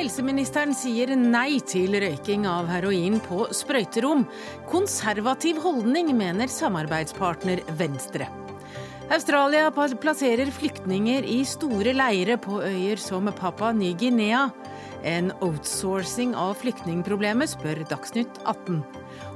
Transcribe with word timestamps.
Helseministeren 0.00 0.70
sier 0.72 1.10
nei 1.12 1.58
til 1.68 1.92
røyking 2.00 2.46
av 2.48 2.70
heroin 2.72 3.18
på 3.20 3.42
sprøyterom. 3.52 4.22
Konservativ 4.70 5.58
holdning, 5.60 6.14
mener 6.16 6.48
samarbeidspartner 6.48 7.60
Venstre. 7.76 8.30
Australia 9.12 9.68
plasserer 9.74 10.48
flyktninger 10.56 11.28
i 11.28 11.42
store 11.44 11.92
leire 11.92 12.38
på 12.40 12.62
øyer 12.64 12.96
som 13.02 13.28
Papua 13.28 13.74
Ny-Guinea. 13.76 14.46
En 15.04 15.34
outsourcing 15.44 16.32
av 16.32 16.56
flyktningproblemet, 16.62 17.52
spør 17.52 17.84
Dagsnytt 17.92 18.40
18. 18.48 18.80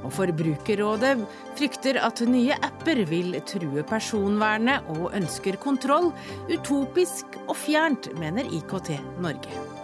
Og 0.01 0.17
Forbrukerrådet 0.17 1.13
frykter 1.59 2.01
at 2.01 2.25
nye 2.25 2.57
apper 2.65 3.05
vil 3.13 3.37
true 3.45 3.85
personvernet 3.85 4.89
og 4.97 5.11
ønsker 5.13 5.61
kontroll. 5.61 6.09
Utopisk 6.49 7.41
og 7.45 7.57
fjernt, 7.67 8.15
mener 8.17 8.49
IKT 8.49 8.95
Norge. 9.21 9.74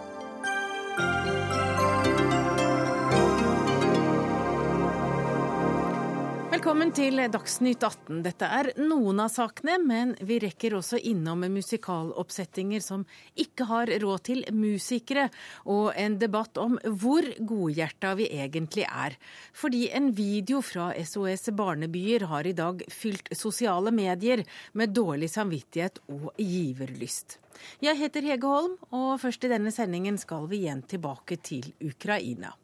Velkommen 6.62 6.92
til 6.94 7.18
Dagsnytt 7.18 7.82
18. 7.82 8.20
Dette 8.22 8.46
er 8.46 8.68
noen 8.78 9.18
av 9.24 9.32
sakene, 9.34 9.80
men 9.82 10.12
vi 10.22 10.36
rekker 10.44 10.76
også 10.78 11.00
innom 11.10 11.42
musikaloppsettinger 11.50 12.84
som 12.84 13.02
ikke 13.34 13.66
har 13.66 13.90
råd 14.04 14.22
til 14.28 14.44
musikere, 14.54 15.24
og 15.66 15.90
en 15.98 16.20
debatt 16.22 16.62
om 16.62 16.78
hvor 16.86 17.26
godhjerta 17.50 18.14
vi 18.22 18.30
egentlig 18.38 18.86
er. 18.86 19.18
Fordi 19.58 19.88
en 19.90 20.12
video 20.14 20.62
fra 20.62 20.92
SOS 21.02 21.50
Barnebyer 21.50 22.28
har 22.30 22.46
i 22.46 22.54
dag 22.54 22.86
fylt 22.94 23.34
sosiale 23.34 23.90
medier 23.90 24.46
med 24.78 24.94
dårlig 24.94 25.34
samvittighet 25.34 25.98
og 26.14 26.30
giverlyst. 26.38 27.40
Jeg 27.82 27.98
heter 27.98 28.30
Hege 28.30 28.54
Holm, 28.54 28.78
og 28.94 29.16
først 29.26 29.50
i 29.50 29.50
denne 29.50 29.74
sendingen 29.74 30.14
skal 30.14 30.46
vi 30.46 30.62
igjen 30.62 30.86
tilbake 30.86 31.42
til 31.42 31.72
Ukraina. 31.82 32.54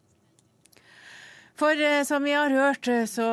For 1.59 1.75
eh, 1.75 2.05
som 2.07 2.23
vi 2.23 2.31
har 2.31 2.53
hørt, 2.55 2.87
eh, 2.87 3.03
så 3.03 3.25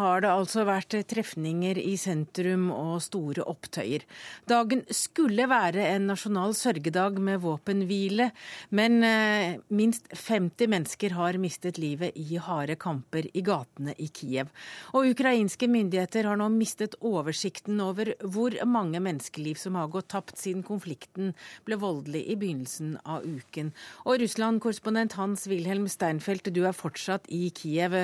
har 0.00 0.22
det 0.24 0.30
altså 0.32 0.62
vært 0.64 0.94
trefninger 1.10 1.76
i 1.76 1.92
sentrum 2.00 2.70
og 2.72 3.02
store 3.04 3.44
opptøyer. 3.44 4.06
Dagen 4.48 4.80
skulle 4.88 5.44
være 5.50 5.84
en 5.90 6.06
nasjonal 6.08 6.54
sørgedag 6.56 7.18
med 7.20 7.42
våpenhvile, 7.42 8.30
men 8.72 9.04
eh, 9.04 9.58
minst 9.68 10.08
50 10.08 10.70
mennesker 10.72 11.16
har 11.18 11.36
mistet 11.42 11.76
livet 11.76 12.16
i 12.16 12.38
harde 12.40 12.78
kamper 12.80 13.28
i 13.36 13.42
gatene 13.44 13.92
i 14.00 14.08
Kiev. 14.08 14.48
Og 14.96 15.10
ukrainske 15.12 15.68
myndigheter 15.68 16.30
har 16.30 16.40
nå 16.40 16.48
mistet 16.56 16.96
oversikten 17.04 17.84
over 17.84 18.14
hvor 18.24 18.56
mange 18.64 19.04
menneskeliv 19.04 19.60
som 19.60 19.76
har 19.76 19.92
gått 19.92 20.08
tapt 20.14 20.40
siden 20.40 20.64
konflikten 20.64 21.36
ble 21.68 21.76
voldelig 21.84 22.24
i 22.24 22.40
begynnelsen 22.40 22.96
av 23.04 23.28
uken. 23.28 23.74
Og 24.08 24.24
Russland-korrespondent 24.24 25.20
Hans-Wilhelm 25.20 25.90
Steinfeld, 25.92 26.48
du 26.56 26.64
er 26.64 26.72
fortsatt 26.72 27.28
i 27.28 27.44
Kiev. 27.52 27.65
Kiev. 27.66 27.98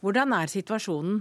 Hvordan 0.00 0.32
er 0.32 0.46
situasjonen? 0.46 1.18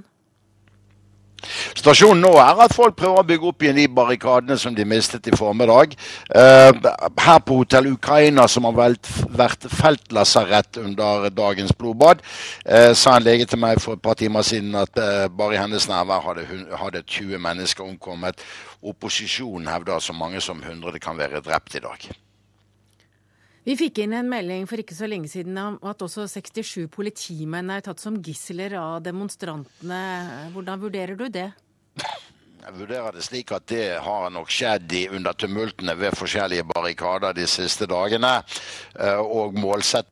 Situasjonen 1.78 2.24
nå 2.26 2.32
er 2.42 2.60
at 2.66 2.74
folk 2.74 2.96
prøver 2.98 3.22
å 3.22 3.26
bygge 3.28 3.50
opp 3.52 3.64
igjen 3.64 3.78
de 3.78 3.86
barrikadene 3.94 4.58
som 4.58 4.74
de 4.76 4.86
mistet 4.90 5.30
i 5.30 5.36
formiddag. 5.38 5.94
Uh, 6.34 6.72
her 7.22 7.40
på 7.46 7.60
Hotell 7.60 7.92
Ukraina, 7.92 8.48
som 8.50 8.66
har 8.66 8.78
vært 9.38 9.70
feltlasarett 9.78 10.82
under 10.82 11.30
dagens 11.30 11.74
blodbad, 11.78 12.26
uh, 12.66 12.92
sa 12.98 13.18
en 13.18 13.28
lege 13.28 13.46
til 13.50 13.62
meg 13.62 13.82
for 13.84 13.98
et 13.98 14.06
par 14.06 14.18
timer 14.18 14.46
siden 14.46 14.78
at 14.82 14.98
uh, 14.98 15.28
bare 15.30 15.58
i 15.58 15.62
hennes 15.62 15.90
nærvær 15.90 16.26
hadde, 16.32 16.48
hadde 16.82 17.06
20 17.06 17.44
mennesker 17.46 17.86
omkommet. 17.86 18.42
Opposisjonen 18.82 19.70
hevder 19.70 20.02
så 20.02 20.18
mange 20.18 20.42
som 20.42 20.64
100 20.64 20.98
kan 21.04 21.22
være 21.22 21.46
drept 21.46 21.78
i 21.78 21.86
dag. 21.86 22.10
Vi 23.68 23.74
fikk 23.76 24.00
inn 24.00 24.14
en 24.16 24.30
melding 24.32 24.64
for 24.64 24.80
ikke 24.80 24.96
så 24.96 25.10
lenge 25.12 25.28
siden 25.28 25.58
om 25.60 25.74
at 25.90 26.00
også 26.06 26.24
67 26.32 26.86
politimenn 26.88 27.68
er 27.74 27.82
tatt 27.84 28.00
som 28.00 28.16
gisler 28.24 28.78
av 28.80 29.02
demonstrantene. 29.04 29.98
Hvordan 30.54 30.80
vurderer 30.80 31.20
du 31.20 31.26
det? 31.28 31.50
Jeg 31.98 32.76
vurderer 32.78 33.18
det 33.18 33.26
slik 33.28 33.52
at 33.52 33.66
det 33.68 34.00
har 34.06 34.30
nok 34.32 34.54
skjedd 34.56 34.96
under 35.18 35.36
tumultene 35.36 35.98
ved 36.00 36.16
forskjellige 36.16 36.64
barrikader 36.72 37.36
de 37.36 37.44
siste 37.48 37.90
dagene. 37.92 38.38
Eh, 38.96 39.20
og 39.20 39.60
målsett 39.60 40.08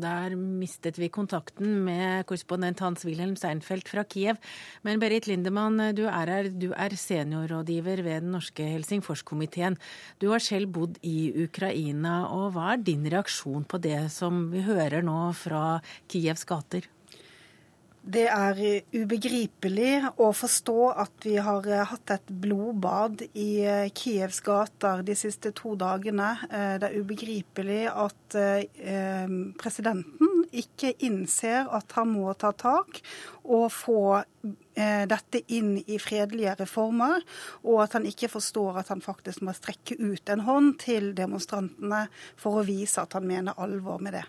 der 0.00 0.36
mistet 0.36 0.98
vi 1.00 1.10
kontakten 1.12 1.82
med 1.84 2.24
korrespondent 2.28 2.80
Hans-Wilhelm 2.80 3.36
Seinfeld 3.36 3.88
fra 3.90 4.04
Kiev. 4.04 4.40
Men 4.82 5.02
Berit 5.02 5.28
Lindemann, 5.28 5.80
du 5.96 6.06
er 6.06 6.32
her. 6.32 6.48
Du 6.48 6.70
er 6.72 6.96
seniorrådgiver 6.96 8.02
ved 8.06 8.24
den 8.24 8.32
norske 8.36 8.64
Helsingforskomiteen. 8.64 9.76
Du 10.20 10.30
har 10.32 10.40
selv 10.40 10.72
bodd 10.72 10.98
i 11.02 11.32
Ukraina. 11.44 12.26
og 12.32 12.52
Hva 12.56 12.72
er 12.72 12.82
din 12.86 13.04
reaksjon 13.04 13.68
på 13.68 13.82
det 13.82 14.10
som 14.14 14.48
vi 14.52 14.64
hører 14.64 15.04
nå 15.04 15.32
fra 15.36 15.80
Kievs 16.08 16.44
gater? 16.48 16.88
Det 18.02 18.24
er 18.26 18.58
ubegripelig 18.90 20.08
å 20.18 20.32
forstå 20.34 20.78
at 21.04 21.22
vi 21.22 21.36
har 21.38 21.66
eh, 21.70 21.84
hatt 21.86 22.10
et 22.10 22.32
blodbad 22.42 23.20
i 23.38 23.62
eh, 23.62 23.92
Kievs 23.94 24.40
gater 24.42 25.04
de 25.06 25.14
siste 25.14 25.52
to 25.54 25.76
dagene. 25.78 26.32
Eh, 26.50 26.74
det 26.82 26.88
er 26.88 26.98
ubegripelig 26.98 27.84
at 27.86 28.18
presidenten 29.60 30.46
ikke 30.50 30.94
innser 31.04 31.68
at 31.70 31.94
han 31.94 32.10
må 32.14 32.32
ta 32.34 32.50
tak 32.56 33.02
og 33.44 33.66
få 33.72 34.02
dette 34.72 35.42
inn 35.52 35.74
i 35.84 35.98
fredelige 36.00 36.54
reformer, 36.62 37.20
og 37.68 37.82
at 37.84 37.98
han 37.98 38.08
ikke 38.08 38.30
forstår 38.32 38.80
at 38.80 38.88
han 38.88 39.04
faktisk 39.04 39.44
må 39.44 39.52
strekke 39.52 39.98
ut 40.00 40.32
en 40.32 40.46
hånd 40.48 40.78
til 40.80 41.12
demonstrantene 41.16 42.06
for 42.40 42.62
å 42.62 42.64
vise 42.64 43.04
at 43.04 43.12
han 43.18 43.28
mener 43.28 43.60
alvor 43.60 44.00
med 44.00 44.16
det. 44.16 44.24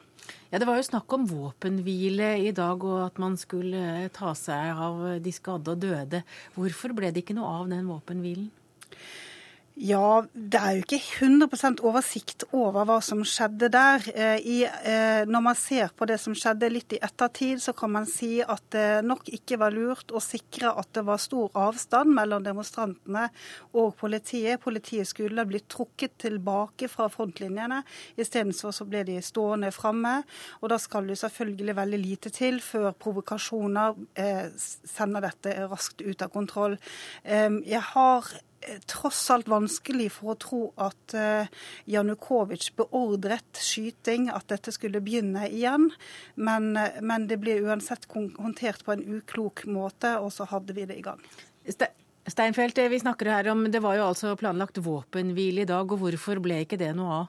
Ja, 0.51 0.59
Det 0.59 0.67
var 0.69 0.77
jo 0.77 0.85
snakk 0.85 1.13
om 1.13 1.25
våpenhvile 1.25 2.37
i 2.45 2.51
dag, 2.51 2.83
og 2.83 3.05
at 3.07 3.17
man 3.19 3.37
skulle 3.37 4.09
ta 4.13 4.35
seg 4.37 4.77
av 4.77 5.05
de 5.23 5.31
skadde 5.33 5.73
og 5.73 5.81
døde. 5.81 6.23
Hvorfor 6.55 6.93
ble 6.93 7.09
det 7.11 7.23
ikke 7.23 7.37
noe 7.37 7.49
av 7.63 7.71
den 7.71 7.89
våpenhvilen? 7.89 8.51
Ja, 9.73 10.21
det 10.33 10.59
er 10.59 10.75
jo 10.77 10.83
ikke 10.83 10.99
100% 11.25 11.79
oversikt 11.81 12.43
over 12.53 12.85
hva 12.85 12.99
som 13.01 13.23
skjedde 13.25 13.71
der. 13.73 14.03
Eh, 14.13 14.35
I, 14.45 14.57
eh, 14.69 15.25
når 15.25 15.41
man 15.41 15.57
ser 15.57 15.89
på 15.97 16.05
det 16.05 16.19
som 16.21 16.35
skjedde 16.37 16.69
litt 16.69 16.93
i 16.93 16.99
ettertid, 17.01 17.57
så 17.57 17.73
kan 17.73 17.89
man 17.89 18.05
si 18.05 18.37
at 18.45 18.61
det 18.75 19.01
nok 19.01 19.31
ikke 19.33 19.57
var 19.57 19.73
lurt 19.73 20.13
å 20.13 20.21
sikre 20.21 20.75
at 20.77 20.91
det 20.93 21.01
var 21.07 21.17
stor 21.17 21.49
avstand 21.57 22.13
mellom 22.13 22.45
demonstrantene 22.45 23.25
og 23.73 23.97
politiet. 23.97 24.61
Politiet 24.61 25.09
skulle 25.09 25.47
blitt 25.49 25.65
trukket 25.73 26.19
tilbake 26.21 26.85
fra 26.85 27.09
frontlinjene. 27.09 27.81
Istedenfor 28.13 28.77
så 28.77 28.85
ble 28.85 29.01
de 29.09 29.17
stående 29.25 29.73
framme. 29.73 30.19
Og 30.61 30.69
da 30.69 30.77
skal 30.77 31.09
det 31.09 31.17
selvfølgelig 31.17 31.79
veldig 31.81 32.03
lite 32.05 32.29
til 32.29 32.61
før 32.61 32.93
provokasjoner 32.93 33.97
eh, 34.21 34.47
sender 34.53 35.31
dette 35.31 35.57
raskt 35.65 36.05
ut 36.05 36.21
av 36.21 36.29
kontroll. 36.29 36.77
Jeg 37.25 37.81
har 37.89 38.27
tross 38.89 39.21
alt 39.33 39.49
vanskelig 39.51 40.09
for 40.17 40.33
å 40.33 40.37
tro 40.39 40.61
at 40.81 41.15
uh, 41.17 41.49
Janukovitsj 41.89 42.73
beordret 42.79 43.59
skyting, 43.59 44.29
at 44.33 44.47
dette 44.51 44.73
skulle 44.75 45.01
begynne 45.03 45.47
igjen. 45.49 45.89
Men, 46.35 46.73
uh, 46.77 47.01
men, 47.01 47.27
det 47.29 47.39
ble 47.43 47.59
uansett 47.65 48.07
håndtert 48.11 48.85
på 48.85 48.95
en 48.95 49.05
uklok 49.19 49.65
måte, 49.69 50.17
og 50.19 50.33
så 50.35 50.47
hadde 50.49 50.75
vi 50.77 50.87
det 50.89 50.99
i 50.99 51.05
gang. 51.05 51.21
Steinfeld, 52.27 52.79
vi 52.89 52.99
snakker 52.99 53.27
her 53.27 53.47
om 53.51 53.65
Det 53.71 53.79
var 53.83 53.97
jo 53.97 54.05
altså 54.07 54.35
planlagt 54.39 54.77
våpenhvile 54.83 55.63
i 55.63 55.67
dag, 55.67 55.91
og 55.91 55.99
hvorfor 55.99 56.39
ble 56.43 56.61
ikke 56.63 56.79
det 56.79 56.93
noe 56.95 57.23
av? 57.23 57.25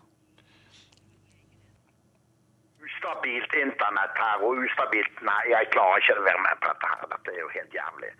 Ustabilt 2.84 3.56
internett 3.59 4.22
her, 4.22 4.45
og 4.47 4.62
ustabilt 4.62 5.25
Nei, 5.27 5.41
jeg 5.51 5.72
klarer 5.75 6.05
ikke 6.05 6.21
å 6.21 6.28
være 6.28 6.45
med 6.47 6.63
på 6.63 6.71
dette 6.71 6.92
her. 6.92 7.10
Dette 7.16 7.34
er 7.34 7.42
jo 7.42 7.51
helt 7.57 7.77
jævlig. 7.80 8.13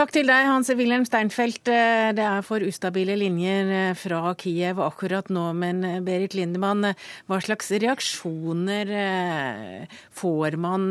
Takk 0.00 0.14
til 0.14 0.30
deg, 0.30 0.46
Hans 0.48 0.70
Wilhelm 0.72 1.02
Steinfeld. 1.04 1.68
Eh, 1.68 2.10
det 2.16 2.24
er 2.24 2.44
for 2.46 2.64
ustabile 2.64 3.18
linjer 3.20 3.68
eh, 3.68 3.90
fra 4.00 4.30
Kiev 4.40 4.80
akkurat 4.80 5.28
nå. 5.28 5.42
Men 5.52 5.84
eh, 5.84 5.98
Berit 6.00 6.32
Lindemann, 6.38 6.94
hva 7.28 7.40
slags 7.44 7.68
reaksjoner 7.68 8.94
får 10.22 10.56
man 10.64 10.88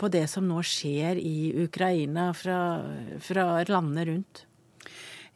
på 0.00 0.08
det 0.14 0.24
som 0.32 0.48
nå 0.48 0.64
skjer 0.64 1.20
i 1.20 1.66
Ukraina 1.66 2.30
fra, 2.32 2.58
fra 3.20 3.50
landene 3.68 4.08
rundt? 4.08 4.46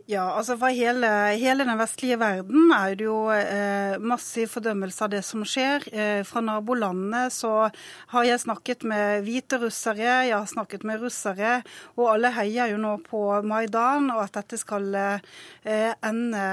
Ja, 0.09 0.23
altså 0.33 0.57
For 0.57 0.73
hele, 0.73 1.09
hele, 1.37 1.65
den 1.69 1.79
vestlige 1.79 2.17
verden 2.21 2.73
er 2.73 2.95
det 2.97 3.05
jo 3.05 3.29
eh, 3.35 3.99
massiv 4.01 4.49
fordømmelse 4.55 5.05
av 5.05 5.11
det 5.13 5.21
som 5.27 5.45
skjer. 5.45 5.85
Eh, 5.93 6.23
fra 6.27 6.41
nabolandene 6.41 7.27
så 7.31 7.69
har 8.15 8.25
jeg 8.27 8.41
snakket 8.41 8.87
med 8.89 9.27
hvite 9.27 9.59
russere, 9.61 10.25
jeg 10.25 10.33
har 10.35 10.49
snakket 10.49 10.87
med 10.89 11.05
russere, 11.05 11.61
og 11.99 12.09
alle 12.15 12.33
heier 12.33 12.73
jo 12.73 12.79
nå 12.81 12.95
på 13.05 13.21
Maidan 13.47 14.09
og 14.15 14.23
at 14.25 14.39
dette 14.39 14.59
skal 14.61 14.89
eh, 14.97 15.93
ende, 16.09 16.47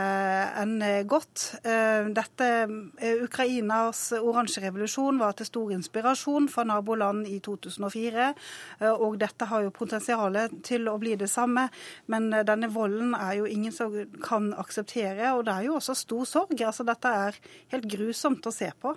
ende, 0.62 0.92
godt. 1.08 1.48
Eh, 1.64 2.12
dette, 2.14 2.52
eh, 3.00 3.24
Ukrainas 3.24 4.12
oransje 4.20 4.66
revolusjon 4.68 5.24
var 5.24 5.38
til 5.40 5.50
stor 5.50 5.74
inspirasjon 5.78 6.52
for 6.52 6.68
naboland 6.68 7.26
i 7.32 7.40
2004, 7.40 8.30
eh, 8.82 8.92
og 8.92 9.18
dette 9.24 9.50
har 9.50 9.66
jo 9.66 9.74
potensialet 9.74 10.60
til 10.68 10.92
å 10.92 10.98
bli 11.02 11.16
det 11.16 11.32
samme. 11.32 11.70
Men 12.12 12.30
denne 12.46 12.70
volden 12.74 13.16
er 13.16 13.38
jo 13.40 13.47
ingen 13.52 13.74
som 13.74 13.94
kan 14.24 14.52
akseptere. 14.58 15.34
Og 15.38 15.46
det 15.48 15.54
er 15.54 15.68
jo 15.68 15.78
også 15.78 15.96
stor 15.98 16.26
sorg. 16.30 16.56
Altså, 16.62 16.86
dette 16.88 17.14
er 17.28 17.40
helt 17.74 17.88
grusomt 17.92 18.46
å 18.48 18.54
se 18.54 18.70
på. 18.82 18.96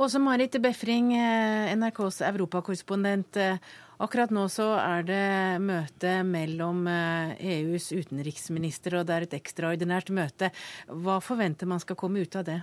Åse 0.00 0.20
Marit 0.22 0.56
Befring, 0.62 1.12
eh, 1.16 1.72
NRKs 1.76 2.22
europakorrespondent. 2.28 3.36
Eh, 3.36 3.56
akkurat 4.00 4.30
nå 4.30 4.46
så 4.48 4.72
er 4.78 5.02
det 5.06 5.62
møte 5.62 6.22
mellom 6.24 6.86
EUs 6.88 7.92
e 7.92 8.00
utenriksminister, 8.02 8.98
og 8.98 9.06
det 9.06 9.14
er 9.14 9.26
et 9.28 9.38
ekstraordinært 9.40 10.10
møte. 10.10 10.50
Hva 10.88 11.20
forventer 11.20 11.66
man 11.66 11.80
skal 11.80 11.96
komme 11.96 12.22
ut 12.22 12.36
av 12.36 12.44
det? 12.48 12.62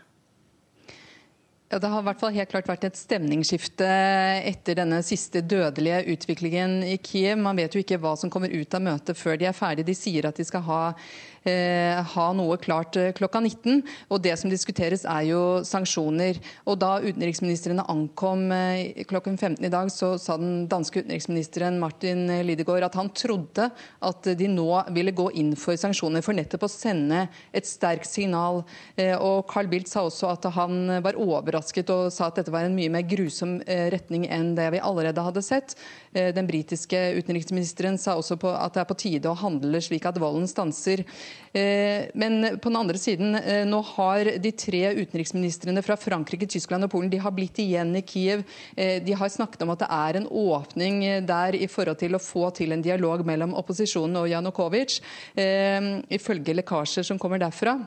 Ja, 1.71 1.77
Det 1.79 1.87
har 1.87 2.01
i 2.01 2.05
hvert 2.07 2.17
fall 2.17 2.33
helt 2.33 2.49
klart 2.49 2.65
vært 2.65 2.85
et 2.87 2.97
stemningsskifte 2.97 3.85
etter 4.49 4.79
denne 4.79 5.03
siste 5.05 5.43
dødelige 5.45 5.99
utviklingen 6.15 6.79
i 6.81 6.95
Kiev. 6.97 7.37
Man 7.37 7.61
vet 7.61 7.75
jo 7.77 7.83
ikke 7.83 7.99
hva 8.01 8.15
som 8.17 8.31
kommer 8.33 8.49
ut 8.49 8.73
av 8.73 8.81
møtet 8.81 9.19
før 9.19 9.37
de 9.37 9.45
er 9.45 9.53
ferdige. 9.53 9.85
De 9.91 9.93
sier 9.93 10.25
at 10.25 10.41
de 10.41 10.47
skal 10.49 10.65
ha 10.65 10.79
Eh, 11.47 11.99
ha 12.13 12.25
noe 12.35 12.57
klart 12.59 12.97
eh, 12.99 13.11
klokka 13.15 13.39
19. 13.39 13.83
Og 14.11 14.21
det 14.23 14.35
som 14.39 14.51
diskuteres 14.51 15.05
er 15.07 15.29
jo 15.29 15.41
sanksjoner. 15.67 16.39
Og 16.67 16.79
da 16.81 16.97
utenriksministrene 16.99 17.85
ankom 17.91 18.49
eh, 18.55 19.05
klokken 19.07 19.37
15 19.39 19.63
i 19.65 19.71
dag, 19.71 19.91
så 19.93 20.15
sa 20.19 20.35
den 20.39 20.67
danske 20.71 21.03
utenriksministeren 21.03 21.79
Martin 21.79 22.27
Lidegaard 22.47 22.89
at 22.89 22.97
han 22.99 23.11
trodde 23.15 23.69
at 23.71 24.31
de 24.39 24.49
nå 24.51 24.67
ville 24.95 25.15
gå 25.15 25.29
inn 25.39 25.53
for 25.59 25.79
sanksjoner 25.79 26.25
for 26.25 26.35
nettopp 26.37 26.67
å 26.67 26.71
sende 26.71 27.25
et 27.55 27.67
sterkt 27.67 28.09
signal. 28.09 28.63
Og 29.19 29.47
Carl 29.49 29.69
Bildt 29.71 29.89
sa 29.91 30.03
også 30.07 30.31
at 30.33 30.47
han 30.55 31.01
var 31.03 31.17
overrasket 31.19 31.58
og 31.59 32.11
sa 32.13 32.29
at 32.29 32.39
dette 32.39 32.53
var 32.53 32.67
en 32.67 32.75
mye 32.75 32.91
mer 32.93 33.05
grusom 33.07 33.59
retning 33.65 34.27
enn 34.31 34.53
det 34.57 34.69
vi 34.75 34.83
allerede 34.83 35.23
hadde 35.23 35.43
sett. 35.45 35.75
Den 36.13 36.47
britiske 36.49 36.97
utenriksministeren 37.19 37.97
sa 38.01 38.15
også 38.17 38.39
at 38.53 38.75
det 38.75 38.83
er 38.83 38.89
på 38.89 38.97
tide 38.99 39.29
å 39.29 39.37
handle 39.37 39.81
slik 39.83 40.07
at 40.09 40.19
volden 40.21 40.47
stanser. 40.49 41.03
Eh, 41.53 42.09
men 42.13 42.59
på 42.61 42.69
den 42.69 42.77
andre 42.77 42.97
siden, 42.97 43.35
eh, 43.35 43.65
nå 43.65 43.81
har 43.95 44.31
de 44.37 44.51
tre 44.51 44.93
utenriksministrene 44.99 45.83
fra 45.85 45.97
Frankrike, 45.97 46.47
Tyskland 46.47 46.85
og 46.85 46.91
Polen 46.93 47.09
de 47.09 47.17
har 47.17 47.33
blitt 47.33 47.57
igjen 47.61 47.95
i 47.97 48.03
Kiev. 48.05 48.43
Eh, 48.77 48.99
de 49.03 49.13
har 49.13 49.29
snakket 49.29 49.63
om 49.63 49.73
at 49.73 49.79
det 49.79 49.89
er 49.89 50.19
en 50.19 50.27
åpning 50.27 51.25
der 51.25 51.55
i 51.55 51.67
forhold 51.67 51.97
til 51.99 52.15
å 52.15 52.21
få 52.21 52.53
til 52.53 52.71
en 52.71 52.81
dialog 52.81 53.25
mellom 53.25 53.55
opposisjonen 53.57 54.17
og 54.21 54.29
Janukovitsj, 54.29 55.01
ifølge 56.09 56.55
lekkasjer 56.55 57.05
som 57.05 57.19
kommer 57.19 57.39
derfra. 57.39 57.79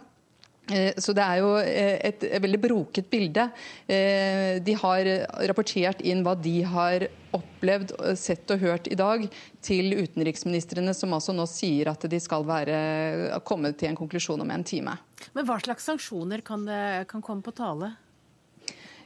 Så 0.71 1.13
det 1.17 1.25
er 1.25 1.41
jo 1.43 1.49
et 1.59 2.23
veldig 2.41 2.61
broket 2.63 3.09
bilde. 3.11 3.49
De 3.89 4.77
har 4.79 5.09
rapportert 5.51 6.01
inn 6.07 6.23
hva 6.25 6.37
de 6.39 6.55
har 6.63 7.09
opplevd, 7.35 7.93
sett 8.19 8.51
og 8.55 8.63
hørt 8.63 8.87
i 8.87 8.99
dag, 8.99 9.27
til 9.65 9.97
utenriksministrene, 9.99 10.95
som 10.95 11.13
altså 11.17 11.35
nå 11.35 11.49
sier 11.51 11.91
at 11.93 12.07
de 12.09 12.21
skal 12.23 12.47
være 12.47 13.41
komme 13.49 13.75
til 13.75 13.91
en 13.91 13.99
konklusjon 13.99 14.45
om 14.45 14.55
en 14.55 14.65
time. 14.65 14.95
Men 15.35 15.47
hva 15.49 15.59
slags 15.63 15.87
sanksjoner 15.91 16.47
kan, 16.47 16.65
det, 16.69 17.09
kan 17.11 17.25
komme 17.25 17.45
på 17.45 17.55
tale? 17.59 17.93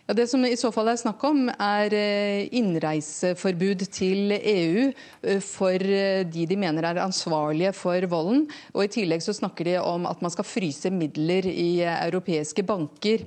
Ja, 0.08 0.14
det 0.14 0.28
som 0.30 0.44
i 0.46 0.54
så 0.54 0.68
fall 0.70 0.86
er 0.86 0.98
snakk 1.00 1.24
om, 1.26 1.48
er 1.50 1.90
eh, 1.98 2.44
innreiseforbud 2.54 3.80
til 3.90 4.36
EU 4.36 4.84
eh, 4.86 5.40
for 5.42 5.82
eh, 5.82 6.20
de 6.22 6.44
de 6.46 6.58
mener 6.62 6.86
er 6.86 7.00
ansvarlige 7.02 7.72
for 7.74 8.06
volden. 8.12 8.44
Og 8.70 8.84
I 8.84 8.92
tillegg 8.94 9.24
så 9.24 9.34
snakker 9.34 9.66
de 9.66 9.72
om 9.82 10.06
at 10.06 10.20
man 10.22 10.30
skal 10.30 10.46
fryse 10.46 10.92
midler 10.94 11.48
i 11.50 11.82
europeiske 11.82 12.62
banker. 12.62 13.24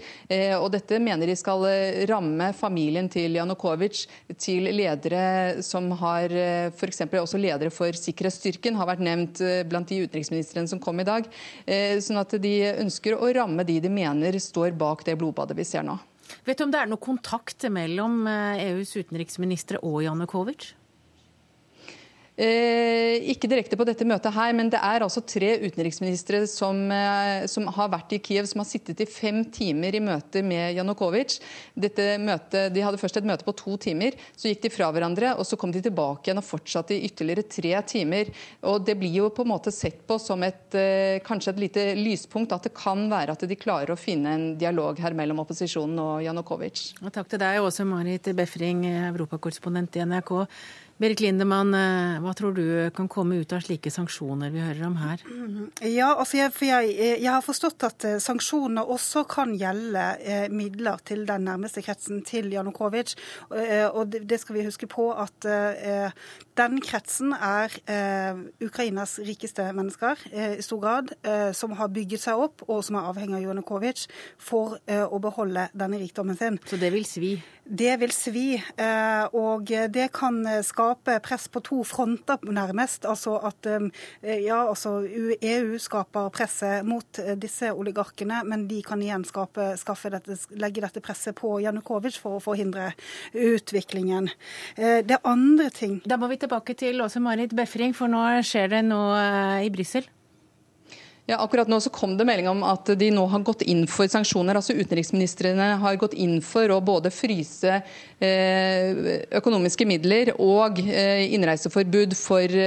Og 0.56 0.70
Dette 0.72 1.02
mener 1.04 1.28
de 1.28 1.36
skal 1.36 1.66
ramme 2.08 2.48
familien 2.56 3.10
til 3.12 3.36
Janukovitsj, 3.36 4.06
til 4.40 4.70
ledere 4.72 5.60
som 5.66 5.90
har 6.00 6.32
f.eks. 6.72 7.02
også 7.10 7.42
ledere 7.42 7.74
for 7.76 7.92
sikkerhetsstyrken, 7.92 8.78
har 8.80 8.88
vært 8.88 9.04
nevnt 9.04 9.42
blant 9.68 9.92
de 9.92 10.06
utenriksministrene 10.06 10.72
som 10.72 10.80
kom 10.80 11.02
i 11.04 11.08
dag. 11.08 11.28
Sånn 12.06 12.22
at 12.22 12.38
de 12.40 12.56
ønsker 12.78 13.20
å 13.20 13.34
ramme 13.36 13.68
de 13.68 13.82
de 13.84 13.92
mener 13.92 14.40
står 14.40 14.78
bak 14.80 15.04
det 15.08 15.18
blodbadet 15.20 15.60
vi 15.60 15.68
ser 15.68 15.84
nå. 15.84 16.00
Vet 16.50 16.58
du 16.58 16.64
om 16.66 16.72
det 16.74 16.80
er 16.82 16.88
noe 16.90 16.98
kontakt 16.98 17.62
mellom 17.70 18.24
EUs 18.26 18.96
eh, 18.96 18.98
e 18.98 19.04
utenriksministre 19.04 19.84
og 19.86 20.00
Janukovitsj? 20.02 20.72
Eh, 22.40 23.18
ikke 23.34 23.50
direkte 23.52 23.76
på 23.76 23.84
dette 23.84 24.06
møtet 24.08 24.32
her, 24.32 24.54
men 24.56 24.70
det 24.72 24.80
er 24.80 25.04
altså 25.04 25.20
tre 25.28 25.58
utenriksministre 25.60 26.46
som, 26.48 26.78
eh, 26.88 27.44
som, 27.52 27.66
har 27.76 27.90
vært 27.92 28.16
i 28.16 28.20
Kiev, 28.24 28.48
som 28.48 28.62
har 28.62 28.70
sittet 28.70 29.02
i 29.04 29.08
fem 29.12 29.42
timer 29.52 29.98
i 29.98 30.00
møte 30.00 30.40
med 30.46 30.78
Janukovitsj. 30.78 31.42
De 31.76 32.86
hadde 32.86 33.02
først 33.02 33.20
et 33.20 33.28
møte 33.28 33.44
på 33.44 33.56
to 33.60 33.76
timer, 33.84 34.16
så 34.40 34.48
gikk 34.48 34.64
de 34.64 34.72
fra 34.72 34.88
hverandre, 34.96 35.34
og 35.36 35.44
så 35.44 35.60
kom 35.60 35.76
de 35.76 35.84
tilbake 35.84 36.30
igjen 36.30 36.40
og 36.40 36.48
fortsatte 36.48 36.96
i 36.96 37.12
ytterligere 37.12 37.44
tre 37.44 37.76
timer. 37.84 38.32
Og 38.64 38.86
Det 38.88 38.96
blir 38.96 39.20
jo 39.20 39.30
på 39.36 39.44
en 39.44 39.52
måte 39.52 39.76
sett 39.76 40.08
på 40.08 40.16
som 40.18 40.42
et, 40.44 40.74
eh, 40.74 41.20
kanskje 41.20 41.52
et 41.52 41.60
lite 41.60 41.96
lyspunkt, 42.00 42.54
at 42.54 42.64
det 42.64 42.74
kan 42.74 43.10
være 43.10 43.36
at 43.36 43.44
de 43.44 43.56
klarer 43.56 43.92
å 43.92 44.00
finne 44.00 44.28
en 44.28 44.58
dialog 44.58 44.98
her 44.98 45.12
mellom 45.12 45.44
opposisjonen 45.44 46.00
og 46.00 46.24
Janukovitsj. 46.24 47.04
Takk 47.12 47.28
til 47.28 47.40
deg, 47.40 47.60
Åse 47.60 47.84
Marit 47.84 48.24
Befring, 48.34 48.86
europakorrespondent 48.86 49.98
i 49.98 50.06
NRK. 50.08 50.48
Berit 51.00 51.22
Lindemann, 51.24 51.72
eh, 51.74 52.18
hva 52.20 52.34
tror 52.36 52.52
du 52.52 52.64
kan 52.92 53.08
komme 53.08 53.38
ut 53.40 53.54
av 53.56 53.62
slike 53.64 53.88
sanksjoner 53.88 54.52
vi 54.52 54.60
hører 54.60 54.84
om 54.84 54.98
her? 55.00 55.22
Ja, 55.88 56.10
altså 56.12 56.42
jeg, 56.42 56.52
jeg, 56.68 56.90
jeg 57.24 57.30
har 57.32 57.46
forstått 57.46 57.86
at 57.88 58.04
eh, 58.04 58.18
sanksjoner 58.20 58.84
også 58.84 59.24
kan 59.32 59.54
gjelde 59.56 60.04
eh, 60.20 60.50
midler 60.52 61.00
til 61.08 61.24
den 61.30 61.48
nærmeste 61.48 61.86
kretsen 61.86 62.20
til 62.28 62.52
Janukovitsj. 62.52 63.16
Og 63.96 64.12
det 64.12 64.42
skal 64.42 64.58
vi 64.58 64.66
huske 64.66 64.90
på 64.92 65.06
at 65.16 65.46
den 66.60 66.80
kretsen 66.84 67.32
er 67.34 67.74
Ukrainas 68.64 69.16
rikeste 69.24 69.70
mennesker 69.76 70.20
i 70.32 70.64
stor 70.66 70.82
grad, 70.84 71.14
som 71.56 71.74
har 71.80 71.92
bygget 71.94 72.24
seg 72.24 72.42
opp, 72.44 72.64
og 72.68 72.84
som 72.86 73.00
er 73.00 73.08
avhengig 73.10 73.40
av 73.40 73.46
Janukovitsj 73.48 74.08
for 74.50 74.78
å 74.86 75.22
beholde 75.24 75.70
denne 75.74 76.02
rikdommen 76.02 76.38
sin. 76.40 76.60
Så 76.70 76.80
det 76.82 76.92
vil 76.96 77.08
svi? 77.08 77.34
Det 77.64 77.96
vil 78.02 78.14
svi, 78.16 78.48
og 79.38 79.74
det 79.94 80.10
kan 80.16 80.42
skape 80.66 80.89
skape 80.90 81.20
press 81.22 81.48
på 81.48 81.62
to 81.62 81.84
fronter, 81.84 82.38
nærmest. 82.44 83.06
Altså 83.06 83.38
at 83.46 83.66
um, 83.66 83.90
ja, 84.24 84.68
altså 84.68 85.04
EU 85.42 85.78
skaper 85.80 86.30
presset 86.34 86.86
mot 86.86 87.20
eh, 87.20 87.36
disse 87.38 87.72
oligarkene, 87.72 88.44
men 88.46 88.68
de 88.68 88.82
kan 88.86 89.02
igjen 89.02 89.26
skape, 89.26 89.76
dette, 90.12 90.38
legge 90.58 90.82
dette 90.82 91.02
presset 91.02 91.36
på 91.36 91.60
Janukovitsj 91.62 92.20
for 92.20 92.38
å 92.38 92.44
forhindre 92.44 92.92
utviklingen. 93.34 94.30
Eh, 94.76 95.02
det 95.06 95.18
er 95.18 95.28
andre 95.30 95.70
ting. 95.70 96.00
Da 96.06 96.18
må 96.18 96.30
vi 96.32 96.40
tilbake 96.42 96.76
til 96.78 97.02
Åse 97.02 97.22
Marit 97.22 97.54
Befring, 97.54 97.94
for 97.94 98.12
nå 98.12 98.42
skjer 98.46 98.72
det 98.74 98.86
noe 98.88 99.20
eh, 99.20 99.68
i 99.68 99.74
Brussel. 99.74 100.08
Ja, 101.30 101.38
akkurat 101.38 101.68
nå 101.70 101.78
så 101.78 101.92
kom 101.94 102.16
det 102.18 102.26
melding 102.26 102.48
om 102.50 102.64
at 102.66 102.90
de 102.98 103.12
nå 103.14 103.22
har 103.30 103.44
gått 103.46 103.62
inn 103.62 103.84
for 103.86 104.10
sanksjoner. 104.10 104.58
altså 104.58 104.74
Utenriksministrene 104.74 105.76
har 105.78 106.00
gått 106.02 106.16
inn 106.18 106.40
for 106.42 106.72
å 106.74 106.80
både 106.82 107.12
fryse 107.14 107.70
eh, 107.70 108.00
økonomiske 108.20 109.86
midler 109.88 110.34
og 110.36 110.82
eh, 110.84 111.30
innreiseforbud 111.34 112.16
for 112.20 112.60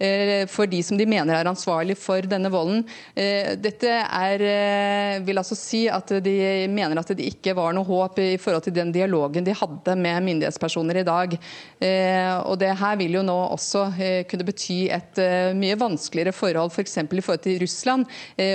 Eh, 0.00 0.46
for 0.48 0.66
de 0.66 0.80
som 0.82 0.96
de 0.96 1.04
mener 1.08 1.36
er 1.36 1.48
ansvarlig 1.50 1.96
for 2.00 2.24
denne 2.24 2.48
volden. 2.52 2.80
Eh, 3.12 3.52
dette 3.60 3.90
er, 3.90 4.40
eh, 4.40 5.20
vil 5.26 5.36
altså 5.36 5.56
si 5.58 5.82
at 5.92 6.08
de 6.24 6.66
mener 6.72 6.98
at 6.98 7.12
det 7.12 7.26
ikke 7.28 7.52
var 7.54 7.74
noe 7.76 7.84
håp 7.84 8.18
i 8.18 8.38
forhold 8.40 8.64
til 8.64 8.72
den 8.72 8.92
dialogen 8.92 9.44
de 9.44 9.52
hadde 9.52 9.96
med 10.00 10.24
myndighetspersoner 10.24 11.02
i 11.02 11.04
dag. 11.04 11.36
Og 11.80 12.58
det 12.58 12.72
her 12.76 12.96
vil 12.96 13.14
jo 13.14 13.22
nå 13.22 13.36
også 13.52 13.92
kunne 14.28 14.44
bety 14.44 14.88
et 14.92 15.16
mye 15.56 15.76
vanskeligere 15.76 16.32
forhold 16.32 16.72
f.eks. 16.72 16.94
For 17.00 17.16
i 17.16 17.20
forhold 17.20 17.42
til 17.44 17.60
Russland, 17.60 18.06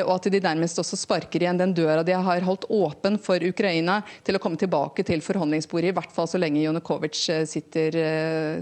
og 0.06 0.12
at 0.16 0.30
de 0.32 0.40
nærmest 0.40 0.80
også 0.80 0.98
sparker 0.98 1.42
igjen 1.42 1.58
den 1.58 1.74
døra 1.74 2.04
de 2.04 2.14
har 2.14 2.46
holdt 2.46 2.68
åpen 2.70 3.18
for 3.20 3.42
Ukraina 3.42 4.02
til 4.24 4.38
å 4.38 4.40
komme 4.40 4.58
tilbake 4.58 5.04
til 5.04 5.22
forhandlingsbordet, 5.22 5.90
i 5.90 5.98
hvert 5.98 6.14
fall 6.14 6.30
så 6.30 6.35
lenge 6.42 6.64
Jonukovitsj 6.64 7.44
sitter 7.50 8.00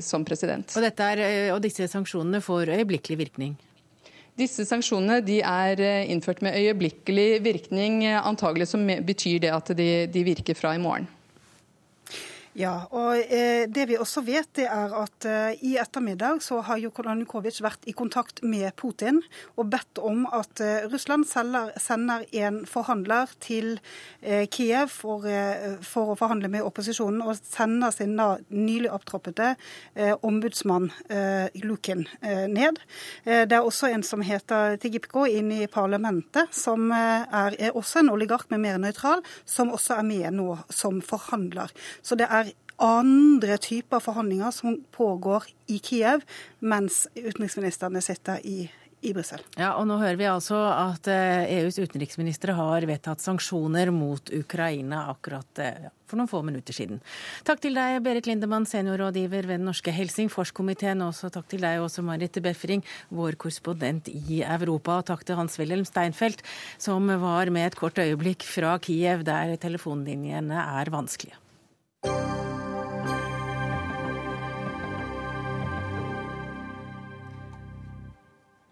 som 0.03 0.25
president. 0.25 0.73
Og, 0.77 0.87
er, 0.87 1.21
og 1.53 1.61
disse 1.63 1.87
sanksjonene 1.91 2.41
får 2.43 2.73
øyeblikkelig 2.77 3.19
virkning? 3.25 3.53
Disse 4.33 4.65
sanksjonene 4.65 5.19
de 5.21 5.41
er 5.45 5.81
eh, 5.83 6.09
innført 6.09 6.41
med 6.41 6.57
øyeblikkelig 6.57 7.43
virkning. 7.45 8.01
Antagelig 8.07 8.71
så 8.71 8.79
betyr 9.05 9.43
det 9.43 9.51
at 9.53 9.69
de, 9.77 10.07
de 10.09 10.23
virker 10.25 10.57
fra 10.57 10.73
i 10.73 10.81
morgen. 10.81 11.05
Ja, 12.53 12.83
og 12.93 13.17
eh, 13.17 13.65
Det 13.65 13.87
vi 13.89 13.97
også 13.97 14.21
vet, 14.21 14.51
det 14.53 14.67
er 14.69 14.91
at 14.93 15.25
eh, 15.25 15.57
i 15.65 15.73
ettermiddag 15.81 16.41
så 16.45 16.59
har 16.61 16.77
Janukovitsj 16.77 17.63
vært 17.65 17.87
i 17.89 17.95
kontakt 17.97 18.43
med 18.45 18.69
Putin 18.77 19.23
og 19.57 19.71
bedt 19.73 19.97
om 19.97 20.27
at 20.29 20.61
eh, 20.61 20.85
Russland 20.91 21.25
selger, 21.25 21.71
sender 21.81 22.27
en 22.43 22.59
forhandler 22.69 23.31
til 23.41 23.79
eh, 24.21 24.45
Kiev 24.53 24.93
for, 24.93 25.25
eh, 25.25 25.79
for, 25.81 26.13
å 26.13 26.17
forhandle 26.19 26.51
med 26.53 26.61
opposisjonen, 26.61 27.23
og 27.25 27.41
sender 27.41 27.95
sin 27.95 28.13
da 28.19 28.35
nylig 28.53 28.91
opptroppede 28.93 29.55
eh, 29.95 30.13
ombudsmann 30.21 30.91
Lukin 31.63 32.05
ned. 32.21 32.79
det 33.23 33.55
er 33.55 33.65
også 33.65 33.87
en 33.91 34.03
som 34.05 34.21
heter 34.25 34.77
Tigipko 34.81 35.25
inn 35.29 35.49
i 35.53 35.65
parlamentet, 35.71 36.51
som 36.55 36.91
er, 36.93 37.55
er 37.57 37.75
også 37.77 38.01
en 38.01 38.11
oligark, 38.13 38.49
men 38.51 38.63
mer 38.63 38.79
nøytral, 38.81 39.23
som 39.45 39.71
også 39.73 39.97
er 39.99 40.07
med 40.07 40.37
nå 40.37 40.57
som 40.73 41.01
forhandler. 41.05 41.71
Så 42.03 42.17
det 42.19 42.27
er 42.29 42.42
andre 42.83 43.57
typer 43.63 44.03
forhandlinger 44.03 44.51
som 44.51 44.77
pågår 44.91 45.47
i 45.71 45.79
Kiev, 45.79 46.25
mens 46.59 47.05
utenriksministrene 47.15 48.03
sitter 48.03 48.43
i 48.43 48.65
i 49.03 49.11
Brussel. 49.11 49.41
Ja, 49.59 49.73
og 49.75 49.87
nå 49.89 49.97
hører 49.99 50.15
vi 50.15 50.27
altså 50.29 50.57
at 50.71 51.07
EUs 51.11 51.75
utenriksministre 51.81 52.55
har 52.55 52.85
vedtatt 52.87 53.19
sanksjoner 53.23 53.91
mot 53.91 54.31
Ukraina 54.31 55.09
akkurat 55.11 55.59
for 56.07 56.19
noen 56.19 56.29
få 56.31 56.43
minutter 56.45 56.75
siden. 56.75 57.01
Takk 57.47 57.63
til 57.65 57.75
deg, 57.75 57.97
Berit 58.05 58.29
Lindemann, 58.29 58.67
seniorrådgiver 58.69 59.49
ved 59.49 59.59
den 59.59 59.67
norske 59.67 59.91
Helsingforskomiteen. 59.91 61.03
Også 61.03 61.31
takk 61.33 61.49
til 61.51 61.63
deg 61.65 61.83
også, 61.83 62.05
Marit 62.05 62.39
Befring, 62.45 62.85
vår 63.11 63.35
korrespondent 63.41 64.07
i 64.13 64.43
Europa. 64.45 65.01
Og 65.01 65.07
takk 65.11 65.27
til 65.27 65.39
Hans-Wilhelm 65.41 65.87
Steinfeld, 65.89 66.43
som 66.81 67.11
var 67.23 67.51
med 67.53 67.71
et 67.73 67.79
kort 67.79 67.99
øyeblikk 67.99 68.47
fra 68.47 68.77
Kiev, 68.83 69.27
der 69.27 69.57
telefonlinjene 69.59 70.67
er 70.79 70.93
vanskelige. 70.93 71.42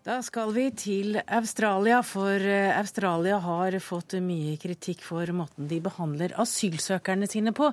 Da 0.01 0.15
skal 0.25 0.49
vi 0.55 0.63
til 0.73 1.19
Australia, 1.29 1.99
for 2.01 2.41
eh, 2.41 2.71
Australia 2.73 3.35
har 3.37 3.75
fått 3.85 4.15
mye 4.25 4.55
kritikk 4.57 5.03
for 5.05 5.29
måten 5.29 5.67
de 5.69 5.77
behandler 5.77 6.33
asylsøkerne 6.41 7.27
sine 7.29 7.51
på. 7.53 7.67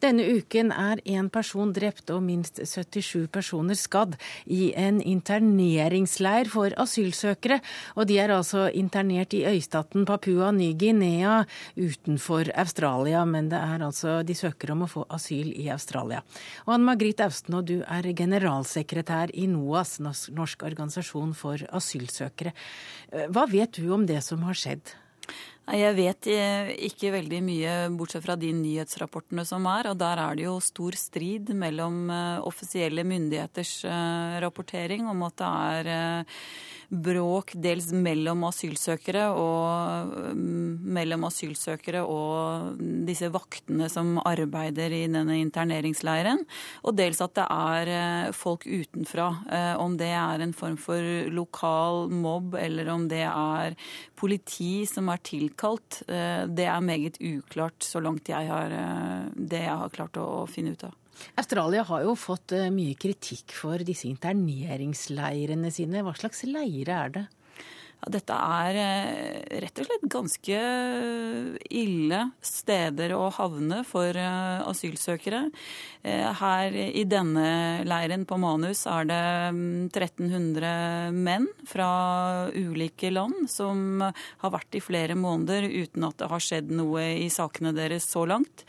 Denne 0.00 0.24
uken 0.24 0.72
er 0.72 1.02
én 1.04 1.28
person 1.28 1.74
drept 1.76 2.08
og 2.14 2.22
minst 2.24 2.62
77 2.64 3.26
personer 3.28 3.76
skadd 3.76 4.16
i 4.48 4.70
en 4.80 5.02
interneringsleir 5.02 6.48
for 6.48 6.72
asylsøkere. 6.72 7.60
Og 8.00 8.08
de 8.08 8.16
er 8.22 8.32
altså 8.32 8.64
internert 8.72 9.36
i 9.36 9.42
øystaten 9.44 10.08
Papua 10.08 10.54
Ny-Guinea 10.56 11.42
utenfor 11.76 12.48
Australia, 12.64 13.26
men 13.28 13.52
det 13.52 13.60
er 13.60 13.84
altså 13.84 14.22
de 14.24 14.38
søker 14.40 14.72
om 14.72 14.86
å 14.86 14.90
få 14.94 15.04
asyl 15.12 15.52
i 15.52 15.68
Australia. 15.68 16.24
Og 16.64 16.78
Anne 16.78 16.88
Margrit 16.94 17.20
Austen, 17.28 17.60
du 17.60 17.82
er 17.84 18.08
generalsekretær 18.16 19.36
i 19.36 19.44
NOAS, 19.52 19.98
Norsk 20.00 20.64
organisasjon 20.64 21.36
for 21.36 21.60
asylsøkere. 21.60 21.73
Eh, 23.12 23.26
hva 23.32 23.46
vet 23.50 23.78
du 23.78 23.88
om 23.94 24.06
det 24.06 24.20
som 24.26 24.44
har 24.46 24.58
skjedd? 24.58 24.94
Jeg 25.64 25.96
vet 25.96 26.26
eh, 26.28 26.74
ikke 26.90 27.14
veldig 27.14 27.40
mye, 27.46 27.74
bortsett 27.96 28.26
fra 28.26 28.36
de 28.36 28.50
nyhetsrapportene 28.52 29.46
som 29.48 29.64
er. 29.70 29.88
Og 29.92 29.98
der 30.00 30.20
er 30.20 30.36
det 30.36 30.44
jo 30.46 30.58
stor 30.64 30.96
strid 31.00 31.54
mellom 31.56 32.10
eh, 32.12 32.44
offisielle 32.44 33.06
myndigheters 33.08 33.78
rapportering 34.44 35.08
om 35.08 35.24
at 35.28 35.40
det 35.40 35.50
er 35.50 36.32
bråk 36.88 37.54
dels 37.60 37.90
mellom 37.92 38.44
asylsøkere 38.48 39.26
og 39.38 40.14
mm, 40.36 40.84
mellom 40.96 41.26
asylsøkere 41.28 42.04
og 42.04 42.80
disse 43.08 43.30
vaktene 43.34 43.88
som 43.92 44.16
arbeider 44.22 44.94
i 44.94 45.04
denne 45.10 45.38
interneringsleiren. 45.40 46.44
Og 46.84 46.96
dels 46.98 47.22
at 47.24 47.36
det 47.38 47.46
er 47.50 47.92
eh, 47.94 48.32
folk 48.36 48.66
utenfra. 48.66 49.28
Eh, 49.50 49.74
om 49.80 49.98
det 50.00 50.10
er 50.14 50.44
en 50.44 50.56
form 50.56 50.78
for 50.80 51.30
lokal 51.34 52.10
mobb, 52.12 52.58
eller 52.60 52.90
om 52.94 53.08
det 53.10 53.24
er 53.28 53.78
politi 54.18 54.84
som 54.88 55.10
er 55.12 55.22
tilkalt, 55.24 56.02
eh, 56.08 56.44
det 56.48 56.68
er 56.70 56.84
meget 56.84 57.20
uklart 57.20 57.84
så 57.84 58.02
langt 58.04 58.28
jeg 58.30 58.50
har, 58.50 58.72
det 59.34 59.64
jeg 59.64 59.80
har 59.80 59.94
klart 59.94 60.20
å 60.20 60.44
finne 60.50 60.74
ut 60.74 60.86
av. 60.88 60.94
Australia 61.40 61.84
har 61.88 62.04
jo 62.06 62.14
fått 62.18 62.54
eh, 62.56 62.70
mye 62.74 62.96
kritikk 62.98 63.54
for 63.56 63.82
disse 63.86 64.08
interneringsleirene 64.10 65.72
sine. 65.74 66.02
Hva 66.04 66.14
slags 66.18 66.44
leire 66.48 66.98
er 66.98 67.14
det? 67.18 67.24
Ja, 68.04 68.10
dette 68.12 68.36
er 68.36 68.76
eh, 68.76 69.60
rett 69.64 69.78
og 69.80 69.86
slett 69.88 70.02
ganske 70.12 70.58
ille 71.72 72.20
steder 72.44 73.14
å 73.16 73.30
havne 73.32 73.78
for 73.88 74.12
eh, 74.12 74.60
asylsøkere. 74.68 75.46
Eh, 76.04 76.26
her 76.40 76.76
i 76.84 77.06
denne 77.08 77.46
leiren 77.88 78.26
på 78.28 78.36
Manus 78.42 78.82
er 78.90 79.08
det 79.08 79.20
1300 79.94 80.74
mm, 81.14 81.22
menn 81.24 81.48
fra 81.64 81.88
ulike 82.52 83.08
land 83.14 83.48
som 83.48 84.04
har 84.04 84.52
vært 84.52 84.76
i 84.76 84.84
flere 84.84 85.16
måneder 85.16 85.64
uten 85.64 86.04
at 86.04 86.18
det 86.20 86.28
har 86.28 86.44
skjedd 86.44 86.74
noe 86.76 87.06
i 87.22 87.30
sakene 87.32 87.72
deres 87.72 88.10
så 88.10 88.26
langt. 88.28 88.66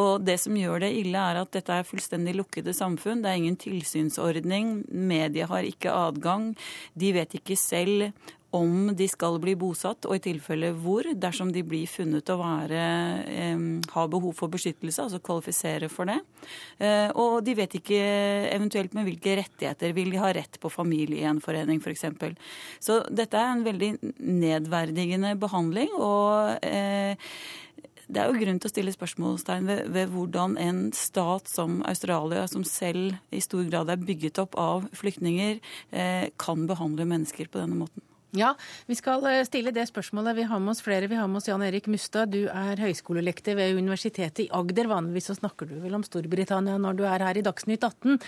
Og 0.00 0.24
det 0.24 0.38
som 0.40 0.56
gjør 0.56 0.86
det 0.86 0.94
ille, 1.02 1.20
er 1.20 1.42
at 1.42 1.52
dette 1.52 1.76
er 1.76 1.88
fullstendig 1.88 2.38
lukkede 2.40 2.72
samfunn. 2.72 3.20
Det 3.20 3.34
er 3.34 3.42
ingen 3.42 3.60
tilsynsordning. 3.60 4.78
Media 4.88 5.50
har 5.52 5.68
ikke 5.68 5.92
adgang. 5.92 6.54
De 6.96 7.12
vet 7.20 7.36
ikke 7.36 7.58
selv 7.60 8.08
om 8.56 8.90
de 8.96 9.08
skal 9.10 9.36
bli 9.42 9.52
bosatt, 9.58 10.06
og 10.08 10.16
i 10.16 10.22
tilfelle 10.24 10.70
hvor, 10.80 11.06
dersom 11.20 11.50
de 11.52 11.62
blir 11.66 11.88
funnet 11.90 12.30
å 12.32 12.38
være, 12.40 12.80
eh, 13.28 13.66
ha 13.92 14.06
behov 14.08 14.34
for 14.38 14.52
beskyttelse, 14.52 15.04
altså 15.04 15.20
kvalifisere 15.20 15.90
for 15.92 16.08
det. 16.08 16.18
Eh, 16.80 17.10
og 17.12 17.42
de 17.44 17.54
vet 17.58 17.76
ikke 17.76 18.00
eventuelt 18.54 18.96
med 18.96 19.08
hvilke 19.08 19.36
rettigheter. 19.42 19.92
Vil 19.96 20.10
de 20.14 20.22
ha 20.22 20.32
rett 20.32 20.58
på 20.60 20.72
familiegjenforening 20.72 21.82
f.eks. 21.84 22.06
Så 22.80 23.02
dette 23.12 23.36
er 23.36 23.52
en 23.52 23.64
veldig 23.66 23.94
nedverdigende 24.18 25.36
behandling. 25.40 25.92
og 25.98 26.64
eh, 26.64 27.16
det 28.08 28.22
er 28.22 28.30
jo 28.30 28.40
grunn 28.40 28.56
til 28.56 28.70
å 28.70 28.72
stille 28.72 28.92
spørsmålstegn 28.94 29.66
ved, 29.68 29.88
ved, 29.92 30.12
hvordan 30.14 30.56
en 30.62 30.78
stat 30.96 31.50
som 31.50 31.82
Australia, 31.84 32.46
som 32.48 32.64
selv 32.64 33.18
i 33.28 33.42
stor 33.44 33.68
grad 33.68 33.92
er 33.92 34.00
bygget 34.00 34.40
opp 34.40 34.56
av 34.56 34.88
flyktninger, 34.96 35.60
eh, 35.92 36.30
kan 36.40 36.64
behandle 36.70 37.04
mennesker 37.04 37.52
på 37.52 37.60
denne 37.60 37.76
måten. 37.84 38.07
Ja, 38.36 38.50
vi 38.84 38.92
skal 38.92 39.24
eh, 39.24 39.40
stille 39.48 39.70
det 39.72 39.86
spørsmålet. 39.88 40.36
Vi 40.36 40.44
har 40.50 40.60
med 40.60 40.74
oss 40.74 40.82
flere. 40.84 41.08
Vi 41.08 41.16
har 41.16 41.28
med 41.32 41.40
oss 41.40 41.46
Jan 41.48 41.62
Erik 41.64 41.86
Mustad. 41.88 42.28
Du 42.34 42.42
er 42.52 42.76
høyskolelektor 42.76 43.56
ved 43.56 43.78
Universitetet 43.78 44.42
i 44.44 44.48
Agder. 44.52 44.90
Vanligvis 44.90 45.30
så 45.30 45.36
snakker 45.38 45.64
du 45.70 45.78
vel 45.80 45.96
om 45.96 46.04
Storbritannia 46.04 46.76
når 46.76 46.98
du 46.98 47.06
er 47.08 47.24
her 47.24 47.40
i 47.40 47.44
Dagsnytt 47.46 47.86
18. 47.88 48.18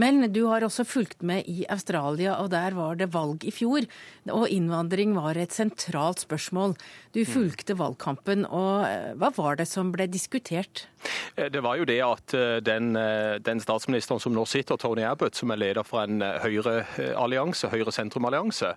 Men 0.00 0.24
du 0.32 0.46
har 0.48 0.64
også 0.64 0.86
fulgt 0.88 1.20
med 1.20 1.44
i 1.44 1.66
Australia, 1.68 2.38
og 2.40 2.48
der 2.54 2.72
var 2.78 2.96
det 2.96 3.10
valg 3.12 3.44
i 3.44 3.52
fjor. 3.52 3.84
Og 4.32 4.46
innvandring 4.48 5.12
var 5.18 5.36
et 5.36 5.52
sentralt 5.52 6.24
spørsmål. 6.24 6.72
Du 7.12 7.20
fulgte 7.28 7.76
valgkampen, 7.76 8.46
og 8.48 8.88
eh, 8.88 9.12
hva 9.20 9.28
var 9.36 9.60
det 9.60 9.68
som 9.68 9.92
ble 9.92 10.08
diskutert? 10.08 10.86
Eh, 11.36 11.52
det 11.52 11.60
var 11.60 11.76
jo 11.76 11.84
det 11.84 12.00
at 12.06 12.36
den, 12.64 12.94
den 13.44 13.60
statsministeren 13.60 14.24
som 14.24 14.32
nå 14.32 14.46
sitter, 14.48 14.80
Tony 14.80 15.04
Abbott, 15.04 15.36
som 15.36 15.52
er 15.52 15.60
leder 15.60 15.84
for 15.84 16.08
en 16.08 16.24
høyreallianse, 16.24 17.68
høyre-sentrum-allianse, 17.68 18.72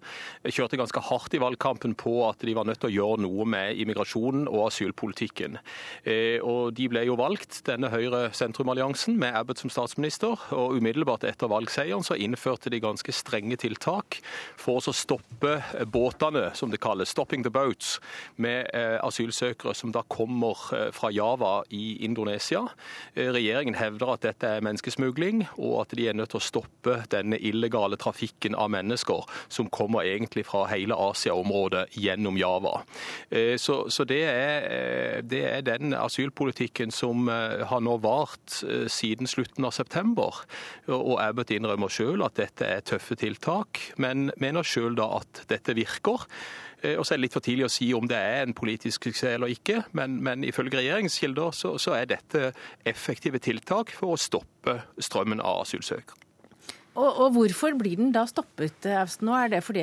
kjørte 0.52 0.73
reagerte 0.74 0.78
ganske 0.78 1.04
hardt 1.10 1.34
i 1.34 1.42
valgkampen 1.42 1.94
på 1.96 2.28
at 2.28 2.42
de 2.42 2.54
var 2.56 2.66
nødt 2.66 2.82
til 2.82 2.90
å 2.90 2.94
gjøre 2.94 3.22
noe 3.24 3.46
med 3.46 3.78
immigrasjonen 3.78 4.48
og 4.48 4.68
asylpolitikken. 4.70 5.58
Eh, 6.06 6.42
og 6.42 6.74
De 6.74 6.88
ble 6.90 7.06
jo 7.06 7.16
valgt, 7.16 7.64
denne 7.66 7.90
Høyre-sentrum-alliansen, 7.90 9.18
med 9.18 9.36
Abbott 9.36 9.60
som 9.60 9.70
statsminister. 9.70 10.38
og 10.52 10.78
Umiddelbart 10.78 11.24
etter 11.24 11.48
valgseieren 11.48 12.04
så 12.04 12.16
innførte 12.16 12.70
de 12.70 12.80
ganske 12.80 13.12
strenge 13.12 13.58
tiltak 13.58 14.20
for 14.58 14.82
å 14.82 14.94
stoppe 14.94 15.62
båtene, 15.86 16.56
som 16.56 16.72
det 16.72 16.82
kalles, 16.82 17.14
'stopping 17.14 17.44
the 17.44 17.52
boats', 17.52 18.00
med 18.38 18.70
eh, 18.74 19.00
asylsøkere 19.04 19.76
som 19.76 19.92
da 19.92 20.02
kommer 20.10 20.58
eh, 20.74 20.92
fra 20.92 21.10
Java 21.12 21.64
i 21.70 22.04
Indonesia. 22.04 22.68
Regjeringen 23.16 23.76
hevder 23.76 24.14
at 24.14 24.22
dette 24.22 24.48
er 24.48 24.62
menneskesmugling, 24.62 25.48
og 25.58 25.82
at 25.82 25.96
de 25.96 26.08
er 26.08 26.14
nødt 26.14 26.30
til 26.30 26.42
å 26.42 26.48
stoppe 26.48 27.04
denne 27.12 27.38
illegale 27.38 27.98
trafikken 27.98 28.56
av 28.56 28.70
mennesker 28.70 29.24
som 29.50 29.70
kommer 29.70 30.04
egentlig 30.04 30.46
fra 30.46 30.63
hele 30.72 30.96
Asia-området 30.96 31.86
gjennom 32.00 32.38
Java. 32.40 32.80
Eh, 33.30 33.56
så, 33.62 33.84
så 33.94 34.06
det, 34.08 34.22
er, 34.30 34.68
eh, 34.70 35.22
det, 35.24 35.44
er, 35.50 35.62
den 35.68 35.96
asylpolitikken 35.98 36.94
som 36.94 37.30
eh, 37.32 37.64
har 37.70 37.84
nå 37.84 37.98
vart 38.04 38.60
siden 38.92 39.30
slutten 39.30 39.66
av 39.68 39.76
september. 39.76 40.44
Og 40.92 41.16
Abbott 41.22 41.54
innrømmer 41.56 41.92
selv 41.92 42.28
at 42.28 42.38
dette 42.40 42.68
er 42.68 42.84
tøffe 42.86 43.18
tiltak, 43.20 43.80
men 43.98 44.32
mener 44.42 44.68
selv 44.68 44.98
da 45.00 45.10
at 45.22 45.46
dette 45.52 45.76
virker. 45.78 46.28
Og 46.84 47.06
så 47.08 47.14
er 47.14 47.20
det 47.20 47.24
litt 47.24 47.36
for 47.38 47.46
tidlig 47.46 47.64
å 47.64 47.72
si 47.72 47.86
om 47.96 48.10
det 48.12 48.18
er 48.20 48.42
en 48.44 48.56
politisk 48.58 49.08
suksess 49.08 49.38
eller 49.38 49.54
ikke, 49.54 49.86
men, 49.96 50.18
men 50.26 50.44
ifølge 50.44 50.82
regjeringskilder 50.82 51.56
så, 51.56 51.78
så 51.80 51.96
er 51.96 52.10
dette 52.12 52.50
effektive 52.84 53.40
tiltak 53.40 53.96
for 53.96 54.18
å 54.18 54.20
stoppe 54.20 54.82
strømmen 55.00 55.40
av 55.40 55.64
asylsøkere. 55.64 56.23
Og, 56.94 57.08
og, 57.10 57.30
hvorfor 57.34 57.74
blir 57.78 57.98
den 57.98 58.12
da 58.14 58.22
stoppet, 58.30 58.86
Austen? 59.00 59.26
Nå 59.26 59.34
er 59.38 59.50
det 59.56 59.64
fordi 59.66 59.82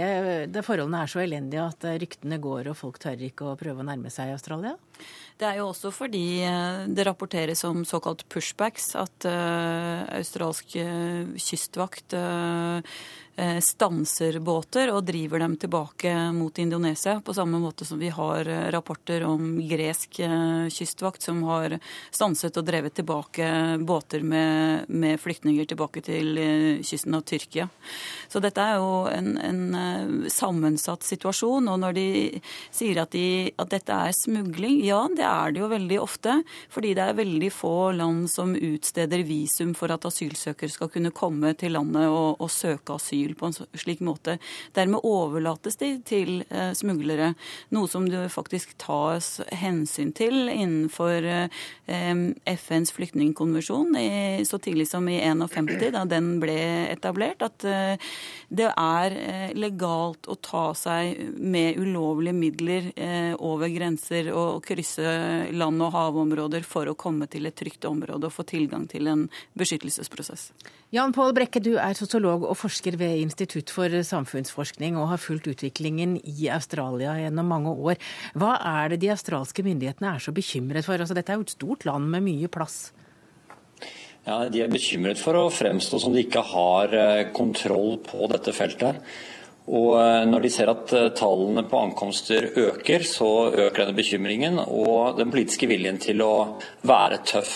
det 0.53 0.63
forholdene 0.63 1.03
er 1.03 1.11
så 1.11 1.23
elendige 1.25 1.65
at 1.65 1.87
ryktene 2.03 2.39
går 2.43 2.71
og 2.71 2.79
folk 2.79 3.01
tør 3.03 3.25
ikke 3.27 3.51
å 3.51 3.57
prøve 3.59 3.83
å 3.83 3.89
nærme 3.89 4.13
seg 4.15 4.31
Australia? 4.37 4.77
Det 5.41 5.49
er 5.49 5.57
jo 5.57 5.71
også 5.71 5.89
fordi 5.95 6.43
eh, 6.45 6.83
det 6.93 7.07
rapporteres 7.09 7.65
om 7.65 7.81
såkalt 7.89 8.27
pushbacks, 8.29 8.93
at 9.01 9.25
uh, 9.25 10.05
australsk 10.19 10.77
uh, 10.77 11.33
kystvakt 11.41 12.17
stanser 13.65 14.37
båter 14.45 14.91
og 14.93 15.07
driver 15.09 15.41
dem 15.41 15.55
tilbake 15.57 16.11
mot 16.35 16.59
Indonesia, 16.61 17.15
på 17.25 17.33
samme 17.33 17.57
måte 17.63 17.87
som 17.89 17.97
vi 17.97 18.11
har 18.13 18.45
rapporter 18.75 19.23
om 19.25 19.55
gresk 19.65 20.19
kystvakt 20.69 21.25
som 21.25 21.39
har 21.49 21.79
stanset 22.13 22.59
og 22.61 22.67
drevet 22.69 22.99
tilbake 22.99 23.47
båter 23.87 24.27
med, 24.27 24.91
med 24.93 25.17
flyktninger 25.23 25.71
tilbake 25.71 26.03
til 26.05 26.37
kysten 26.85 27.17
av 27.17 27.25
Tyrkia. 27.31 27.71
Så 28.29 28.43
dette 28.45 28.61
er 28.61 28.77
jo 28.83 29.07
en, 29.09 29.33
en 29.41 30.29
sammensatt 30.29 31.07
situasjon. 31.09 31.71
Og 31.71 31.81
når 31.81 31.97
de 31.97 32.07
sier 32.69 33.01
at, 33.07 33.15
de, 33.15 33.55
at 33.57 33.73
dette 33.73 34.03
er 34.11 34.21
smugling, 34.21 34.83
Ja, 34.91 35.01
det 35.09 35.27
er 35.27 35.55
det 35.55 35.63
jo 35.63 35.71
veldig 35.71 36.01
ofte. 36.03 36.37
Fordi 36.73 36.93
det 36.99 37.05
er 37.05 37.19
veldig 37.19 37.51
få 37.55 37.93
land 37.97 38.27
som 38.33 38.55
utsteder 38.57 39.25
visum 39.27 39.75
for 39.79 39.93
at 39.95 40.07
asylsøkere 40.09 40.73
skal 40.73 40.91
kunne 40.93 41.15
komme 41.15 41.53
til 41.59 41.77
landet 41.77 42.09
og, 42.09 42.41
og 42.43 42.51
søke 42.53 42.97
asyl 42.99 43.37
på 43.39 43.51
en 43.51 43.57
slik 43.79 44.03
måte. 44.05 44.39
Dermed 44.77 45.07
overlates 45.07 45.79
de 45.81 45.93
til 46.07 46.43
eh, 46.49 46.73
smuglere, 46.77 47.33
noe 47.75 47.91
som 47.91 48.09
det 48.11 48.27
faktisk 48.33 48.77
tas 48.81 49.39
hensyn 49.63 50.13
til 50.17 50.51
innenfor 50.51 51.27
eh, 51.27 51.63
FNs 52.51 52.95
flyktningkonvensjon 52.97 53.97
så 54.47 54.59
tidlig 54.59 54.89
som 54.89 55.09
i 55.09 55.21
51, 55.21 55.91
da 55.95 56.05
den 56.09 56.33
ble 56.43 56.57
etablert, 56.91 57.43
at 57.45 57.65
eh, 57.69 58.11
det 58.49 58.71
er 58.71 59.17
eh, 59.17 59.51
legalt 59.59 60.29
å 60.31 60.37
ta 60.43 60.71
seg 60.79 61.19
med 61.39 61.79
ulovlige 61.81 62.37
midler 62.37 62.91
eh, 62.97 63.33
over 63.37 63.71
grenser 63.73 64.33
og 64.35 64.65
krysse 64.67 64.80
land- 65.53 65.83
og 65.83 65.93
havområder 65.95 66.65
for 66.67 66.89
å 66.91 66.97
komme 66.99 67.29
til 67.31 67.47
et 67.47 67.57
trygt 67.57 67.85
område 67.85 68.29
og 68.29 68.35
få 68.35 68.45
tilgang 68.49 68.87
til 68.91 69.07
en 69.11 69.27
beskyttelsesprosess. 69.59 70.51
Jan 70.91 71.13
Pål 71.15 71.35
Brekke, 71.37 71.63
du 71.63 71.77
er 71.79 71.95
sosiolog 71.95 72.49
og 72.49 72.57
forsker 72.59 72.97
ved 72.99 73.21
Institutt 73.21 73.71
for 73.71 73.89
samfunnsforskning 73.89 74.97
og 74.99 75.13
har 75.13 75.23
fulgt 75.23 75.47
utviklingen 75.53 76.17
i 76.25 76.49
Australia 76.51 77.15
gjennom 77.21 77.47
mange 77.47 77.75
år. 77.75 78.01
Hva 78.35 78.57
er 78.59 78.91
det 78.91 79.03
de 79.05 79.13
australske 79.15 79.63
myndighetene 79.67 80.17
er 80.17 80.25
så 80.25 80.35
bekymret 80.35 80.87
for? 80.87 80.99
Altså, 80.99 81.15
dette 81.15 81.31
er 81.31 81.39
jo 81.39 81.47
et 81.47 81.55
stort 81.55 81.87
land 81.87 82.11
med 82.11 82.27
mye 82.27 82.51
plass. 82.51 82.91
Ja, 84.27 84.49
De 84.49 84.61
er 84.63 84.73
bekymret 84.73 85.19
for 85.21 85.39
å 85.39 85.49
fremstå 85.53 86.01
som 86.03 86.13
de 86.15 86.25
ikke 86.27 86.43
har 86.45 86.93
eh, 86.93 87.29
kontroll 87.33 87.97
på 88.05 88.27
dette 88.33 88.53
feltet. 88.53 89.01
Og 89.71 89.97
eh, 90.01 90.23
Når 90.27 90.45
de 90.45 90.53
ser 90.53 90.73
at 90.73 90.95
eh, 90.97 91.11
tallene 91.17 91.65
på 91.69 91.81
ankomster 91.81 92.51
øker, 92.51 93.07
så 93.07 93.31
øker 93.51 93.85
denne 93.85 93.97
bekymringen 93.97 94.59
og 94.67 95.21
den 95.21 95.31
politiske 95.31 95.71
viljen 95.71 96.01
til 96.03 96.25
å 96.27 96.33
være 96.87 97.23
tøff. 97.27 97.55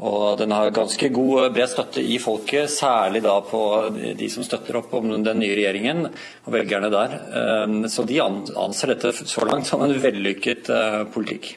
Og 0.00 0.38
Den 0.40 0.54
har 0.56 0.72
ganske 0.72 1.10
god 1.12 1.52
bred 1.52 1.68
støtte 1.68 2.00
i 2.00 2.16
folket, 2.16 2.72
særlig 2.72 3.20
da 3.26 3.34
på 3.44 3.60
de 4.16 4.28
som 4.32 4.46
støtter 4.46 4.78
opp 4.80 4.94
om 4.96 5.10
den 5.12 5.42
nye 5.42 5.58
regjeringen 5.58 6.06
og 6.08 6.54
velgerne 6.54 6.88
der. 6.88 7.18
Så 7.92 8.06
de 8.08 8.16
anser 8.24 8.94
dette 8.94 9.12
så 9.28 9.44
langt 9.44 9.68
som 9.68 9.84
en 9.84 9.92
vellykket 10.00 10.72
politikk. 11.12 11.50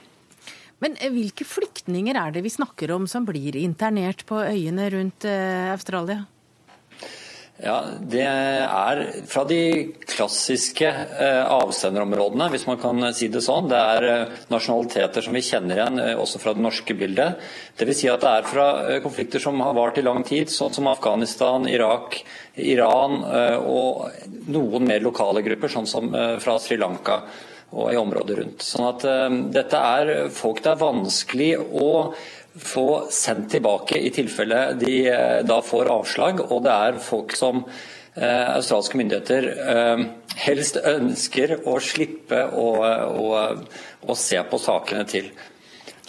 Men 0.84 0.98
eh, 1.00 1.12
hvilke 1.13 1.48
flyktninger 1.48 2.17
er 2.20 2.36
det 2.36 2.43
vi 2.43 2.51
snakker 2.51 2.91
om 2.96 3.08
som 3.10 3.25
blir 3.27 3.55
internert 3.60 4.25
på 4.27 4.41
øyene 4.43 4.89
rundt 4.91 5.27
eh, 5.29 5.72
Australia? 5.72 6.25
Ja, 7.62 7.83
Det 8.01 8.24
er 8.25 9.00
fra 9.29 9.43
de 9.45 9.60
klassiske 10.10 10.88
eh, 10.89 11.43
avsenderområdene, 11.53 12.48
hvis 12.50 12.65
man 12.65 12.79
kan 12.81 13.05
si 13.13 13.29
det 13.29 13.43
sånn. 13.45 13.69
Det 13.69 13.77
er 13.77 14.33
nasjonaliteter 14.50 15.22
som 15.22 15.38
vi 15.38 15.43
kjenner 15.45 15.77
igjen 15.77 16.01
også 16.17 16.41
fra 16.41 16.55
det 16.57 16.65
norske 16.65 16.98
bildet. 16.98 17.45
Dvs. 17.77 18.01
Si 18.01 18.10
at 18.10 18.25
det 18.25 18.33
er 18.33 18.50
fra 18.50 18.67
konflikter 19.05 19.43
som 19.43 19.62
har 19.62 19.77
vart 19.77 20.01
i 20.01 20.05
lang 20.05 20.25
tid, 20.25 20.50
sånn 20.50 20.74
som 20.74 20.89
Afghanistan, 20.89 21.69
Irak, 21.69 22.24
Iran 22.57 23.22
og 23.22 24.10
noen 24.50 24.89
mer 24.89 25.05
lokale 25.05 25.45
grupper, 25.45 25.72
sånn 25.72 25.89
som 25.89 26.10
fra 26.41 26.57
Sri 26.62 26.77
Lanka 26.81 27.22
og 27.74 27.89
i 27.93 27.98
området 27.98 28.38
rundt. 28.38 28.65
Sånn 28.65 28.89
at 28.89 29.05
dette 29.53 29.77
er 29.77 30.29
folk 30.33 30.62
det 30.65 30.74
er 30.74 30.81
vanskelig 30.83 31.51
å 31.62 31.89
få 32.60 32.88
sendt 33.13 33.51
tilbake 33.55 33.98
i 33.98 34.12
tilfelle 34.13 34.74
de 34.79 34.95
uh, 35.10 35.39
da 35.48 35.60
får 35.65 35.91
avslag. 35.93 36.41
Og 36.48 36.63
det 36.65 36.74
er 36.74 37.00
folk 37.03 37.33
som 37.38 37.63
eh, 37.63 38.50
australske 38.53 39.00
myndigheter 39.00 39.48
helst 40.38 40.77
ønsker 40.77 41.55
å 41.69 41.77
slippe 41.81 42.43
å, 42.53 42.67
å, 42.83 43.29
å 44.05 44.15
se 44.17 44.41
på 44.50 44.60
sakene 44.62 45.05
til. 45.10 45.31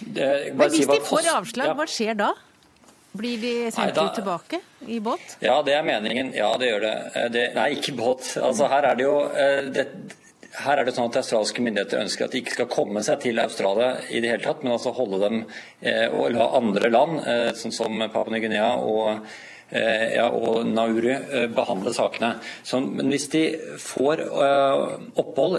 Men 0.05 0.67
hvis 0.67 0.83
si 0.83 0.89
de 0.91 0.99
får 1.05 1.31
avslag, 1.33 1.71
ja. 1.71 1.77
hva 1.79 1.87
skjer 1.89 2.19
da? 2.19 2.33
Blir 3.15 3.39
de 3.39 3.53
sendt 3.71 3.95
nei, 3.95 3.95
da, 3.95 4.09
tilbake 4.17 4.61
i 4.91 4.99
båt? 5.01 5.37
Ja, 5.45 5.61
det 5.65 5.77
er 5.79 5.85
meningen. 5.87 6.33
Ja, 6.35 6.51
det 6.59 6.73
gjør 6.73 6.85
det. 6.85 6.95
det 7.37 7.45
nei, 7.55 7.69
ikke 7.79 7.95
båt. 7.97 8.33
Altså, 8.43 8.67
her 8.73 8.91
er 8.91 8.99
det 8.99 9.07
jo 9.07 9.17
det, 9.77 9.87
her 10.63 10.79
er 10.79 10.87
det 10.87 10.95
sånn 10.95 11.09
at 11.11 11.19
Australske 11.21 11.63
myndigheter 11.65 12.03
ønsker 12.03 12.27
at 12.27 12.35
de 12.35 12.43
ikke 12.43 12.55
skal 12.59 12.71
komme 12.71 13.03
seg 13.07 13.23
til 13.25 13.41
Australia 13.43 13.97
i 14.11 14.21
det 14.23 14.31
hele 14.31 14.45
tatt, 14.45 14.63
men 14.63 14.77
altså 14.77 14.95
holde 14.95 15.23
dem 15.25 15.41
eh, 15.83 16.07
og 16.11 16.31
la 16.37 16.53
andre 16.61 16.93
land, 16.93 17.19
eh, 17.27 17.51
sånn 17.59 17.75
som 17.75 18.07
Papua 18.07 18.35
Ny-Guinea 18.35 18.71
og 18.85 19.27
Eh, 19.75 20.11
ja, 20.15 20.27
og 20.29 20.67
Nauru 20.69 21.09
eh, 21.09 21.47
behandle 21.51 21.91
sakene. 21.97 22.35
Så, 22.63 22.79
men 22.85 23.09
hvis 23.11 23.25
de 23.33 23.41
får 23.81 24.21
opphold 25.19 25.57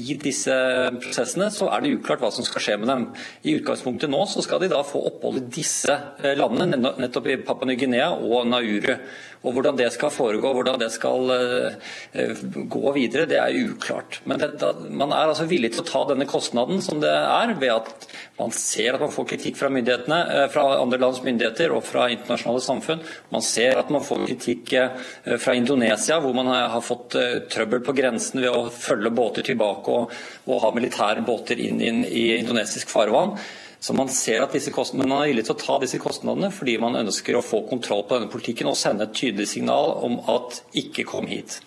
i 0.00 0.16
disse 0.18 0.56
prosessene, 0.96 1.50
så 1.52 1.68
er 1.70 1.84
det 1.84 1.92
uklart 1.98 2.24
hva 2.24 2.32
som 2.34 2.46
skal 2.48 2.64
skje 2.64 2.78
med 2.80 2.90
dem. 2.90 3.04
I 3.44 3.58
utgangspunktet 3.60 4.10
nå 4.10 4.24
så 4.30 4.42
skal 4.42 4.64
de 4.64 4.72
da 4.72 4.80
få 4.86 5.04
opphold 5.12 5.42
i 5.42 5.44
disse 5.60 5.94
landene, 6.40 6.80
nettopp 7.04 7.28
i 7.28 7.38
Papua 7.44 7.68
Ny-Guinea 7.70 8.08
og 8.16 8.48
Nauru. 8.50 8.96
Og 9.42 9.56
Hvordan 9.56 9.78
det 9.78 9.90
skal 9.94 10.12
foregå, 10.14 10.52
hvordan 10.54 10.78
det 10.80 10.90
skal 10.94 11.30
uh, 11.32 12.42
gå 12.70 12.92
videre, 12.94 13.26
det 13.30 13.38
er 13.40 13.58
uklart. 13.72 14.20
Men 14.28 14.40
det, 14.42 14.70
man 14.90 15.12
er 15.12 15.32
altså 15.32 15.48
villig 15.50 15.72
til 15.74 15.82
å 15.82 15.88
ta 15.88 16.04
denne 16.12 16.28
kostnaden 16.30 16.82
som 16.84 17.00
det 17.02 17.10
er, 17.10 17.54
ved 17.58 17.74
at 17.74 18.06
man 18.38 18.54
ser 18.54 18.94
at 18.94 19.02
man 19.02 19.12
får 19.14 19.28
kritikk 19.34 19.58
fra, 19.58 19.70
myndighetene, 19.74 20.20
uh, 20.30 20.46
fra 20.52 20.66
andre 20.78 21.00
lands 21.02 21.22
myndigheter 21.26 21.74
og 21.74 21.84
fra 21.86 22.08
internasjonale 22.12 22.62
samfunn. 22.64 23.02
Man 23.34 23.44
ser 23.44 23.80
at 23.80 23.90
man 23.92 24.04
får 24.04 24.26
kritikk 24.28 24.72
eh, 24.78 25.02
fra 25.40 25.54
Indonesia, 25.56 26.18
hvor 26.22 26.34
man 26.36 26.50
har 26.52 26.80
fått 26.84 27.16
eh, 27.18 27.40
trøbbel 27.52 27.82
på 27.84 27.94
grensen 27.96 28.42
ved 28.42 28.52
å 28.52 28.68
følge 28.72 29.12
båter 29.14 29.46
tilbake 29.46 29.96
og, 29.96 30.14
og 30.48 30.62
ha 30.64 30.72
militære 30.76 31.24
båter 31.26 31.60
inn, 31.62 31.80
inn 31.82 32.02
i 32.06 32.28
indonesisk 32.38 32.92
farvann. 32.92 33.36
Så 33.82 33.94
man 33.98 34.10
ser 34.14 34.44
at 34.44 34.52
disse 34.54 34.70
Men 34.94 35.08
man 35.10 35.24
er 35.24 35.32
villig 35.32 35.44
til 35.48 35.56
å 35.56 35.58
ta 35.58 35.78
disse 35.82 35.98
kostnadene 35.98 36.52
fordi 36.54 36.76
man 36.78 37.00
ønsker 37.00 37.34
å 37.34 37.42
få 37.42 37.64
kontroll 37.66 38.04
på 38.06 38.14
denne 38.14 38.30
politikken 38.30 38.70
og 38.70 38.78
sende 38.78 39.08
et 39.08 39.16
tydelig 39.18 39.48
signal 39.56 39.96
om 40.06 40.20
at 40.30 40.62
ikke 40.78 41.06
kom 41.08 41.26
hit. 41.26 41.58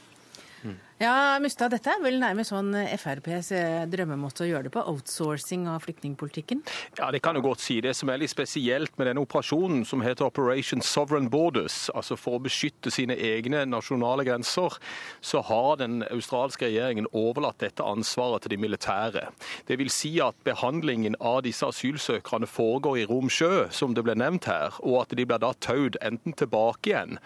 Ja, 0.96 1.36
Mustad, 1.44 1.74
dette 1.74 1.92
er 1.92 2.00
vel 2.00 2.22
nærmest 2.22 2.54
sånn 2.54 2.70
FrPs 2.72 3.50
eh, 3.52 3.82
drømmemåte 3.92 4.46
å 4.46 4.48
gjøre 4.48 4.70
det 4.70 4.72
på? 4.72 4.80
Outsourcing 4.88 5.66
av 5.68 5.82
flyktningpolitikken? 5.84 6.62
Ja, 6.96 7.10
det 7.12 7.20
kan 7.26 7.36
du 7.36 7.42
godt 7.44 7.60
si. 7.60 7.82
Det 7.84 7.92
som 8.00 8.08
er 8.08 8.22
litt 8.22 8.32
spesielt 8.32 8.94
med 8.96 9.10
denne 9.10 9.20
operasjonen, 9.26 9.82
som 9.84 10.00
heter 10.06 10.30
Operation 10.30 10.80
Sovereign 10.80 11.28
Borders, 11.34 11.90
altså 11.92 12.16
for 12.16 12.38
å 12.38 12.44
beskytte 12.46 12.94
sine 12.96 13.18
egne 13.20 13.66
nasjonale 13.68 14.24
grenser, 14.24 14.78
så 15.20 15.42
har 15.44 15.82
den 15.82 15.98
australske 16.08 16.70
regjeringen 16.70 17.12
overlatt 17.12 17.60
dette 17.66 17.84
ansvaret 17.84 18.46
til 18.46 18.56
de 18.56 18.62
militære. 18.64 19.26
Det 19.68 19.80
vil 19.84 19.92
si 19.92 20.14
at 20.24 20.40
behandlingen 20.48 21.20
av 21.20 21.42
disse 21.44 21.68
asylsøkerne 21.76 22.48
foregår 22.48 23.02
i 23.02 23.06
rom 23.12 23.28
sjø, 23.28 23.66
som 23.68 24.00
det 24.00 24.06
ble 24.08 24.16
nevnt 24.16 24.48
her, 24.48 24.80
og 24.80 25.02
at 25.04 25.20
de 25.20 25.28
blir 25.28 25.44
da 25.44 25.52
taudd 25.60 26.00
enten 26.00 26.40
tilbake 26.40 26.94
igjen 26.94 27.20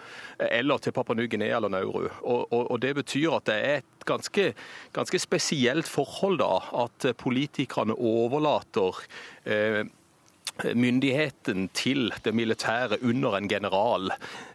eller 0.50 0.82
til 0.82 0.96
Papua 0.96 1.14
Ny-Guinea 1.14 1.54
eller 1.60 1.70
Nauru. 1.70 2.08
Og, 2.08 2.50
og, 2.50 2.66
og 2.66 2.82
det 2.82 2.96
betyr 2.98 3.38
at 3.38 3.46
det 3.46 3.59
er 3.60 3.80
et 3.82 4.06
ganske, 4.08 4.52
ganske 4.96 5.20
spesielt 5.22 5.88
forhold 5.88 6.40
da, 6.40 6.58
at 6.84 7.16
politikerne 7.20 7.94
overlater 7.94 9.00
eh, 9.44 9.84
myndigheten 10.74 11.68
til 11.74 12.10
det 12.24 12.34
militære 12.34 13.00
under 13.02 13.36
en 13.36 13.48
general. 13.48 14.10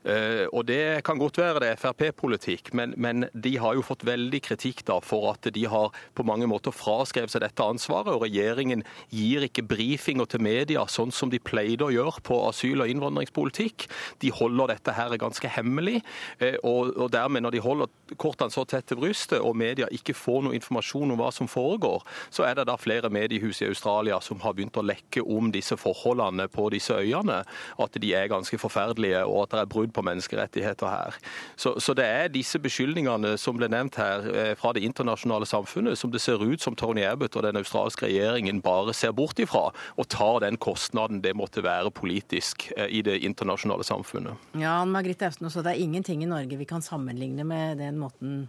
Eh, 0.05 0.45
og 0.53 0.65
Det 0.65 1.03
kan 1.05 1.17
godt 1.17 1.39
være 1.41 1.61
det 1.63 1.69
er 1.73 1.79
Frp-politikk, 1.81 2.73
men, 2.77 2.93
men, 2.97 3.25
de 3.33 3.55
har 3.57 3.73
jo 3.73 3.81
fått 3.85 4.05
veldig 4.05 4.41
kritikk 4.45 4.83
da 4.85 4.99
for 5.01 5.31
at 5.31 5.49
de 5.53 5.65
har 5.65 5.93
på 6.13 6.25
mange 6.27 6.45
måter 6.49 6.73
fraskrevet 6.75 7.33
seg 7.33 7.41
dette 7.41 7.65
ansvaret. 7.65 8.13
og 8.13 8.21
Regjeringen 8.21 8.83
gir 9.09 9.47
ikke 9.47 9.65
brifinger 9.65 10.29
til 10.29 10.43
media 10.45 10.85
sånn 10.89 11.13
som 11.15 11.31
de 11.33 11.39
pleide 11.41 11.87
å 11.87 11.93
gjøre 11.93 12.21
på 12.25 12.37
asyl- 12.49 12.83
og 12.85 12.91
innvandringspolitikk. 12.91 13.87
De 14.21 14.29
holder 14.29 14.75
dette 14.75 14.93
her 14.93 15.17
ganske 15.17 15.49
hemmelig. 15.57 16.03
Eh, 16.39 16.59
og, 16.61 16.93
og 16.97 17.09
dermed, 17.13 17.41
når 17.41 17.57
de 17.57 17.63
holder 17.65 18.15
kortene 18.21 18.53
så 18.53 18.65
tett 18.69 18.85
til 18.89 19.01
brystet 19.01 19.41
og 19.41 19.57
media 19.57 19.89
ikke 19.89 20.13
får 20.13 20.45
noe 20.45 20.57
informasjon 20.59 21.15
om 21.15 21.21
hva 21.21 21.31
som 21.33 21.49
foregår, 21.49 22.05
så 22.29 22.45
er 22.45 22.59
det 22.59 22.67
da 22.69 22.77
flere 22.77 23.09
mediehus 23.09 23.63
i 23.63 23.71
Australia 23.71 24.21
som 24.21 24.43
har 24.45 24.53
begynt 24.53 24.77
å 24.77 24.85
lekke 24.85 25.25
om 25.25 25.49
disse 25.53 25.77
forholdene 25.79 26.45
på 26.51 26.69
disse 26.73 26.93
øyene, 26.93 27.41
at 27.81 28.01
de 28.01 28.13
er 28.13 28.29
ganske 28.29 28.59
forferdelige 28.61 29.25
og 29.25 29.45
at 29.45 29.55
det 29.55 29.63
er 29.63 29.71
brudd 29.71 29.94
på 29.95 30.03
menneskerettigheter 30.05 30.91
her. 30.91 31.19
Så, 31.55 31.75
så 31.79 31.95
det 31.97 32.05
er 32.05 32.33
disse 32.33 32.59
beskyldningene 32.61 33.35
som 33.41 33.57
ble 33.59 33.69
nevnt 33.71 33.99
her 34.01 34.27
eh, 34.31 34.51
fra 34.59 34.73
det 34.75 34.83
internasjonale 34.87 35.47
samfunnet, 35.49 35.99
som 35.99 36.11
det 36.13 36.21
ser 36.23 36.43
ut 36.43 36.63
som 36.63 36.75
Tony 36.77 37.05
Abbott 37.07 37.37
og 37.39 37.47
den 37.47 37.59
australske 37.61 38.09
regjeringen 38.09 38.61
bare 38.65 38.93
ser 38.95 39.15
bort 39.15 39.39
ifra, 39.41 39.69
og 39.95 40.09
tar 40.11 40.41
den 40.45 40.59
kostnaden 40.61 41.23
det 41.23 41.35
måtte 41.37 41.63
være 41.65 41.93
politisk 41.95 42.69
eh, 42.75 42.91
i 42.91 43.01
det 43.05 43.21
internasjonale 43.23 43.87
samfunnet. 43.87 44.51
Ja, 44.59 44.81
Margrethe 44.85 45.31
Austen, 45.31 45.49
det 45.49 45.71
er 45.71 45.81
ingenting 45.81 46.23
i 46.23 46.29
Norge 46.29 46.59
vi 46.59 46.67
kan 46.69 46.83
sammenligne 46.85 47.47
med 47.47 47.79
den 47.79 47.99
måten 48.01 48.45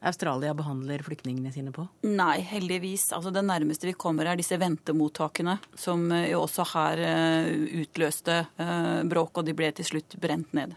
Australia 0.00 0.54
behandler 0.54 1.02
flyktningene 1.06 1.52
sine 1.52 1.72
på? 1.74 1.86
Nei, 2.08 2.40
heldigvis. 2.46 3.10
Altså, 3.16 3.32
det 3.34 3.44
nærmeste 3.46 3.88
vi 3.88 3.96
kommer 3.98 4.28
er 4.28 4.38
disse 4.38 4.58
ventemottakene, 4.60 5.58
som 5.78 6.08
eh, 6.12 6.30
jo 6.32 6.42
også 6.44 6.66
her 6.74 7.04
uh, 7.06 7.52
utløste 7.82 8.42
uh, 8.58 9.02
bråk, 9.08 9.38
og 9.38 9.46
de 9.46 9.54
ble 9.56 9.70
til 9.76 9.88
slutt 9.92 10.18
brent 10.22 10.52
ned. 10.56 10.74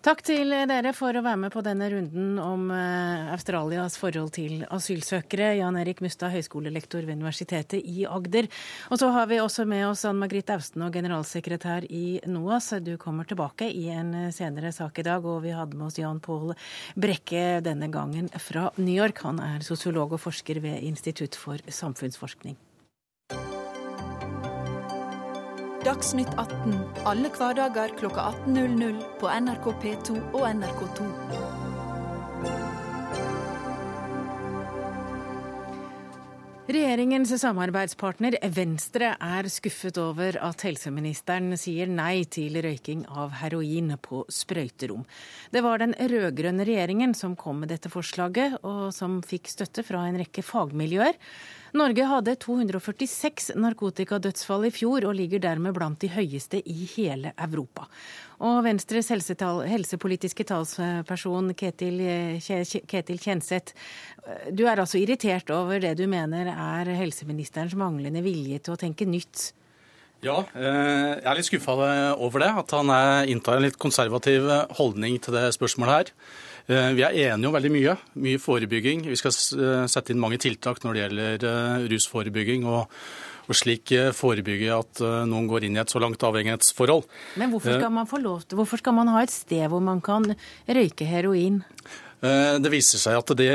Takk 0.00 0.22
til 0.24 0.48
dere 0.48 0.94
for 0.96 1.12
å 1.12 1.20
være 1.20 1.36
med 1.42 1.52
på 1.52 1.60
denne 1.60 1.84
runden 1.92 2.38
om 2.40 2.70
eh, 2.72 3.26
Australias 3.34 3.98
forhold 4.00 4.30
til 4.32 4.62
asylsøkere. 4.72 5.50
Jan 5.58 5.76
Erik 5.76 5.98
Mustad, 6.00 6.32
høyskolelektor 6.32 7.04
ved 7.04 7.18
Universitetet 7.18 7.84
i 7.84 8.06
Agder. 8.08 8.48
Og 8.88 8.96
så 9.02 9.10
har 9.12 9.28
vi 9.28 9.42
også 9.44 9.66
med 9.68 9.84
oss 9.90 10.06
Ann 10.08 10.16
Margrit 10.22 10.48
Austen 10.54 10.86
og 10.86 10.96
generalsekretær 10.96 11.84
i 11.92 12.16
NOAS. 12.24 12.70
Du 12.80 12.94
kommer 13.02 13.28
tilbake 13.28 13.68
i 13.68 13.90
en 13.92 14.32
senere 14.32 14.72
sak 14.72 15.02
i 15.02 15.06
dag, 15.10 15.20
og 15.20 15.44
vi 15.44 15.52
hadde 15.52 15.76
med 15.76 15.90
oss 15.90 16.00
Jan 16.00 16.24
Pål 16.24 16.54
Brekke 16.96 17.60
denne 17.68 17.92
gangen 17.92 18.32
fra 18.40 18.70
New 18.80 18.96
York. 18.96 19.20
Han 19.28 19.44
er 19.44 19.68
sosiolog 19.68 20.16
og 20.16 20.24
forsker 20.24 20.64
ved 20.64 20.80
Institutt 20.80 21.36
for 21.36 21.60
samfunnsforskning. 21.68 22.56
Dagsnytt 25.80 26.28
18 26.36 26.74
alle 27.08 27.28
hverdager 27.32 27.94
kl 27.96 28.10
18.00 28.12 28.98
på 29.16 29.28
NRK 29.32 29.66
P2 29.80 30.16
og 30.36 30.42
NRK2. 30.44 31.06
Regjeringens 36.70 37.32
samarbeidspartner 37.40 38.36
Venstre 38.52 39.14
er 39.16 39.48
skuffet 39.50 39.96
over 39.98 40.36
at 40.44 40.66
helseministeren 40.68 41.56
sier 41.58 41.88
nei 41.88 42.26
til 42.28 42.60
røyking 42.60 43.06
av 43.08 43.32
heroin 43.40 43.94
på 44.04 44.20
sprøyterom. 44.28 45.06
Det 45.48 45.64
var 45.64 45.80
den 45.80 45.96
rød-grønne 45.96 46.68
regjeringen 46.68 47.16
som 47.16 47.38
kom 47.40 47.64
med 47.64 47.72
dette 47.72 47.88
forslaget, 47.90 48.60
og 48.68 48.92
som 48.94 49.22
fikk 49.24 49.48
støtte 49.48 49.82
fra 49.88 50.04
en 50.06 50.20
rekke 50.20 50.44
fagmiljøer. 50.44 51.16
Norge 51.76 52.06
hadde 52.08 52.34
246 52.42 53.52
narkotikadødsfall 53.60 54.66
i 54.66 54.72
fjor, 54.74 55.04
og 55.06 55.14
ligger 55.14 55.42
dermed 55.42 55.74
blant 55.76 56.00
de 56.02 56.10
høyeste 56.10 56.58
i 56.66 56.88
hele 56.96 57.30
Europa. 57.38 57.86
Og 58.42 58.62
Venstres 58.64 59.10
helsepolitiske 59.12 60.46
talsperson 60.48 61.52
Ketil, 61.54 62.02
Ketil 62.40 63.22
Kjenseth, 63.22 63.76
du 64.50 64.64
er 64.66 64.80
altså 64.80 64.98
irritert 64.98 65.52
over 65.54 65.82
det 65.82 65.94
du 66.00 66.06
mener 66.10 66.50
er 66.50 66.90
helseministerens 66.98 67.76
manglende 67.78 68.24
vilje 68.24 68.64
til 68.64 68.74
å 68.74 68.80
tenke 68.80 69.06
nytt? 69.06 69.50
Ja, 70.24 70.42
eh, 70.52 71.16
jeg 71.16 71.24
er 71.24 71.38
litt 71.38 71.48
skuffa 71.48 71.76
over 72.18 72.42
det. 72.42 72.50
At 72.64 72.74
han 72.76 72.90
inntar 73.30 73.56
en 73.56 73.68
litt 73.68 73.78
konservativ 73.80 74.48
holdning 74.76 75.20
til 75.22 75.38
det 75.38 75.46
spørsmålet 75.56 75.94
her. 75.94 76.16
Eh, 76.70 76.92
vi 76.94 77.02
er 77.02 77.16
enige 77.32 77.48
om 77.48 77.56
veldig 77.56 77.72
mye. 77.74 77.96
Mye 78.22 78.38
forebygging. 78.38 79.02
Vi 79.10 79.18
skal 79.18 79.34
eh, 79.34 79.88
sette 79.90 80.14
inn 80.14 80.22
mange 80.22 80.38
tiltak 80.42 80.84
når 80.84 80.94
det 80.94 81.02
gjelder 81.02 81.48
eh, 81.50 81.88
rusforebygging. 81.90 82.68
og, 82.70 83.02
og 83.50 83.56
slik 83.58 83.90
forebygge 84.14 84.68
at 84.70 85.00
noen 85.26 85.48
går 85.50 85.64
inn 85.66 85.74
i 85.74 85.80
et 85.82 85.90
så 85.90 85.98
langt 85.98 86.22
avhengighetsforhold. 86.22 87.00
Men 87.40 87.50
hvorfor 87.50 87.80
skal 87.80 87.90
man 87.90 88.06
få 88.06 88.20
lov 88.22 88.44
til, 88.44 88.60
hvorfor 88.60 88.78
skal 88.78 88.94
man 88.94 89.10
ha 89.10 89.24
et 89.24 89.32
sted 89.34 89.64
hvor 89.72 89.82
man 89.82 89.98
kan 89.98 90.28
røyke 90.68 91.08
heroin? 91.08 91.56
Det 92.20 92.70
viser 92.70 93.02
seg 93.02 93.18
at 93.18 93.32
det, 93.40 93.48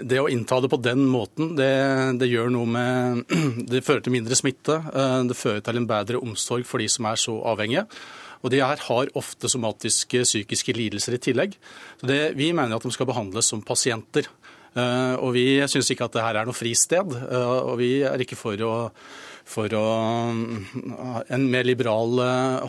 det, 0.00 0.18
å 0.18 0.26
innta 0.32 0.58
det 0.64 0.72
på 0.72 0.80
den 0.82 1.04
måten, 1.06 1.52
det, 1.54 1.70
det, 2.18 2.26
gjør 2.32 2.50
noe 2.56 2.66
med 2.74 3.22
Det 3.70 3.84
fører 3.86 4.02
til 4.02 4.16
mindre 4.16 4.40
smitte. 4.40 4.80
Det 5.30 5.38
fører 5.38 5.62
til 5.62 5.78
en 5.78 5.90
bedre 5.94 6.18
omsorg 6.18 6.66
for 6.66 6.82
de 6.82 6.90
som 6.90 7.06
er 7.12 7.22
så 7.28 7.38
avhengige. 7.54 7.86
Og 8.44 8.52
de 8.52 8.60
her 8.60 8.80
har 8.86 9.12
ofte 9.16 9.48
somatiske 9.48 10.22
psykiske 10.26 10.76
lidelser 10.76 11.16
i 11.16 11.22
tillegg. 11.26 11.56
Så 12.00 12.08
det, 12.10 12.20
vi 12.36 12.52
mener 12.52 12.76
at 12.76 12.84
de 12.84 12.92
skal 12.92 13.08
behandles 13.08 13.48
som 13.48 13.64
pasienter. 13.64 14.28
Uh, 14.74 15.14
og 15.22 15.36
vi 15.36 15.46
syns 15.70 15.92
ikke 15.92 16.08
at 16.08 16.16
det 16.16 16.24
her 16.24 16.40
er 16.40 16.48
noe 16.48 16.56
fristed. 16.56 17.14
Uh, 17.14 17.70
og 17.70 17.78
vi 17.80 17.92
er 18.04 18.20
ikke 18.20 18.36
for 18.36 18.58
å, 18.66 18.72
for 19.48 19.76
å 19.78 19.84
uh, 20.34 21.20
en 21.32 21.46
mer 21.50 21.64
liberal 21.66 22.20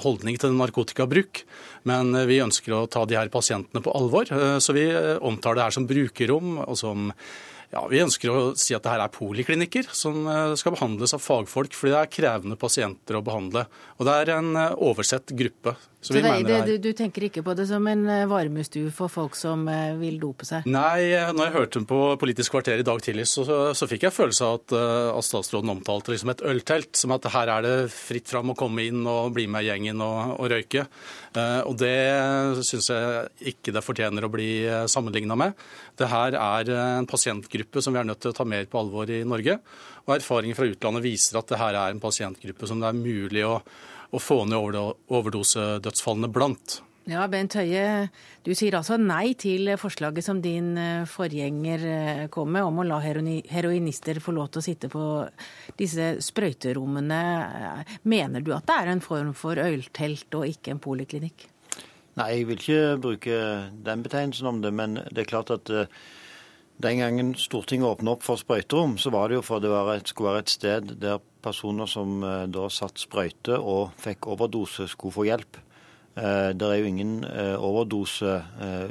holdning 0.03 0.37
til 0.39 0.55
narkotikabruk. 0.55 1.43
Men 1.89 2.13
vi 2.29 2.39
ønsker 2.45 2.77
å 2.77 2.85
ta 2.91 3.03
de 3.09 3.17
her 3.17 3.33
pasientene 3.33 3.83
på 3.83 3.93
alvor. 3.97 4.31
Så 4.63 4.73
vi 4.73 4.87
omtaler 5.19 5.59
det 5.59 5.67
her 5.67 5.75
som 5.75 5.89
brukerrom 5.89 6.55
og 6.63 6.79
som 6.79 7.11
ja, 7.75 7.83
Vi 7.91 8.01
ønsker 8.05 8.31
å 8.31 8.43
si 8.59 8.75
at 8.75 8.85
det 8.85 8.93
her 8.93 9.03
er 9.03 9.11
poliklinikker 9.13 9.89
som 9.95 10.23
eh, 10.31 10.53
skal 10.59 10.75
behandles 10.77 11.15
av 11.15 11.23
fagfolk, 11.23 11.75
fordi 11.75 11.93
det 11.93 12.01
er 12.01 12.13
krevende 12.13 12.59
pasienter 12.59 13.19
å 13.19 13.23
behandle. 13.25 13.65
Og 13.99 14.07
det 14.07 14.15
er 14.21 14.31
en 14.37 14.53
eh, 14.61 14.77
oversett 14.87 15.35
gruppe. 15.35 15.75
Så, 16.05 16.13
så 16.13 16.21
det, 16.21 16.33
det, 16.45 16.57
du, 16.67 16.73
du, 16.83 16.91
tenker 16.93 17.25
ikke 17.27 17.41
på 17.45 17.55
det 17.57 17.65
som 17.69 17.87
en 17.89 18.03
eh, 18.11 18.25
varmestue 18.29 18.91
for 18.93 19.09
folk 19.09 19.37
som 19.37 19.63
vil 19.97 20.19
dope 20.21 20.45
seg? 20.45 20.67
Nei, 20.69 21.15
når 21.33 21.47
jeg 21.47 21.55
hørte 21.55 21.79
den 21.79 21.87
på 21.89 21.99
Politisk 22.21 22.53
kvarter 22.53 22.81
i 22.81 22.85
dag 22.85 23.01
tidlig, 23.01 23.25
så, 23.31 23.45
så 23.73 23.87
fikk 23.89 24.05
jeg 24.05 24.13
følelse 24.13 24.45
av 24.45 24.59
at, 24.59 24.75
at 25.17 25.27
statsråden 25.27 25.73
omtalte 25.73 26.13
liksom 26.13 26.31
et 26.35 26.43
øltelt. 26.45 26.93
Som 26.99 27.15
at 27.15 27.25
her 27.33 27.51
er 27.55 27.65
det 27.65 27.73
fritt 27.93 28.29
fram 28.29 28.53
å 28.53 28.57
komme 28.57 28.85
inn 28.85 29.01
og 29.09 29.33
bli 29.35 29.47
med 29.51 29.65
gjengen 29.65 30.03
og, 30.05 30.35
og 30.37 30.51
røyke. 30.53 30.85
Og 31.67 31.73
det 31.79 31.97
syns 32.63 32.87
jeg 32.93 33.49
ikke 33.51 33.73
det 33.75 33.83
fortjener 33.83 34.27
å 34.27 34.31
bli 34.31 34.49
sammenligna 34.91 35.35
med. 35.39 35.57
Det 35.97 36.07
her 36.11 36.37
er 36.39 36.71
en 36.75 37.09
pasientgruppe 37.09 37.83
som 37.83 37.95
vi 37.95 37.99
er 37.99 38.07
nødt 38.07 38.21
til 38.23 38.31
å 38.31 38.37
ta 38.37 38.45
mer 38.47 38.69
på 38.69 38.79
alvor 38.79 39.11
i 39.11 39.23
Norge. 39.27 39.57
Og 40.05 40.15
erfaringer 40.19 40.57
fra 40.57 40.69
utlandet 40.69 41.05
viser 41.05 41.39
at 41.39 41.49
det 41.49 41.59
her 41.59 41.77
er 41.79 41.93
en 41.93 42.01
pasientgruppe 42.01 42.69
som 42.69 42.81
det 42.81 42.91
er 42.91 42.97
mulig 42.99 43.45
å, 43.47 43.57
å 44.11 44.21
få 44.21 44.43
ned 44.49 44.77
overdosedødsfallene 45.07 46.31
blant. 46.33 46.81
Ja, 47.05 47.27
Bent 47.29 47.53
Høie, 47.53 48.07
du 48.41 48.49
sier 48.57 48.79
altså 48.79 48.95
nei 48.97 49.35
til 49.37 49.69
forslaget 49.77 50.25
som 50.25 50.39
din 50.41 50.71
eh, 50.81 51.03
forgjenger 51.05 51.83
eh, 51.85 52.21
kom 52.33 52.49
med, 52.55 52.65
om 52.65 52.81
å 52.81 52.85
la 52.87 52.97
heroinister 52.97 54.17
få 54.23 54.33
lov 54.33 54.49
til 54.49 54.63
å 54.63 54.65
sitte 54.65 54.89
på 54.89 55.03
disse 55.77 56.15
sprøyterommene. 56.25 57.19
Mener 58.09 58.41
du 58.41 58.55
at 58.57 58.65
det 58.65 58.79
er 58.81 58.89
en 58.95 59.05
form 59.05 59.35
for 59.37 59.61
øltelt 59.61 60.39
og 60.39 60.49
ikke 60.49 60.73
en 60.73 60.81
poliklinikk? 60.81 61.45
Nei, 62.17 62.29
jeg 62.31 62.49
vil 62.49 62.61
ikke 62.63 62.97
bruke 63.03 63.39
den 63.85 64.01
betegnelsen 64.01 64.49
om 64.49 64.65
det, 64.65 64.73
men 64.73 64.97
det 65.11 65.25
er 65.25 65.29
klart 65.29 65.53
at 65.53 65.69
uh, 65.69 65.85
den 66.83 66.99
gangen 66.99 67.35
Stortinget 67.39 67.87
åpna 67.87 68.15
opp 68.15 68.23
for 68.25 68.39
sprøyterom, 68.39 68.97
så 68.97 69.11
var 69.13 69.29
det 69.29 69.39
jo 69.39 69.45
for 69.45 69.63
det 69.63 69.71
et, 69.71 70.09
skulle 70.11 70.33
være 70.33 70.43
et 70.43 70.53
sted 70.53 70.95
der 71.01 71.21
personer 71.43 71.87
som 71.87 72.23
uh, 72.23 72.45
da 72.51 72.67
satt 72.69 72.99
sprøyte 72.99 73.59
og 73.59 73.95
fikk 74.01 74.27
overdose, 74.27 74.87
skulle 74.91 75.15
få 75.15 75.27
hjelp. 75.29 75.59
Uh, 76.15 76.51
det 76.55 76.67
er 76.67 76.79
jo 76.79 76.91
ingen 76.91 77.17
overdose, 77.57 78.37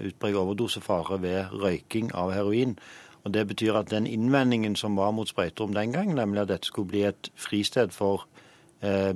utbredt 0.05 0.37
overdosefare 0.40 1.20
ved 1.23 1.53
røyking 1.53 2.12
av 2.14 2.33
heroin. 2.33 2.77
Og 3.25 3.33
Det 3.33 3.47
betyr 3.49 3.77
at 3.81 3.90
den 3.90 4.07
innvendingen 4.07 4.77
som 4.77 4.97
var 4.97 5.12
mot 5.12 5.29
sprøyterom 5.29 5.73
den 5.75 5.92
gang, 5.92 6.14
nemlig 6.14 6.42
at 6.42 6.49
dette 6.49 6.68
skulle 6.68 6.88
bli 6.88 7.07
et 7.09 7.31
fristed 7.37 7.92
for 7.92 8.27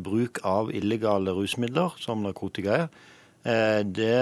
bruk 0.00 0.40
av 0.48 0.70
illegale 0.72 1.34
rusmidler, 1.36 1.92
som 2.00 2.22
narkotika 2.24 2.72
er, 2.72 2.86
Eh, 2.88 3.16
det 3.48 4.16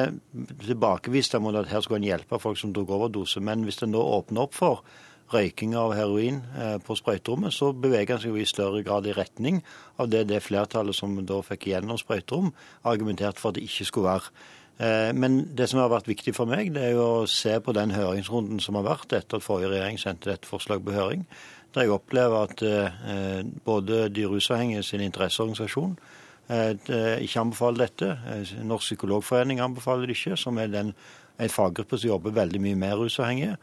tilbakeviste 0.62 1.40
mot 1.42 1.56
at 1.58 1.66
her 1.66 1.80
skulle 1.82 1.98
en 1.98 2.06
hjelpe 2.06 2.38
folk 2.38 2.60
som 2.60 2.70
tok 2.76 2.92
overdose. 2.94 3.40
Men 3.42 3.64
hvis 3.66 3.80
en 3.82 3.96
da 3.96 4.04
åpner 4.04 4.44
opp 4.44 4.54
for 4.54 4.84
røyking 5.32 5.74
av 5.78 5.94
heroin 5.96 6.40
eh, 6.58 6.76
på 6.82 6.96
sprøyterommet, 6.98 7.54
så 7.54 7.72
beveger 7.74 8.16
en 8.16 8.22
seg 8.22 8.34
jo 8.34 8.42
i 8.42 8.48
større 8.48 8.82
grad 8.86 9.08
i 9.08 9.14
retning 9.16 9.62
av 10.00 10.10
det 10.12 10.26
det 10.30 10.42
flertallet 10.44 10.96
som 10.96 11.16
da 11.26 11.40
fikk 11.44 11.68
igjennom 11.68 11.98
sprøyterom, 12.00 12.52
argumenterte 12.86 13.42
for 13.42 13.50
at 13.50 13.58
det 13.58 13.66
ikke 13.66 13.88
skulle 13.88 14.12
være. 14.12 14.32
Eh, 14.78 15.10
men 15.18 15.40
det 15.58 15.68
som 15.70 15.82
har 15.82 15.90
vært 15.92 16.10
viktig 16.10 16.36
for 16.36 16.50
meg, 16.50 16.70
det 16.76 16.84
er 16.84 16.94
jo 16.94 17.08
å 17.24 17.30
se 17.30 17.56
på 17.58 17.74
den 17.76 17.94
høringsrunden 17.96 18.62
som 18.62 18.78
har 18.78 18.86
vært 18.86 19.16
etter 19.18 19.40
at 19.40 19.46
forrige 19.46 19.72
regjering 19.74 20.00
sendte 20.02 20.30
dette 20.30 20.50
forslaget 20.50 20.86
på 20.86 20.96
høring. 20.96 21.26
Der 21.74 21.84
jeg 21.84 21.92
opplever 21.92 22.46
at 22.46 22.62
både 23.66 24.06
de 24.08 24.22
rusavhengige 24.30 24.84
sin 24.86 25.02
interesseorganisasjon, 25.04 25.98
Eh, 25.98 26.15
ikke 26.46 27.42
anbefaler 27.42 27.86
dette. 27.86 28.12
Eh, 28.30 28.54
Norsk 28.66 28.92
psykologforening 28.92 29.60
anbefaler 29.60 30.06
det 30.06 30.16
ikke, 30.16 30.36
som 30.38 30.58
er 30.58 30.70
den, 30.70 30.94
en 31.38 31.52
faggruppe 31.52 31.98
som 31.98 32.12
jobber 32.14 32.36
veldig 32.36 32.60
mye 32.62 32.78
med 32.78 32.94
rusavhengige. 33.00 33.56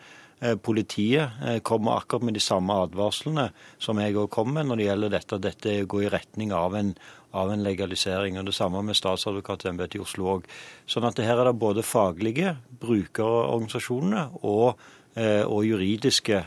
Eh, 0.43 0.55
politiet 0.55 1.63
kommer 1.63 1.97
akkurat 1.97 2.23
med 2.27 2.35
de 2.35 2.43
samme 2.43 2.75
advarslene 2.83 3.51
som 3.79 3.99
jeg 3.99 4.17
òg 4.19 4.29
kom 4.29 4.51
med 4.53 4.67
når 4.67 4.79
det 4.79 4.87
gjelder 4.89 5.13
dette, 5.13 5.35
at 5.35 5.45
dette 5.45 5.77
går 5.87 6.03
i 6.03 6.09
retning 6.11 6.51
av 6.51 6.75
en, 6.75 6.91
av 7.33 7.53
en 7.53 7.63
legalisering. 7.63 8.37
og 8.37 8.45
Det 8.45 8.55
samme 8.57 8.83
med 8.83 8.99
statsadvokatembetet 8.99 9.95
i 9.95 10.03
Oslo 10.03 10.27
òg. 10.35 10.49
Sånn 10.85 11.07
at 11.07 11.23
her 11.23 11.39
er 11.39 11.51
det 11.51 11.61
både 11.61 11.85
faglige, 11.85 12.57
brukerorganisasjonene 12.83 14.29
og 14.43 14.75
og 15.13 15.59
juridiske 15.61 16.39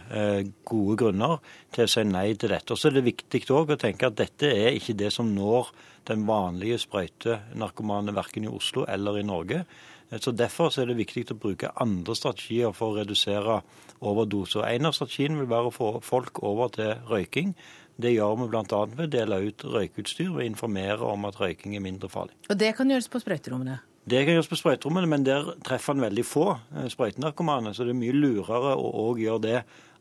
gode 0.67 0.97
grunner 0.99 1.37
til 1.71 1.85
å 1.85 1.91
si 1.93 2.03
nei 2.03 2.33
til 2.35 2.51
dette. 2.51 2.75
Og 2.75 2.81
så 2.81 2.89
er 2.89 2.97
det 2.97 3.05
viktig 3.07 3.45
òg 3.55 3.71
å 3.71 3.77
tenke 3.79 4.09
at 4.09 4.17
dette 4.19 4.51
er 4.51 4.75
ikke 4.75 4.97
det 4.99 5.13
som 5.15 5.31
når 5.31 5.71
den 6.09 6.27
vanlige 6.29 6.79
sprøytenarkomane 6.83 8.15
verken 8.17 8.47
i 8.47 8.53
Oslo 8.53 8.85
eller 8.89 9.19
i 9.19 9.27
Norge. 9.27 9.65
Så 10.23 10.31
Derfor 10.31 10.71
så 10.71 10.83
er 10.83 10.93
det 10.93 11.01
viktig 11.01 11.25
å 11.35 11.39
bruke 11.41 11.73
andre 11.83 12.15
strategier 12.15 12.75
for 12.77 12.93
å 12.93 13.01
redusere 13.01 13.61
overdoser. 14.01 14.63
En 14.69 14.87
av 14.87 14.95
strategiene 14.95 15.41
vil 15.41 15.51
være 15.51 15.73
å 15.73 15.75
få 15.75 15.91
folk 16.05 16.43
over 16.47 16.71
til 16.77 16.95
røyking. 17.11 17.57
Det 17.97 18.13
gjør 18.13 18.37
vi 18.43 18.49
bl.a. 18.53 18.81
ved 18.93 19.07
å 19.09 19.13
dele 19.13 19.41
ut 19.49 19.65
røykeutstyr 19.65 20.31
og 20.35 20.45
informere 20.45 21.07
om 21.09 21.27
at 21.27 21.41
røyking 21.41 21.75
er 21.77 21.83
mindre 21.83 22.11
farlig. 22.13 22.37
Og 22.51 22.59
det 22.61 22.75
kan 22.77 22.91
gjøres 22.93 23.09
på 23.11 23.23
sprøyterommene? 23.25 23.81
Det 24.07 24.21
kan 24.23 24.37
gjøres 24.37 24.51
på 24.53 24.59
sprøyterommene, 24.61 25.09
men 25.11 25.25
der 25.27 25.49
treffer 25.67 25.97
en 25.97 26.05
veldig 26.05 26.25
få 26.29 26.45
eh, 26.55 26.87
sprøytenarkomane. 26.93 27.73
Så 27.75 27.83
det 27.83 27.97
er 27.97 27.99
mye 27.99 28.15
lurere 28.15 28.77
å 28.79 28.93
òg 29.09 29.25
gjøre 29.25 29.43
det 29.43 29.57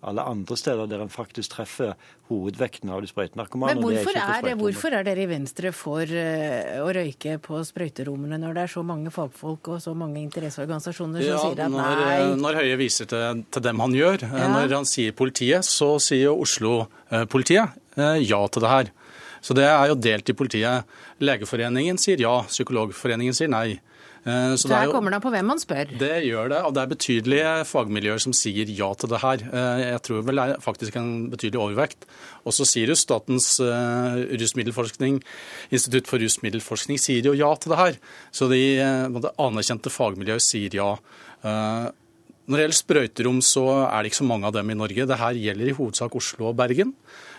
alle 0.05 0.23
andre 0.25 0.57
steder 0.59 0.89
der 0.89 1.03
en 1.03 1.11
faktisk 1.11 1.55
treffer 1.55 1.93
hovedvekten 2.29 2.89
av 2.93 3.03
de 3.03 3.09
sprøytenarkomane. 3.09 3.75
Men 3.75 3.83
hvorfor 3.83 4.17
er, 4.17 4.49
er, 4.51 4.57
hvorfor 4.59 4.95
er, 4.97 5.05
dere 5.07 5.25
i 5.25 5.29
Venstre 5.29 5.71
for 5.75 6.09
uh, 6.09 6.81
å 6.81 6.89
røyke 6.95 7.37
på 7.43 7.61
sprøyterommene 7.69 8.39
når 8.41 8.57
det 8.57 8.65
er 8.65 8.73
så 8.75 8.85
mange 8.85 9.13
fagfolk 9.13 9.71
og 9.75 9.81
så 9.83 9.95
mange 9.97 10.21
interesseorganisasjoner 10.23 11.21
som 11.21 11.29
ja, 11.29 11.39
sier 11.43 11.63
at 11.67 11.73
når, 11.73 12.03
nei? 12.03 12.17
Eh, 12.17 12.35
når 12.41 12.61
Høie 12.61 12.77
viser 12.81 13.09
til, 13.11 13.45
til, 13.49 13.65
dem 13.65 13.81
han 13.83 13.97
gjør, 13.97 14.27
ja. 14.27 14.51
når 14.55 14.77
han 14.79 14.89
sier 14.89 15.15
politiet, 15.17 15.65
så 15.67 15.95
sier 16.03 16.33
Oslo-politiet 16.33 17.81
uh, 17.99 18.15
ja 18.21 18.41
til 18.49 18.65
det 18.65 18.75
her. 18.75 18.93
Så 19.45 19.53
det 19.53 19.67
er 19.69 19.91
jo 19.91 19.97
delt 20.01 20.29
i 20.31 20.37
politiet. 20.37 20.95
Legeforeningen 21.21 21.99
sier 22.01 22.21
ja, 22.21 22.39
Psykologforeningen 22.49 23.35
sier 23.37 23.51
nei. 23.53 23.77
Eh, 24.25 24.55
så, 24.57 24.71
her 24.73 24.89
kommer 24.89 25.13
det 25.13 25.19
an 25.19 25.23
på 25.23 25.31
hvem 25.33 25.45
man 25.51 25.59
spør? 25.61 25.91
Det 26.01 26.13
gjør 26.25 26.49
det. 26.49 26.61
Og 26.65 26.73
det 26.73 26.81
er 26.81 26.91
betydelige 26.91 27.49
fagmiljøer 27.69 28.21
som 28.23 28.33
sier 28.33 28.69
ja 28.73 28.87
til 28.97 29.11
det 29.11 29.21
her. 29.21 29.43
Eh, 29.45 29.81
jeg 29.83 30.01
tror 30.07 30.23
vel 30.25 30.41
det 30.41 30.45
er 30.45 30.63
faktisk 30.63 30.97
en 30.97 31.11
betydelig 31.33 31.61
overvekt. 31.61 32.07
Også 32.49 32.65
Sirus, 32.65 33.03
Statens 33.05 33.51
eh, 33.61 34.23
rusmiddelforskning, 34.41 35.19
Institutt 35.69 36.09
for 36.09 36.21
rusmiddelforskning, 36.21 37.01
sier 37.01 37.29
jo 37.29 37.35
ja 37.37 37.51
til 37.59 37.75
det 37.75 37.81
her. 37.81 38.01
Så 38.33 38.49
de 38.49 38.63
anerkjente 38.81 39.93
fagmiljøer 39.93 40.41
sier 40.41 40.73
ja. 40.73 40.89
Når 42.45 42.57
det 42.57 42.65
gjelder 42.65 42.77
sprøyterom, 42.77 43.39
så 43.45 43.65
er 43.85 44.01
det 44.01 44.11
ikke 44.11 44.21
så 44.23 44.27
mange 44.29 44.49
av 44.49 44.57
dem 44.57 44.69
i 44.69 44.77
Norge. 44.77 45.05
Det 45.09 45.21
her 45.21 45.37
gjelder 45.37 45.69
i 45.69 45.77
hovedsak 45.77 46.17
Oslo 46.17 46.51
og 46.51 46.57
Bergen. 46.57 46.93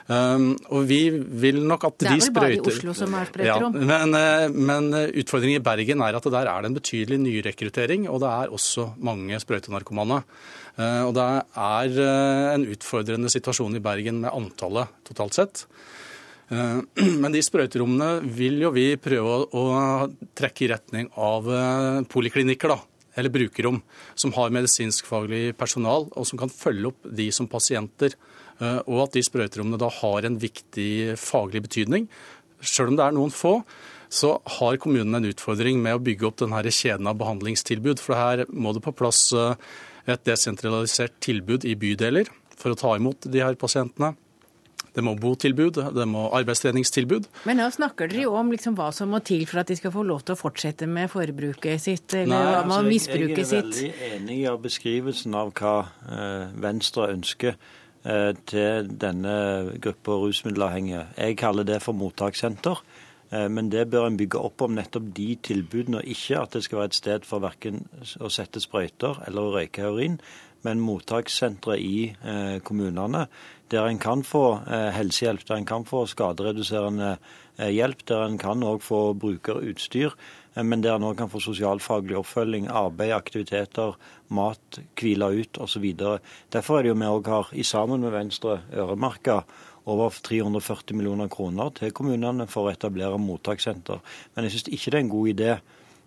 Um, 0.06 0.52
og 0.70 0.84
vi 0.86 1.08
vil 1.10 1.56
nok 1.66 1.88
at 1.88 1.96
de 2.04 2.12
sprøyter 2.22 2.22
Det 2.22 2.28
er 2.30 2.30
vel 2.30 2.36
bare 2.38 2.54
i 2.54 2.76
Oslo 2.76 2.92
som 2.94 3.14
er 3.18 3.26
sprøyterom? 3.26 3.74
Ja, 3.74 3.86
men, 3.90 4.14
uh, 4.14 4.58
men 4.70 4.86
uh, 4.94 5.00
utfordringen 5.18 5.58
i 5.58 5.64
Bergen 5.66 6.04
er 6.06 6.18
at 6.18 6.28
der 6.30 6.46
er 6.46 6.62
det 6.62 6.70
en 6.70 6.76
betydelig 6.78 7.18
nyrekruttering, 7.24 8.06
og 8.06 8.22
det 8.22 8.30
er 8.30 8.54
også 8.54 8.92
mange 9.02 9.40
sprøytenarkomane. 9.42 10.20
Uh, 10.78 11.02
og 11.08 11.12
det 11.16 11.26
er 11.66 12.00
en 12.54 12.68
utfordrende 12.70 13.32
situasjon 13.34 13.80
i 13.80 13.82
Bergen 13.82 14.22
med 14.22 14.30
antallet 14.30 14.94
totalt 15.10 15.40
sett. 15.40 15.66
Men 16.54 17.32
de 17.34 17.40
sprøyterommene 17.42 18.20
vil 18.30 18.60
jo 18.62 18.70
vi 18.70 18.92
prøve 19.02 19.40
å, 19.50 19.64
trekke 20.38 20.62
i 20.62 20.68
retning 20.70 21.08
av 21.18 21.48
poliklinikker, 22.12 22.70
da 22.70 22.95
eller 23.16 23.33
brukerrom, 23.33 23.81
som 24.14 24.35
har 24.37 24.55
medisinskfaglig 24.55 25.57
personal, 25.59 26.09
og 26.12 26.29
som 26.29 26.40
kan 26.40 26.52
følge 26.52 26.92
opp 26.92 27.11
de 27.18 27.31
som 27.35 27.48
pasienter. 27.50 28.16
Eh, 28.61 28.81
og 28.85 29.07
at 29.07 29.16
de 29.16 29.24
sprøyterommene 29.24 29.81
da 29.81 29.90
har 30.02 30.29
en 30.29 30.38
viktig 30.40 31.16
faglig 31.20 31.64
betydning. 31.66 32.09
Selv 32.61 32.92
om 32.92 32.98
det 32.98 33.07
er 33.07 33.16
noen 33.16 33.35
få, 33.35 33.59
så 34.12 34.37
har 34.59 34.79
kommunene 34.81 35.18
en 35.18 35.31
utfordring 35.33 35.81
med 35.83 35.96
å 35.96 36.02
bygge 36.02 36.29
opp 36.29 36.38
denne 36.44 36.62
kjeden 36.62 37.09
av 37.11 37.18
behandlingstilbud. 37.20 38.00
For 38.02 38.18
her 38.18 38.44
må 38.52 38.74
det 38.76 38.85
på 38.85 38.94
plass 38.96 39.29
eh, 39.37 39.57
et 40.07 40.22
desentralisert 40.29 41.16
tilbud 41.24 41.66
i 41.66 41.74
bydeler 41.79 42.31
for 42.57 42.72
å 42.72 42.79
ta 42.79 42.94
imot 42.96 43.26
de 43.29 43.42
her 43.42 43.59
pasientene. 43.59 44.14
Det 44.96 45.04
må 45.04 45.12
botilbud, 45.20 45.76
det 45.92 46.06
må 46.09 46.22
arbeidstreningstilbud. 46.38 47.28
Men 47.44 47.61
nå 47.61 47.68
snakker 47.74 48.09
dere 48.09 48.24
jo 48.24 48.37
om 48.38 48.52
liksom 48.54 48.78
hva 48.78 48.88
som 48.96 49.11
må 49.12 49.20
til 49.26 49.44
for 49.48 49.61
at 49.61 49.68
de 49.68 49.76
skal 49.76 49.92
få 49.92 50.06
lov 50.09 50.22
til 50.24 50.32
å 50.32 50.40
fortsette 50.40 50.88
med 50.88 51.11
forbruket 51.12 51.82
sitt, 51.82 52.14
eller 52.16 52.32
Nei, 52.32 52.61
altså, 52.62 52.82
misbruket 52.88 53.50
sitt. 53.50 53.82
Jeg 53.82 53.92
er 53.92 54.06
veldig 54.06 54.22
enig 54.22 54.38
i 54.40 54.54
beskrivelsen 54.66 55.37
av 55.37 55.52
hva 55.59 55.74
eh, 55.85 56.54
Venstre 56.64 57.11
ønsker 57.12 57.52
eh, 57.52 58.30
til 58.48 58.88
denne 59.04 59.37
gruppa 59.85 60.16
rusmiddelavhengige. 60.22 61.11
Jeg 61.20 61.37
kaller 61.44 61.68
det 61.68 61.82
for 61.85 61.98
mottakssenter. 61.98 62.80
Eh, 63.30 63.48
men 63.52 63.70
det 63.72 63.88
bør 63.90 64.09
en 64.09 64.18
bygge 64.18 64.40
opp 64.48 64.62
om 64.64 64.76
nettopp 64.76 65.12
de 65.16 65.28
tilbudene, 65.42 66.00
og 66.00 66.11
ikke 66.16 66.40
at 66.40 66.56
det 66.56 66.64
skal 66.66 66.82
være 66.82 66.92
et 66.92 67.00
sted 67.00 67.28
for 67.28 67.42
verken 67.44 67.85
å 68.22 68.30
sette 68.32 68.62
sprøyter 68.62 69.22
eller 69.26 69.42
å 69.42 69.54
røyke 69.59 69.85
heroin, 69.85 70.20
men 70.64 70.80
mottakssentre 70.80 71.76
i 71.78 71.98
eh, 72.24 72.56
kommunene 72.64 73.26
der 73.70 73.88
en 73.88 73.98
kan 73.98 74.22
få 74.22 74.60
eh, 74.70 74.90
helsehjelp, 74.94 75.46
der 75.48 75.60
en 75.60 75.66
kan 75.66 75.84
få 75.86 76.04
skadereduserende 76.06 77.16
eh, 77.58 77.70
hjelp, 77.74 78.04
der 78.06 78.26
en 78.26 78.38
kan 78.38 78.62
òg 78.62 78.82
få 78.86 79.00
brukerutstyr, 79.18 80.14
eh, 80.54 80.62
men 80.62 80.84
der 80.84 80.96
en 80.96 81.08
òg 81.08 81.16
kan 81.18 81.30
få 81.32 81.42
sosialfaglig 81.42 82.18
oppfølging, 82.20 82.68
arbeid, 82.70 83.14
aktiviteter, 83.16 83.96
mat, 84.28 84.80
hvile 85.00 85.32
ut 85.40 85.58
osv. 85.62 85.86
Derfor 86.52 86.78
er 86.78 86.86
det 86.86 86.92
jo 86.92 87.00
vi 87.00 87.10
òg 87.10 87.32
har, 87.32 87.50
i 87.52 87.66
sammen 87.66 88.06
med 88.06 88.14
Venstre, 88.14 88.60
øremerka 88.74 89.42
over 89.86 90.14
340 90.22 90.96
millioner 90.98 91.28
kroner 91.30 91.70
til 91.74 91.94
kommunene 91.94 92.48
for 92.50 92.66
å 92.66 92.74
etablere 92.74 93.18
mottakssenter. 93.22 93.98
Men 94.34 94.46
jeg 94.46 94.56
syns 94.56 94.70
ikke 94.70 94.92
det 94.92 94.98
er 94.98 95.04
en 95.04 95.12
god 95.14 95.34
idé 95.34 95.52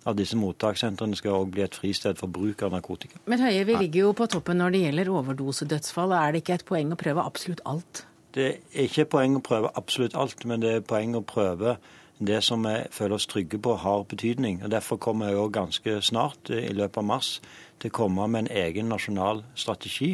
av 0.08 0.16
disse 0.16 0.38
mottakssentrene 0.40 1.18
skal 1.20 1.36
også 1.36 1.52
bli 1.54 1.64
et 1.66 1.76
fristed 1.76 2.20
for 2.20 2.32
bruk 2.32 2.64
av 2.64 2.74
narkotika. 2.76 3.20
Men 3.30 3.44
Høie, 3.44 3.66
vi 3.68 3.76
ligger 3.82 4.08
jo 4.08 4.14
på 4.16 4.30
toppen 4.32 4.62
når 4.62 4.76
det 4.76 4.84
gjelder 4.86 5.12
overdosedødsfall. 5.20 6.16
Er 6.16 6.34
det 6.34 6.44
ikke 6.44 6.60
et 6.60 6.68
poeng 6.70 6.94
å 6.96 7.00
prøve 7.00 7.26
absolutt 7.26 7.64
alt? 7.70 8.06
Det 8.36 8.48
er 8.48 8.86
ikke 8.86 9.08
et 9.08 9.12
poeng 9.12 9.40
å 9.40 9.44
prøve 9.44 9.72
absolutt 9.80 10.16
alt, 10.16 10.46
men 10.46 10.62
det 10.64 10.72
er 10.72 10.84
et 10.84 10.90
poeng 10.90 11.18
å 11.18 11.26
prøve 11.26 11.78
det 12.20 12.42
som 12.44 12.64
vi 12.68 12.76
føler 12.92 13.16
oss 13.16 13.28
trygge 13.32 13.60
på 13.64 13.76
har 13.80 14.04
betydning. 14.12 14.64
Og 14.64 14.72
Derfor 14.72 15.00
kommer 15.02 15.30
jeg 15.30 15.40
også 15.40 15.56
ganske 15.56 16.02
snart, 16.02 16.52
i 16.52 16.74
løpet 16.76 17.02
av 17.02 17.08
mars, 17.08 17.32
til 17.80 17.92
å 17.92 17.96
komme 17.96 18.28
med 18.28 18.46
en 18.46 18.58
egen 18.66 18.92
nasjonal 18.92 19.44
strategi 19.56 20.12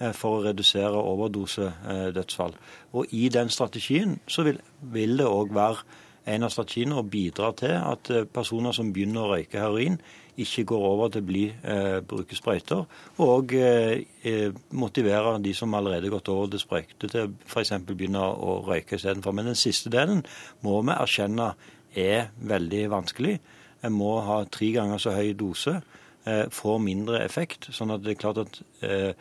eh, 0.00 0.12
for 0.12 0.38
å 0.38 0.42
redusere 0.44 1.00
overdosedødsfall. 1.00 2.56
Og 2.92 3.12
I 3.12 3.28
den 3.32 3.48
strategien 3.48 4.18
så 4.28 4.44
vil, 4.44 4.60
vil 4.80 5.16
det 5.16 5.26
òg 5.26 5.54
være 5.56 6.04
en 6.26 6.46
av 6.46 6.52
strategiene 6.52 6.98
å 6.98 7.06
bidra 7.06 7.52
til 7.58 7.74
at 7.78 8.10
eh, 8.10 8.26
personer 8.26 8.74
som 8.76 8.92
begynner 8.94 9.24
å 9.24 9.34
røyke 9.34 9.60
heroin, 9.62 9.98
ikke 10.36 10.66
går 10.68 10.82
over 10.84 11.12
til 11.12 11.22
å 11.22 11.26
bli 11.30 11.44
eh, 11.48 12.00
bruke 12.04 12.36
sprøyter. 12.36 12.82
Og 13.24 13.54
eh, 13.56 14.04
eh 14.26 14.50
motivere 14.76 15.38
de 15.40 15.54
som 15.54 15.74
allerede 15.74 16.10
har 16.10 16.18
gått 16.18 16.28
over 16.28 16.50
til 16.52 16.60
sprøyter, 16.60 17.08
til 17.08 17.32
f.eks. 17.46 17.72
begynne 17.88 18.20
å 18.20 18.58
røyke 18.66 18.98
istedenfor. 18.98 19.32
Men 19.32 19.52
den 19.52 19.58
siste 19.58 19.92
delen 19.92 20.24
må 20.66 20.82
vi 20.82 20.92
erkjenne 20.96 21.54
er 21.96 22.28
veldig 22.36 22.82
vanskelig. 22.92 23.38
En 23.84 23.96
må 23.96 24.18
ha 24.24 24.42
tre 24.50 24.70
ganger 24.74 25.00
så 25.00 25.14
høy 25.16 25.32
dose, 25.38 25.80
eh, 26.26 26.44
får 26.50 26.78
mindre 26.82 27.24
effekt. 27.24 27.68
sånn 27.70 27.94
at 27.94 28.02
det 28.02 28.16
er 28.16 28.20
klart 28.20 28.38
at 28.38 28.60
eh, 28.82 29.12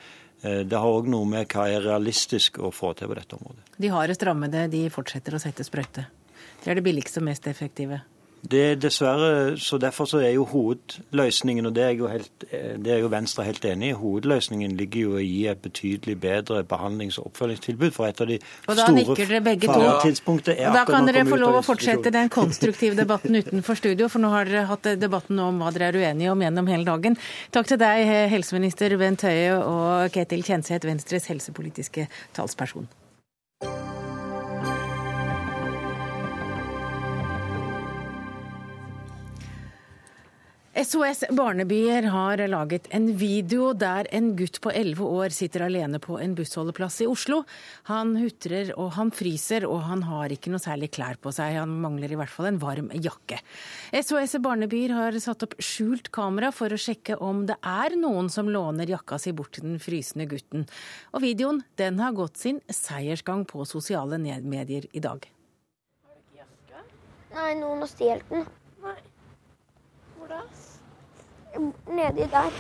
eh, 0.44 0.64
det 0.64 0.78
har 0.78 1.00
òg 1.00 1.08
noe 1.08 1.26
med 1.26 1.48
hva 1.48 1.68
er 1.70 1.82
realistisk 1.82 2.60
å 2.60 2.72
få 2.74 2.94
til 2.94 3.08
på 3.08 3.16
dette 3.16 3.36
området. 3.36 3.64
De 3.78 3.92
hardest 3.94 4.24
rammede 4.24 4.68
de 4.72 4.90
fortsetter 4.90 5.36
å 5.36 5.42
sette 5.42 5.64
sprøyte? 5.64 6.08
Det 6.66 6.74
er 6.74 6.82
det 6.82 6.84
billigste 6.88 7.22
og 7.22 7.30
mest 7.30 7.48
effektive. 7.48 8.02
Det 8.52 8.62
er 8.72 8.76
dessverre, 8.76 9.58
så 9.58 9.78
Derfor 9.78 10.06
så 10.06 10.18
er 10.18 10.30
jo 10.30 10.46
hovedløsningen, 10.46 11.66
og 11.66 11.76
det 11.76 11.84
er, 11.84 11.90
jo 11.90 12.08
helt, 12.08 12.46
det 12.86 12.94
er 12.94 12.98
jo 13.02 13.08
Venstre 13.08 13.44
helt 13.44 13.66
enig 13.66 13.90
i, 13.90 13.92
hovedløsningen 13.92 14.76
ligger 14.78 15.00
jo 15.02 15.18
i 15.18 15.48
et 15.48 15.58
betydelig 15.58 16.20
bedre 16.22 16.64
behandlings- 16.64 17.18
og 17.20 17.26
oppfølgingstilbud. 17.32 17.92
For 17.92 18.06
et 18.06 18.22
av 18.22 18.28
de 18.28 18.40
og 18.68 18.76
da 18.76 18.86
store 18.86 19.16
to. 19.16 20.52
er 20.52 20.68
og 20.70 20.76
Da 20.76 20.84
kan 20.86 21.08
dere 21.10 21.26
få 21.26 21.40
lov 21.42 21.60
å 21.60 21.64
fortsette 21.66 22.12
den 22.14 22.30
konstruktive 22.30 22.98
debatten 22.98 23.36
utenfor 23.36 23.76
studio, 23.76 24.08
for 24.08 24.22
nå 24.22 24.30
har 24.34 24.46
dere 24.46 24.66
hatt 24.70 24.92
debatten 25.02 25.40
om 25.40 25.62
hva 25.62 25.72
dere 25.74 25.90
er 25.90 26.02
uenige 26.02 26.32
om 26.34 26.42
gjennom 26.46 26.70
hele 26.70 26.86
dagen. 26.86 27.18
Takk 27.52 27.68
til 27.72 27.82
deg, 27.82 28.06
helseminister 28.34 28.98
Bent 28.98 29.26
Høie 29.26 29.58
og 29.58 30.14
Ketil 30.14 30.46
Kjenseth, 30.46 30.86
Venstres 30.86 31.26
helsepolitiske 31.34 32.08
talsperson. 32.34 32.88
SOS 40.76 41.24
Barnebyer 41.32 42.04
har 42.12 42.42
laget 42.52 42.88
en 42.92 43.06
video 43.16 43.70
der 43.80 44.10
en 44.12 44.34
gutt 44.36 44.58
på 44.60 44.74
11 44.76 45.06
år 45.08 45.32
sitter 45.32 45.64
alene 45.70 46.02
på 46.04 46.18
en 46.20 46.34
bussholdeplass 46.36 46.98
i 47.06 47.08
Oslo. 47.08 47.38
Han 47.88 48.12
hutrer 48.20 48.74
og 48.76 48.90
han 48.98 49.14
fryser, 49.16 49.64
og 49.70 49.86
han 49.88 50.04
har 50.04 50.36
ikke 50.36 50.52
noe 50.52 50.60
særlig 50.60 50.90
klær 50.98 51.16
på 51.24 51.32
seg. 51.32 51.56
Han 51.62 51.78
mangler 51.80 52.12
i 52.12 52.20
hvert 52.20 52.34
fall 52.34 52.50
en 52.50 52.60
varm 52.60 52.92
jakke. 52.92 53.40
SOS 53.96 54.36
Barnebyer 54.44 54.92
har 54.98 55.20
satt 55.24 55.48
opp 55.48 55.56
skjult 55.64 56.12
kamera 56.12 56.52
for 56.52 56.68
å 56.68 56.82
sjekke 56.88 57.22
om 57.24 57.46
det 57.48 57.56
er 57.64 57.96
noen 57.96 58.28
som 58.28 58.52
låner 58.52 58.92
jakka 58.98 59.22
si 59.24 59.32
bort 59.32 59.56
til 59.56 59.70
den 59.70 59.80
frysende 59.80 60.28
gutten. 60.28 60.68
Og 61.16 61.24
videoen 61.24 61.64
den 61.80 62.04
har 62.04 62.20
gått 62.20 62.44
sin 62.44 62.60
seiersgang 62.68 63.48
på 63.48 63.64
sosiale 63.64 64.20
medier 64.20 64.92
i 64.92 65.08
dag. 65.08 65.24
Har 66.04 66.20
du 66.20 66.24
ikke 66.28 66.44
jakke? 66.44 66.88
Nei, 67.40 67.52
noen 67.64 67.88
har 67.88 67.96
stjålet 67.96 68.32
den. 68.36 68.50
Nei. 68.84 69.00
Hvor 70.26 70.38
da? 70.38 70.44
Nedi 71.94 72.26
der. 72.32 72.54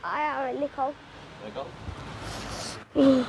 Nei, 0.00 0.20
jeg 0.22 0.30
er 0.30 0.46
veldig 0.46 0.68
kald. 0.72 0.94
Det 1.42 1.50
er 1.50 1.52
kald? 1.56 3.26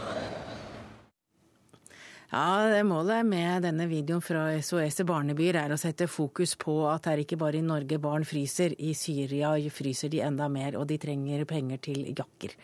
Ja, 2.31 2.45
det 2.71 2.85
Målet 2.87 3.27
med 3.27 3.67
denne 3.67 3.89
videoen 3.91 4.23
fra 4.23 4.45
SOS 4.63 5.03
Barnebyer 5.07 5.59
er 5.59 5.75
å 5.75 5.79
sette 5.81 6.07
fokus 6.07 6.55
på 6.59 6.77
at 6.87 7.03
det 7.03 7.13
er 7.17 7.25
ikke 7.25 7.41
bare 7.43 7.59
i 7.59 7.67
Norge 7.67 7.99
barn 7.99 8.23
fryser. 8.27 8.77
I 8.79 8.95
Syria 8.95 9.51
fryser 9.67 10.15
de 10.15 10.23
enda 10.23 10.47
mer, 10.47 10.79
og 10.79 10.87
de 10.87 11.01
trenger 11.03 11.43
penger 11.49 11.83
til 11.91 12.13
jakker. 12.13 12.55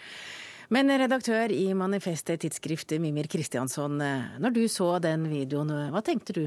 Men 0.72 0.96
redaktør 0.96 1.52
i 1.52 1.74
Manifestet 1.76 2.40
tidsskriftet 2.46 3.04
Mimir 3.04 3.28
Kristiansson, 3.28 4.00
når 4.00 4.56
du 4.56 4.64
så 4.72 4.94
den 5.04 5.28
videoen, 5.28 5.76
hva 5.92 6.00
tenkte 6.06 6.40
du? 6.40 6.46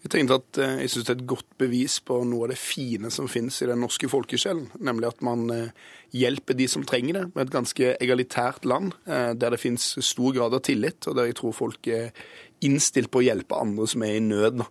Jeg 0.00 0.12
tenkte 0.14 0.38
at 0.38 0.58
eh, 0.62 0.78
jeg 0.84 0.92
synes 0.94 1.06
det 1.06 1.12
er 1.12 1.18
et 1.18 1.28
godt 1.28 1.50
bevis 1.60 1.98
på 2.08 2.22
noe 2.24 2.46
av 2.46 2.54
det 2.54 2.60
fine 2.60 3.10
som 3.12 3.28
finnes 3.28 3.58
i 3.60 3.68
den 3.68 3.82
norske 3.84 4.08
folkesjelen. 4.08 4.70
Nemlig 4.80 5.10
at 5.10 5.24
man 5.24 5.44
eh, 5.52 5.74
hjelper 6.16 6.56
de 6.56 6.68
som 6.72 6.86
trenger 6.88 7.18
det, 7.18 7.24
med 7.34 7.44
et 7.44 7.52
ganske 7.52 7.90
egalitært 8.00 8.64
land 8.68 8.94
eh, 9.04 9.34
der 9.36 9.52
det 9.52 9.60
finnes 9.60 9.92
stor 10.06 10.32
grad 10.36 10.56
av 10.56 10.64
tillit, 10.64 11.04
og 11.04 11.18
der 11.18 11.28
jeg 11.28 11.36
tror 11.42 11.56
folk 11.56 11.90
er 11.92 12.14
innstilt 12.64 13.12
på 13.12 13.20
å 13.20 13.26
hjelpe 13.26 13.60
andre 13.60 13.88
som 13.92 14.04
er 14.06 14.16
i 14.16 14.24
nød. 14.24 14.64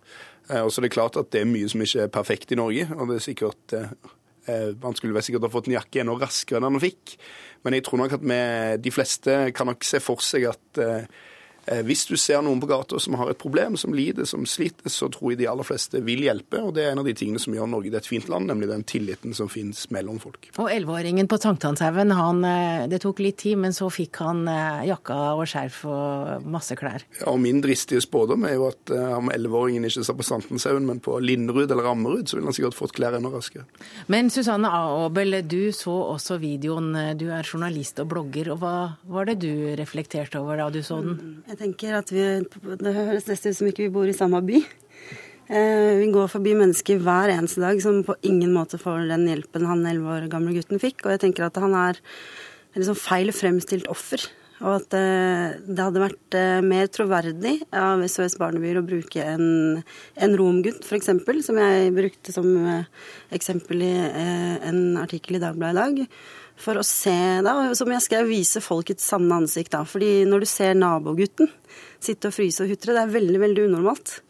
Og 0.50 0.68
så 0.70 0.80
er 0.80 0.88
det 0.88 0.94
klart 0.94 1.18
at 1.18 1.30
det 1.30 1.44
er 1.44 1.50
mye 1.50 1.68
som 1.70 1.82
ikke 1.82 2.04
er 2.04 2.10
perfekt 2.14 2.50
i 2.50 2.58
Norge, 2.58 2.88
og 2.96 3.10
det 3.10 3.18
er 3.18 3.22
sikkert 3.22 3.74
man 4.82 4.96
skulle 4.98 5.14
vel 5.14 5.22
sikkert 5.22 5.44
ha 5.46 5.50
fått 5.52 5.68
en 5.68 5.76
jakke 5.76 6.00
enda 6.02 6.16
raskere 6.18 6.58
enn 6.58 6.66
han 6.66 6.82
fikk. 6.82 7.12
Men 7.62 7.76
jeg 7.76 7.84
tror 7.86 8.00
nok 8.00 8.14
at 8.16 8.24
vi, 8.24 8.38
de 8.82 8.92
fleste 8.94 9.36
kan 9.54 9.68
nok 9.70 9.86
se 9.86 10.00
for 10.02 10.22
seg 10.26 10.48
at 10.50 10.80
hvis 11.86 12.06
du 12.08 12.16
ser 12.18 12.40
noen 12.42 12.60
på 12.62 12.68
gata 12.70 12.98
som 13.00 13.14
har 13.20 13.30
et 13.30 13.38
problem, 13.38 13.76
som 13.78 13.94
lider, 13.94 14.26
som 14.28 14.46
sliter, 14.48 14.90
så 14.90 15.08
tror 15.12 15.32
jeg 15.32 15.40
de 15.42 15.48
aller 15.50 15.66
fleste 15.66 16.00
vil 16.04 16.24
hjelpe. 16.24 16.60
Og 16.64 16.74
det 16.76 16.84
er 16.84 16.94
en 16.94 17.02
av 17.02 17.08
de 17.08 17.14
tingene 17.16 17.40
som 17.42 17.54
gjør 17.54 17.68
Norge 17.70 17.92
til 17.92 18.00
et 18.00 18.08
fint 18.08 18.30
land, 18.32 18.48
nemlig 18.50 18.70
den 18.70 18.84
tilliten 18.88 19.36
som 19.36 19.50
finnes 19.52 19.84
mellom 19.94 20.20
folk. 20.22 20.50
Og 20.56 20.70
elleveåringen 20.72 21.28
på 21.30 21.38
Sankthanshaugen, 21.40 22.14
eh, 22.48 22.86
det 22.90 23.02
tok 23.04 23.22
litt 23.22 23.38
tid, 23.42 23.58
men 23.62 23.76
så 23.76 23.90
fikk 23.92 24.22
han 24.24 24.42
eh, 24.50 24.86
jakka 24.90 25.18
og 25.36 25.46
skjerf 25.50 25.82
og 25.90 26.48
masse 26.50 26.76
klær. 26.78 27.04
Ja, 27.20 27.28
og 27.32 27.40
min 27.42 27.62
dristige 27.64 28.02
spådom 28.04 28.46
er 28.48 28.56
jo 28.56 28.68
at 28.70 28.90
om 28.90 29.30
elleveåringen 29.32 29.86
ikke 29.86 30.04
sa 30.06 30.16
på 30.16 30.26
Sankthanshaugen, 30.26 30.86
men 30.88 31.02
på 31.04 31.18
Linderud 31.22 31.70
eller 31.70 31.90
Ammerud, 31.92 32.28
så 32.28 32.38
ville 32.38 32.50
han 32.50 32.56
sikkert 32.56 32.78
fått 32.78 32.96
klær 32.96 33.16
enda 33.18 33.32
raskere. 33.32 33.66
Men 34.10 34.30
Susanne 34.32 34.70
Aabel, 34.70 35.40
du 35.48 35.70
så 35.76 35.94
også 36.14 36.40
videoen. 36.42 36.92
Du 37.20 37.28
er 37.30 37.46
journalist 37.46 38.00
og 38.02 38.10
blogger. 38.12 38.52
og 38.54 38.62
Hva 38.62 38.74
var 39.10 39.30
det 39.30 39.38
du 39.44 39.52
reflekterte 39.78 40.40
over 40.40 40.60
da 40.60 40.70
du 40.72 40.80
så 40.86 41.00
den? 41.04 41.42
Jeg 41.50 41.58
tenker 41.58 41.96
at 41.98 42.10
vi, 42.14 42.22
Det 42.78 42.92
høres 42.94 43.26
nesten 43.26 43.50
ut 43.50 43.58
som 43.58 43.68
ikke 43.70 43.88
vi 43.88 43.92
bor 43.94 44.06
i 44.06 44.14
samme 44.14 44.38
by. 44.46 44.60
Eh, 45.50 45.96
vi 45.98 46.10
går 46.14 46.28
forbi 46.30 46.52
mennesker 46.54 47.00
hver 47.02 47.32
eneste 47.34 47.58
dag 47.64 47.80
som 47.82 48.04
på 48.06 48.14
ingen 48.22 48.52
måte 48.54 48.78
får 48.78 49.08
den 49.10 49.26
hjelpen 49.26 49.66
han 49.66 49.82
elleve 49.82 50.12
år 50.14 50.28
gamle 50.30 50.54
gutten 50.54 50.78
fikk. 50.78 51.02
Og 51.02 51.16
jeg 51.16 51.24
tenker 51.24 51.48
at 51.48 51.58
han 51.58 51.74
er 51.74 51.98
liksom 52.76 52.94
feil 52.94 53.34
fremstilt 53.34 53.90
offer. 53.90 54.22
Og 54.60 54.76
at 54.76 54.94
eh, 54.94 55.56
det 55.66 55.82
hadde 55.88 56.04
vært 56.04 56.38
eh, 56.38 56.60
mer 56.62 56.86
troverdig 56.94 57.56
av 57.74 58.04
SOS 58.06 58.38
Barnebyer 58.38 58.78
å 58.78 58.86
bruke 58.86 59.24
en, 59.26 59.80
en 60.22 60.36
romgutt, 60.38 60.86
f.eks., 60.86 61.10
som 61.48 61.58
jeg 61.58 61.90
brukte 61.98 62.36
som 62.36 62.46
eksempel 63.34 63.82
i 63.88 63.94
en 64.70 65.00
artikkel 65.02 65.40
i 65.40 65.42
Dagbladet 65.42 65.74
i 65.74 66.06
dag 66.06 66.14
for 66.60 66.80
å 66.80 66.86
se, 66.86 67.16
da, 67.44 67.54
som 67.76 67.90
jeg 67.92 68.04
skrev, 68.04 68.30
vise 68.30 68.62
folkets 68.64 69.06
sanne 69.12 69.42
ansikt. 69.42 69.72
da, 69.74 69.84
fordi 69.88 70.24
når 70.28 70.44
du 70.44 70.50
ser 70.50 70.74
nabogutten 70.78 71.50
sitte 72.00 72.30
og 72.30 72.36
fryse 72.36 72.64
og 72.64 72.72
hutre, 72.72 72.96
det 72.96 73.04
er 73.04 73.14
veldig, 73.14 73.40
veldig 73.42 73.70
unormalt. 73.70 74.20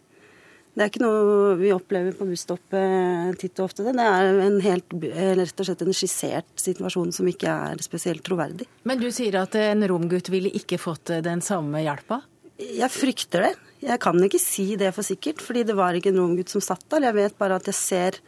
Det 0.71 0.85
er 0.85 0.91
ikke 0.93 1.03
noe 1.03 1.55
vi 1.59 1.73
opplever 1.75 2.15
på 2.15 2.29
busstoppet 2.29 3.39
titt 3.41 3.59
og 3.59 3.67
ofte. 3.67 3.85
Det 3.85 4.05
er 4.07 4.39
en 4.47 4.61
helt, 4.63 4.95
rett 4.95 5.63
og 5.63 5.67
slett 5.67 5.83
en 5.83 5.97
skissert 5.97 6.63
situasjon 6.63 7.11
som 7.15 7.27
ikke 7.29 7.51
er 7.51 7.83
spesielt 7.83 8.23
troverdig. 8.27 8.69
Men 8.87 9.03
du 9.03 9.09
sier 9.13 9.41
at 9.43 9.59
en 9.59 9.83
romgutt 9.91 10.31
ville 10.33 10.53
ikke 10.57 10.79
fått 10.81 11.17
den 11.27 11.43
samme 11.45 11.83
hjelpa? 11.83 12.23
Jeg 12.61 12.93
frykter 12.93 13.49
det. 13.49 13.53
Jeg 13.81 14.01
kan 14.03 14.19
ikke 14.23 14.41
si 14.41 14.75
det 14.79 14.93
for 14.95 15.07
sikkert, 15.07 15.43
fordi 15.43 15.67
det 15.69 15.77
var 15.77 15.97
ikke 15.97 16.13
en 16.13 16.21
romgutt 16.21 16.53
som 16.53 16.63
satt 16.63 16.85
der. 16.93 17.09
Jeg 17.09 17.19
vet 17.19 17.39
bare 17.41 17.59
at 17.59 17.69
jeg 17.71 17.77
ser 17.77 18.21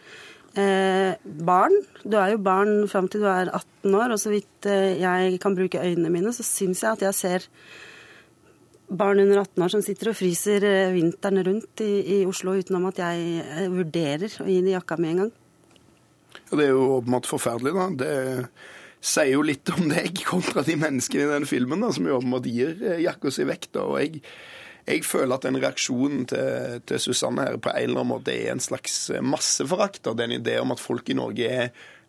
Eh, 0.53 1.15
barn. 1.25 1.73
Du 2.05 2.19
er 2.21 2.35
jo 2.35 2.43
barn 2.45 2.85
fram 2.91 3.07
til 3.09 3.23
du 3.25 3.29
er 3.31 3.49
18 3.49 3.95
år, 3.97 4.13
og 4.13 4.21
så 4.21 4.33
vidt 4.35 4.69
eh, 4.69 4.99
jeg 5.01 5.39
kan 5.41 5.57
bruke 5.57 5.81
øynene 5.81 6.13
mine, 6.13 6.33
så 6.37 6.45
syns 6.45 6.83
jeg 6.85 6.93
at 6.93 7.05
jeg 7.07 7.17
ser 7.17 7.47
barn 8.93 9.23
under 9.23 9.41
18 9.41 9.65
år 9.65 9.73
som 9.73 9.85
sitter 9.85 10.11
og 10.13 10.19
fryser 10.19 10.67
eh, 10.69 10.93
vinteren 10.93 11.41
rundt 11.47 11.81
i, 11.81 12.19
i 12.19 12.21
Oslo 12.29 12.59
utenom 12.59 12.91
at 12.91 13.01
jeg 13.01 13.41
eh, 13.41 13.73
vurderer 13.73 14.37
å 14.45 14.51
gi 14.51 14.61
dem 14.61 14.75
jakka 14.75 15.01
mi 15.01 15.15
en 15.15 15.25
gang. 15.25 15.33
Ja, 16.37 16.59
det 16.59 16.67
er 16.67 16.75
jo 16.75 16.99
åpenbart 16.99 17.31
forferdelig, 17.31 17.73
da. 17.79 17.89
Det 18.03 18.13
sier 19.03 19.33
jo 19.33 19.47
litt 19.47 19.73
om 19.73 19.89
deg 19.89 20.21
kontra 20.29 20.67
de 20.69 20.77
menneskene 20.77 21.25
i 21.25 21.33
den 21.33 21.49
filmen, 21.49 21.81
da, 21.81 21.95
som 21.97 22.05
jo 22.11 22.21
åpenbart 22.21 22.53
gir 22.53 22.77
jakka 23.01 23.33
si 23.33 23.49
vekk. 23.49 23.71
da, 23.73 23.89
og 23.89 24.03
jeg 24.05 24.21
jeg 24.89 25.05
føler 25.07 25.37
at 25.37 25.47
den 25.47 25.61
reaksjonen 25.63 26.27
til, 26.31 26.83
til 26.89 27.03
Susanne 27.03 27.47
her 27.47 27.59
på 27.63 27.71
en 27.71 27.83
eller 27.85 28.03
annen 28.03 28.13
måte 28.17 28.35
er 28.35 28.53
en 28.55 28.63
slags 28.63 29.05
eh, 29.11 29.23
masseforakt. 29.23 30.03
Det 30.03 30.15
er 30.19 30.31
en 30.31 30.39
idé 30.41 30.59
om 30.63 30.75
at 30.75 30.83
folk 30.83 31.11
i 31.13 31.17
Norge 31.19 31.47
er 31.47 31.69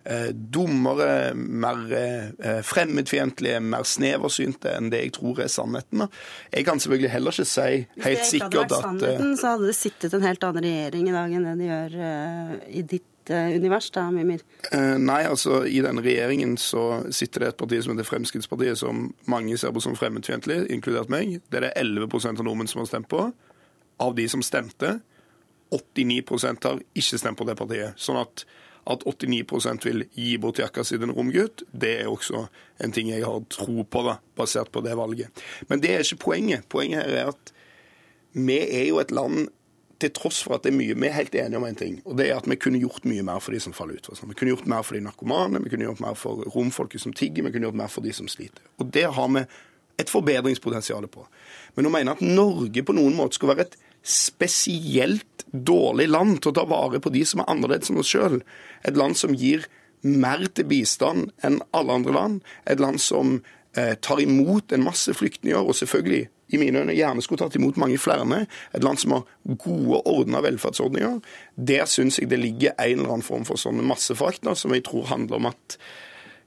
eh, 0.10 0.32
dummere, 0.34 1.36
mer 1.38 1.84
eh, 1.94 2.60
fremmedfiendtlige, 2.66 3.62
mer 3.62 3.86
sneversynte 3.88 4.74
enn 4.74 4.90
det 4.94 5.04
jeg 5.06 5.16
tror 5.20 5.44
er 5.46 5.54
sannheten. 5.54 6.08
Jeg 6.50 6.68
kan 6.68 6.82
selvfølgelig 6.82 7.14
heller 7.14 7.38
ikke 7.38 7.50
si 7.54 7.70
helt 7.70 7.86
sikkert 8.02 8.06
at 8.10 8.20
Hvis 8.20 8.32
det 8.32 8.42
ikke 8.42 8.50
hadde 8.50 8.76
vært 8.76 8.90
sannheten, 8.90 9.34
så 9.38 9.56
hadde 9.56 9.70
det 9.70 9.80
sittet 9.80 10.18
en 10.18 10.30
helt 10.30 10.50
annen 10.50 10.70
regjering 10.70 11.10
i 11.10 11.18
dag 11.20 11.40
enn 11.40 11.50
det 11.50 11.58
de 11.62 11.72
gjør 11.74 11.98
i 12.74 12.88
ditt 12.96 13.10
Eh, 13.30 13.56
univers, 13.56 13.90
da, 13.92 14.10
Mimir? 14.12 14.42
Eh, 14.72 14.98
nei, 15.00 15.22
altså 15.24 15.62
i 15.64 15.80
denne 15.84 16.04
regjeringen 16.04 16.58
så 16.60 17.04
sitter 17.14 17.46
det 17.46 17.52
et 17.54 17.62
parti 17.62 17.80
som 17.84 17.94
heter 17.94 18.08
Fremskrittspartiet, 18.08 18.80
som 18.80 19.06
mange 19.32 19.58
ser 19.58 19.72
på 19.72 19.84
som 19.84 19.96
fremmedfiendtlig, 19.96 20.66
inkludert 20.74 21.12
meg. 21.14 21.38
Det 21.48 21.62
er 21.62 21.70
det 21.70 21.74
11% 21.80 22.42
av 22.42 22.48
nordmenn 22.48 22.72
som 22.72 22.84
har 22.84 22.92
stemt 22.92 23.08
på. 23.12 23.30
Av 24.04 24.16
de 24.18 24.28
som 24.28 24.44
stemte, 24.44 24.98
89% 25.74 26.68
har 26.68 26.84
ikke 26.94 27.22
stemt 27.22 27.40
på 27.40 27.48
det 27.48 27.56
partiet. 27.58 27.96
Sånn 28.02 28.20
at, 28.20 28.44
at 28.92 29.08
89 29.08 29.88
vil 29.88 30.06
gi 30.12 30.36
bort 30.42 30.60
jakka 30.60 30.84
si 30.84 30.98
til 30.98 31.08
en 31.08 31.16
romgutt, 31.16 31.64
det 31.72 31.96
er 32.04 32.12
også 32.12 32.48
en 32.84 32.94
ting 32.94 33.10
jeg 33.14 33.24
har 33.24 33.40
tro 33.54 33.88
på, 33.88 34.06
da, 34.06 34.20
basert 34.36 34.72
på 34.74 34.84
det 34.86 34.98
valget. 35.00 35.44
Men 35.72 35.82
det 35.82 35.96
er 35.96 36.04
ikke 36.04 36.26
poenget. 36.28 36.68
Poenget 36.70 37.06
her 37.06 37.22
er 37.24 37.34
at 37.34 37.56
vi 38.34 38.60
er 38.60 38.90
jo 38.90 39.00
et 39.00 39.14
land 39.14 39.48
til 40.04 40.14
tross 40.16 40.42
for 40.46 40.58
at 40.58 40.66
det 40.66 40.74
er 40.74 40.78
mye 40.78 40.96
Vi 41.00 41.08
er 41.08 41.16
helt 41.16 41.36
enige 41.36 41.60
om 41.60 41.68
en 41.68 41.80
ting, 41.80 42.00
og 42.06 42.18
det 42.20 42.30
er 42.30 42.38
at 42.38 42.48
vi 42.50 42.60
kunne 42.60 42.82
gjort 42.82 43.06
mye 43.10 43.26
mer 43.26 43.42
for 43.44 43.56
de 43.56 43.62
som 43.64 43.76
faller 43.76 44.00
ut. 44.00 44.10
Vi 44.14 44.38
kunne 44.38 44.54
gjort 44.54 44.70
mer 44.70 44.84
for 44.86 44.98
de 44.98 45.04
narkomane, 45.06 45.62
vi 45.64 45.72
kunne 45.74 45.88
gjort 45.88 46.04
mer 46.04 46.18
for 46.20 46.44
romfolket 46.56 47.04
som 47.04 47.16
tigger, 47.16 47.46
vi 47.46 47.54
kunne 47.54 47.70
gjort 47.70 47.80
mer 47.80 47.92
for 47.92 48.06
de 48.06 48.14
som 48.16 48.30
sliter. 48.32 48.64
Og 48.80 48.92
det 48.94 49.08
har 49.16 49.30
vi 49.36 49.46
et 50.02 50.10
forbedringspotensial 50.10 51.08
på. 51.12 51.26
Men 51.78 51.88
å 51.88 51.94
mene 51.94 52.16
at 52.16 52.24
Norge 52.26 52.84
på 52.86 52.96
noen 52.98 53.16
måte 53.18 53.38
skulle 53.38 53.54
være 53.54 53.68
et 53.68 53.78
spesielt 54.04 55.46
dårlig 55.54 56.10
land 56.10 56.42
til 56.42 56.52
å 56.52 56.58
ta 56.58 56.66
vare 56.68 57.00
på 57.00 57.12
de 57.14 57.24
som 57.28 57.44
er 57.44 57.52
annerledes 57.54 57.92
enn 57.92 58.02
oss 58.02 58.12
sjøl, 58.12 58.42
et 58.84 58.98
land 59.00 59.18
som 59.20 59.36
gir 59.38 59.68
mer 60.04 60.44
til 60.52 60.68
bistand 60.68 61.32
enn 61.46 61.62
alle 61.72 62.00
andre 62.00 62.16
land, 62.16 62.42
et 62.68 62.82
land 62.84 63.00
som 63.00 63.38
eh, 63.78 63.94
tar 63.96 64.20
imot 64.24 64.74
en 64.74 64.84
masse 64.84 65.14
flyktninger, 65.16 65.62
og 65.62 65.78
selvfølgelig 65.78 66.28
i 66.54 66.62
mine 66.62 66.84
øyne 66.84 66.96
gjerne 66.96 67.24
skulle 67.26 67.42
tatt 67.44 67.58
imot 67.58 67.80
mange 67.82 67.98
flere. 68.02 68.46
Et 68.74 68.84
land 68.84 69.02
som 69.02 69.18
har 69.18 69.26
gode, 69.58 70.02
ordna 70.06 70.44
velferdsordninger. 70.46 71.20
Der 71.58 71.86
syns 71.90 72.20
jeg 72.20 72.30
det 72.30 72.40
ligger 72.40 72.78
en 72.78 73.00
eller 73.00 73.18
annen 73.18 73.26
form 73.26 73.46
for 73.46 73.60
sånne 73.60 73.86
massefakta 73.86 74.56
som 74.56 74.74
jeg 74.76 74.86
tror 74.88 75.10
handler 75.12 75.42
om 75.42 75.52
at 75.52 75.78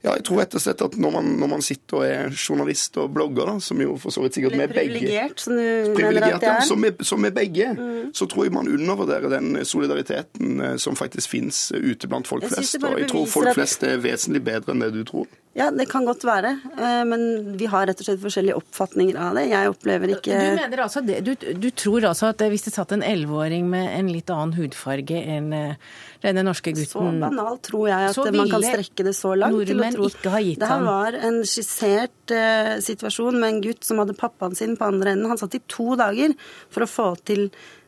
ja, 0.05 0.13
jeg 0.13 0.27
tror 0.27 0.37
rett 0.43 0.53
og 0.55 0.61
slett 0.61 0.81
at 0.85 0.95
når 1.01 1.13
man, 1.15 1.29
når 1.41 1.49
man, 1.51 1.63
sitter 1.65 1.97
og 1.97 2.03
er 2.05 2.35
journalist 2.35 2.99
og 3.01 3.09
blogger, 3.15 3.49
da, 3.49 3.55
som 3.63 3.79
jo 3.81 3.95
for 3.99 4.13
så 4.13 4.21
vidt 4.23 4.37
sikkert 4.37 4.53
vi 4.53 4.59
begge 4.61 4.75
Privilegert, 4.77 5.41
som 5.41 5.57
mener 5.57 6.27
er? 6.37 6.61
Som 6.67 6.85
vi, 6.85 6.91
som 7.09 7.25
vi 7.25 7.31
begge. 7.33 7.71
Mm. 7.73 8.11
Så 8.15 8.27
tror 8.29 8.45
jeg 8.45 8.53
man 8.55 8.69
undervurderer 8.69 9.33
den 9.33 9.57
solidariteten 9.65 10.61
eh, 10.61 10.77
som 10.81 10.95
faktisk 10.95 11.33
finnes 11.33 11.71
ute 11.73 12.07
blant 12.07 12.29
folk 12.29 12.45
flest. 12.45 12.77
Og 12.83 13.01
jeg 13.01 13.09
tror 13.09 13.25
folk 13.31 13.51
flest 13.57 13.83
er 13.89 13.97
vesentlig 14.03 14.45
bedre 14.45 14.75
enn 14.75 14.85
det 14.85 14.93
du 14.95 15.01
tror. 15.07 15.27
Ja, 15.57 15.71
det 15.73 15.87
kan 15.89 16.05
godt 16.05 16.21
være. 16.27 16.51
Eh, 16.77 17.03
men 17.09 17.21
vi 17.57 17.65
har 17.69 17.87
rett 17.89 18.01
og 18.03 18.05
slett 18.05 18.19
forskjellige 18.21 18.59
oppfatninger 18.59 19.17
av 19.17 19.37
det. 19.39 19.47
Jeg 19.49 19.71
opplever 19.71 20.11
ikke 20.13 20.37
Du 20.37 20.59
mener 20.59 20.81
altså, 20.83 21.01
du, 21.01 21.31
du 21.33 21.69
tror 21.73 22.05
altså 22.11 22.29
at 22.29 22.43
hvis 22.51 22.67
det 22.67 22.75
satt 22.75 22.93
en 22.93 23.05
elleveåring 23.05 23.65
med 23.71 23.87
en 23.89 24.11
litt 24.13 24.29
annen 24.33 24.53
hudfarge 24.53 25.17
enn 25.17 25.47
eh, 25.57 25.95
denne 26.21 26.43
norske 26.45 26.75
gutten 26.77 26.91
Så 26.91 27.21
banalt 27.23 27.63
tror 27.65 27.87
jeg 27.89 28.11
at 28.11 28.37
man 28.37 28.51
kan 28.51 28.65
strekke 28.67 29.05
det 29.07 29.13
så 29.17 29.31
langt. 29.37 29.57
Nordmenn 29.57 29.97
ikke 30.09 30.33
ha 30.33 30.41
gitt 30.45 30.65
ham 30.65 30.85
Det 30.85 30.91
var 30.91 31.17
en 31.29 31.39
skissert 31.49 32.33
uh, 32.33 32.75
situasjon 32.83 33.39
med 33.39 33.55
en 33.55 33.63
gutt 33.65 33.87
som 33.87 34.01
hadde 34.01 34.17
pappaen 34.17 34.57
sin 34.57 34.75
på 34.77 34.91
andre 34.91 35.15
enden. 35.15 35.29
Han 35.31 35.41
satt 35.41 35.57
i 35.57 35.61
to 35.65 35.95
dager 35.97 36.35
for 36.73 36.85
å 36.85 36.89
få 36.89 37.07
til 37.25 37.47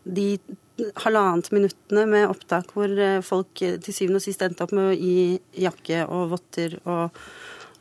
de 0.09 0.31
halvannet 1.03 1.51
minuttene 1.53 2.07
med 2.09 2.29
opptak 2.31 2.71
hvor 2.73 2.93
folk 3.25 3.51
til 3.59 3.93
syvende 3.93 4.21
og 4.21 4.25
sist 4.25 4.41
endte 4.45 4.63
opp 4.65 4.73
med 4.73 4.93
å 4.93 4.95
gi 4.95 5.65
jakke 5.67 6.05
og 6.07 6.29
votter 6.37 6.77
og 6.85 7.19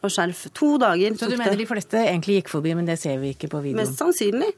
og 0.02 0.14
skjerf. 0.14 0.46
To 0.54 0.76
dager. 0.80 1.14
tok 1.14 1.18
det. 1.18 1.24
Så 1.24 1.30
du 1.32 1.42
mener 1.42 1.58
de 1.58 1.68
fleste 1.68 2.00
egentlig 2.04 2.40
gikk 2.40 2.54
forbi, 2.54 2.74
men 2.78 2.88
det 2.88 2.98
ser 3.00 3.20
vi 3.22 3.34
ikke 3.34 3.50
på 3.52 3.62
videoen? 3.64 3.82
Mest 3.82 4.00
sannsynlig. 4.00 4.50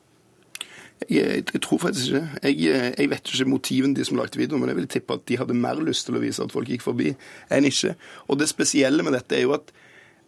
Jeg, 1.08 1.44
jeg, 1.48 1.60
tror 1.64 1.78
faktisk 1.80 2.10
ikke. 2.12 2.40
Jeg, 2.44 2.56
jeg 2.98 3.10
vet 3.10 3.30
ikke 3.32 3.48
motiven 3.48 3.94
de 3.96 4.04
som 4.04 4.18
lagde 4.20 4.36
videoen, 4.36 4.60
men 4.60 4.72
jeg 4.72 4.80
vil 4.82 4.90
tippe 4.92 5.16
at 5.16 5.24
de 5.30 5.38
hadde 5.40 5.56
mer 5.56 5.80
lyst 5.80 6.08
til 6.08 6.18
å 6.18 6.22
vise 6.22 6.44
at 6.44 6.52
folk 6.52 6.68
gikk 6.68 6.84
forbi, 6.84 7.14
enn 7.48 7.68
ikke. 7.68 7.94
Og 8.28 8.40
det 8.40 8.50
spesielle 8.50 9.06
med 9.06 9.16
dette 9.16 9.38
er 9.38 9.46
jo 9.46 9.54
at 9.56 9.72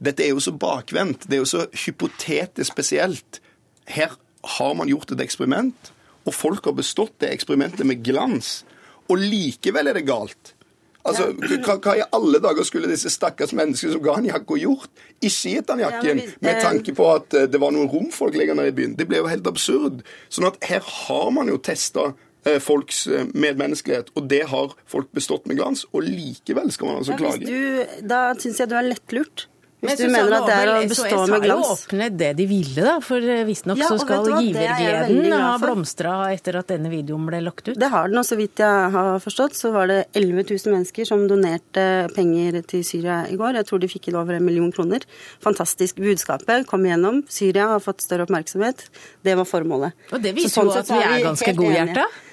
dette 0.02 0.24
er 0.24 0.32
jo 0.32 0.42
så 0.42 0.54
bakvendt. 0.56 1.28
Det 1.28 1.36
er 1.36 1.42
jo 1.44 1.50
så 1.50 1.66
hypotetisk 1.84 2.72
spesielt. 2.72 3.42
Her 3.86 4.16
har 4.56 4.74
man 4.78 4.90
gjort 4.90 5.12
et 5.14 5.22
eksperiment, 5.22 5.92
og 6.24 6.34
folk 6.34 6.64
har 6.66 6.74
bestått 6.78 7.20
det 7.22 7.30
eksperimentet 7.34 7.86
med 7.86 8.02
glans. 8.06 8.62
Og 9.10 9.20
likevel 9.20 9.90
er 9.90 9.98
det 9.98 10.08
galt. 10.08 10.54
Altså, 11.02 11.32
hva, 11.34 11.76
hva, 11.82 11.94
i 11.98 12.04
alle 12.14 12.38
dager 12.42 12.66
skulle 12.66 12.90
disse 12.90 13.10
stakkars 13.10 13.50
menneskene 13.58 13.96
som 13.96 14.02
ga 14.04 14.14
han 14.20 14.28
jakka, 14.28 14.58
gjort? 14.62 14.90
Ikke 15.18 15.54
gitt 15.56 15.70
han 15.72 15.82
jakken, 15.82 16.20
ja, 16.22 16.34
med 16.46 16.60
tanke 16.62 16.94
på 16.94 17.08
at 17.10 17.34
eh, 17.34 17.48
det 17.50 17.58
var 17.62 17.74
noen 17.74 17.90
romfolk 17.90 18.36
lenger 18.38 18.60
i 18.68 18.74
byen. 18.76 18.94
Det 18.98 19.08
ble 19.10 19.18
jo 19.18 19.30
helt 19.30 19.48
absurd. 19.50 20.04
Sånn 20.30 20.46
at 20.46 20.60
her 20.68 20.84
har 20.86 21.32
man 21.34 21.50
jo 21.50 21.58
testa 21.58 22.12
eh, 22.46 22.60
folks 22.62 23.06
eh, 23.10 23.26
medmenneskelighet. 23.34 24.12
Og 24.14 24.28
det 24.30 24.44
har 24.52 24.76
folk 24.86 25.10
bestått 25.16 25.48
med 25.50 25.58
glans. 25.58 25.86
Og 25.90 26.06
likevel 26.06 26.70
skal 26.74 26.92
man 26.92 27.00
altså 27.02 27.16
Ja, 27.16 27.18
hvis 27.18 27.42
klage. 27.42 27.50
du, 27.50 28.06
da 28.14 28.22
syns 28.38 28.62
jeg 28.62 28.70
du 28.70 28.76
er 28.78 28.86
lettlurt. 28.92 29.48
Hvis 29.82 29.98
Men 29.98 29.98
du 29.98 30.12
mener 30.14 30.34
at 30.36 30.44
det 30.46 30.54
er 30.54 30.68
å 30.70 30.74
bestå 30.86 31.08
SOS 31.10 31.10
med 31.10 31.32
har 31.32 31.40
jo 31.40 31.42
glans. 31.42 31.70
åpnet 31.72 32.14
det 32.20 32.28
de 32.38 32.44
ville, 32.46 32.82
da. 32.86 32.92
For 33.02 33.18
eh, 33.34 33.40
visstnok 33.48 33.80
Ja, 33.80 33.88
så 33.90 33.96
skal 33.98 34.28
er 34.28 34.30
jeg 34.30 34.52
givergleden 34.52 35.34
ha 35.42 35.56
blomstra 35.58 36.12
etter 36.30 36.58
at 36.60 36.70
denne 36.70 36.92
videoen 36.92 37.26
ble 37.26 37.40
lagt 37.42 37.66
ut. 37.66 37.74
Det 37.82 37.88
har 37.90 38.06
den, 38.06 38.20
og 38.22 38.28
så 38.28 38.38
vidt 38.38 38.62
jeg 38.62 38.92
har 38.94 39.18
forstått, 39.24 39.58
så 39.58 39.72
var 39.74 39.90
det 39.90 39.98
11 40.14 40.46
000 40.54 40.76
mennesker 40.76 41.08
som 41.10 41.26
donerte 41.26 41.86
penger 42.14 42.62
til 42.70 42.86
Syria 42.86 43.24
i 43.26 43.34
går. 43.34 43.58
Jeg 43.58 43.66
tror 43.72 43.82
de 43.82 43.90
fikk 43.90 44.06
inn 44.12 44.20
over 44.22 44.38
en 44.38 44.46
million 44.46 44.70
kroner. 44.70 45.02
Fantastisk. 45.42 45.98
Budskapet 45.98 46.68
kom 46.70 46.86
igjennom. 46.86 47.24
Syria 47.26 47.66
har 47.74 47.82
fått 47.82 48.06
større 48.06 48.28
oppmerksomhet. 48.28 48.86
Det 49.26 49.34
var 49.34 49.50
formålet. 49.50 49.98
Og 50.14 50.22
det 50.22 50.36
Så 50.46 50.60
sånn 50.60 50.70
jo 50.70 50.78
at 50.78 50.94
vi 50.94 51.02
er 51.02 51.24
ganske 51.26 51.56
godhjerta? 51.58 52.06
enige. 52.06 52.28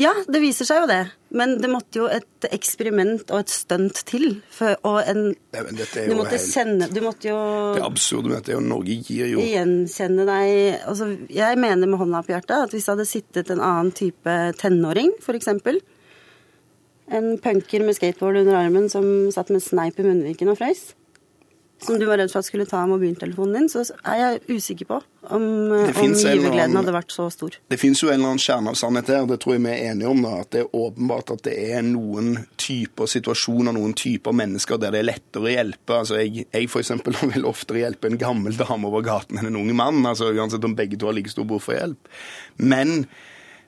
Ja, 0.00 0.12
det 0.24 0.40
viser 0.40 0.64
seg 0.64 0.78
jo 0.80 0.86
det. 0.88 1.02
Men 1.36 1.58
det 1.60 1.68
måtte 1.68 2.00
jo 2.00 2.06
et 2.08 2.46
eksperiment 2.48 3.28
og 3.28 3.42
et 3.42 3.52
stunt 3.52 3.98
til. 4.08 4.38
For, 4.52 4.72
og 4.88 5.02
en, 5.04 5.20
Nei, 5.52 5.64
men 5.66 5.76
dette 5.76 6.00
er 6.00 6.08
du 6.08 6.16
måtte 6.16 6.38
helt- 6.38 6.46
sende 6.48 6.88
Du 6.92 7.00
måtte 7.04 7.28
jo 7.28 7.36
Det 7.76 7.84
absurde 7.84 8.30
med 8.30 8.38
dette 8.38 8.54
er 8.54 8.56
jo 8.56 8.64
Norge 8.64 8.96
gir 9.04 9.28
jo 9.34 9.44
gjenkjenne 9.44 10.24
deg 10.28 10.80
altså, 10.88 11.10
Jeg 11.28 11.60
mener 11.60 11.86
med 11.92 12.00
hånda 12.00 12.22
på 12.24 12.32
hjertet 12.32 12.56
at 12.56 12.72
hvis 12.72 12.88
det 12.88 12.94
hadde 12.94 13.08
sittet 13.10 13.52
en 13.52 13.60
annen 13.60 13.92
type 13.92 14.36
tenåring, 14.62 15.12
f.eks. 15.20 15.52
En 17.12 17.36
punker 17.44 17.84
med 17.84 17.96
skateboard 17.98 18.40
under 18.40 18.56
armen 18.62 18.88
som 18.88 19.04
satt 19.34 19.50
med 19.52 19.60
sneip 19.60 19.98
i 20.00 20.06
munnviken 20.06 20.48
og 20.48 20.56
frøys. 20.60 20.94
Som 21.82 21.98
du 21.98 22.04
var 22.06 22.20
redd 22.20 22.30
for 22.30 22.42
at 22.42 22.46
skulle 22.46 22.66
ta 22.68 22.84
mobiltelefonen 22.86 23.56
din, 23.56 23.68
så 23.70 23.82
er 24.06 24.20
jeg 24.20 24.42
usikker 24.58 24.88
på 24.88 25.00
om, 25.30 25.44
om 25.70 26.14
givergleden 26.14 26.76
hadde 26.78 26.94
vært 26.94 27.14
så 27.14 27.28
stor. 27.32 27.56
Det 27.70 27.78
finnes 27.80 28.02
jo 28.02 28.10
en 28.10 28.20
eller 28.20 28.32
annen 28.32 28.42
kjerne 28.42 28.72
av 28.72 28.78
sannhet 28.78 29.10
her, 29.10 29.26
det 29.30 29.38
tror 29.42 29.56
jeg 29.56 29.64
vi 29.64 29.72
er 29.72 29.90
enige 29.92 30.10
om. 30.10 30.22
da, 30.24 30.36
At 30.42 30.52
det 30.54 30.62
er 30.64 30.76
åpenbart 30.78 31.34
at 31.34 31.44
det 31.46 31.56
er 31.72 31.82
noen 31.86 32.36
typer 32.60 33.10
situasjoner, 33.10 33.74
noen 33.76 33.96
typer 33.98 34.36
mennesker 34.36 34.80
der 34.82 34.94
det 34.94 35.02
er 35.02 35.10
lettere 35.10 35.48
å 35.48 35.54
hjelpe. 35.56 35.98
Altså 35.98 36.20
Jeg, 36.22 36.46
jeg 36.48 36.70
for 36.70 36.84
eksempel, 36.84 37.18
vil 37.34 37.48
oftere 37.50 37.84
hjelpe 37.84 38.10
en 38.10 38.20
gammel 38.20 38.56
dame 38.58 38.90
over 38.90 39.04
gaten 39.06 39.40
enn 39.40 39.50
en 39.50 39.60
ung 39.64 39.74
mann. 39.76 40.02
altså 40.06 40.30
Uansett 40.32 40.64
om 40.68 40.78
begge 40.78 40.98
to 40.98 41.10
har 41.10 41.18
like 41.18 41.32
stor 41.32 41.46
behov 41.48 41.66
for 41.66 41.78
hjelp. 41.78 42.10
Men 42.62 43.06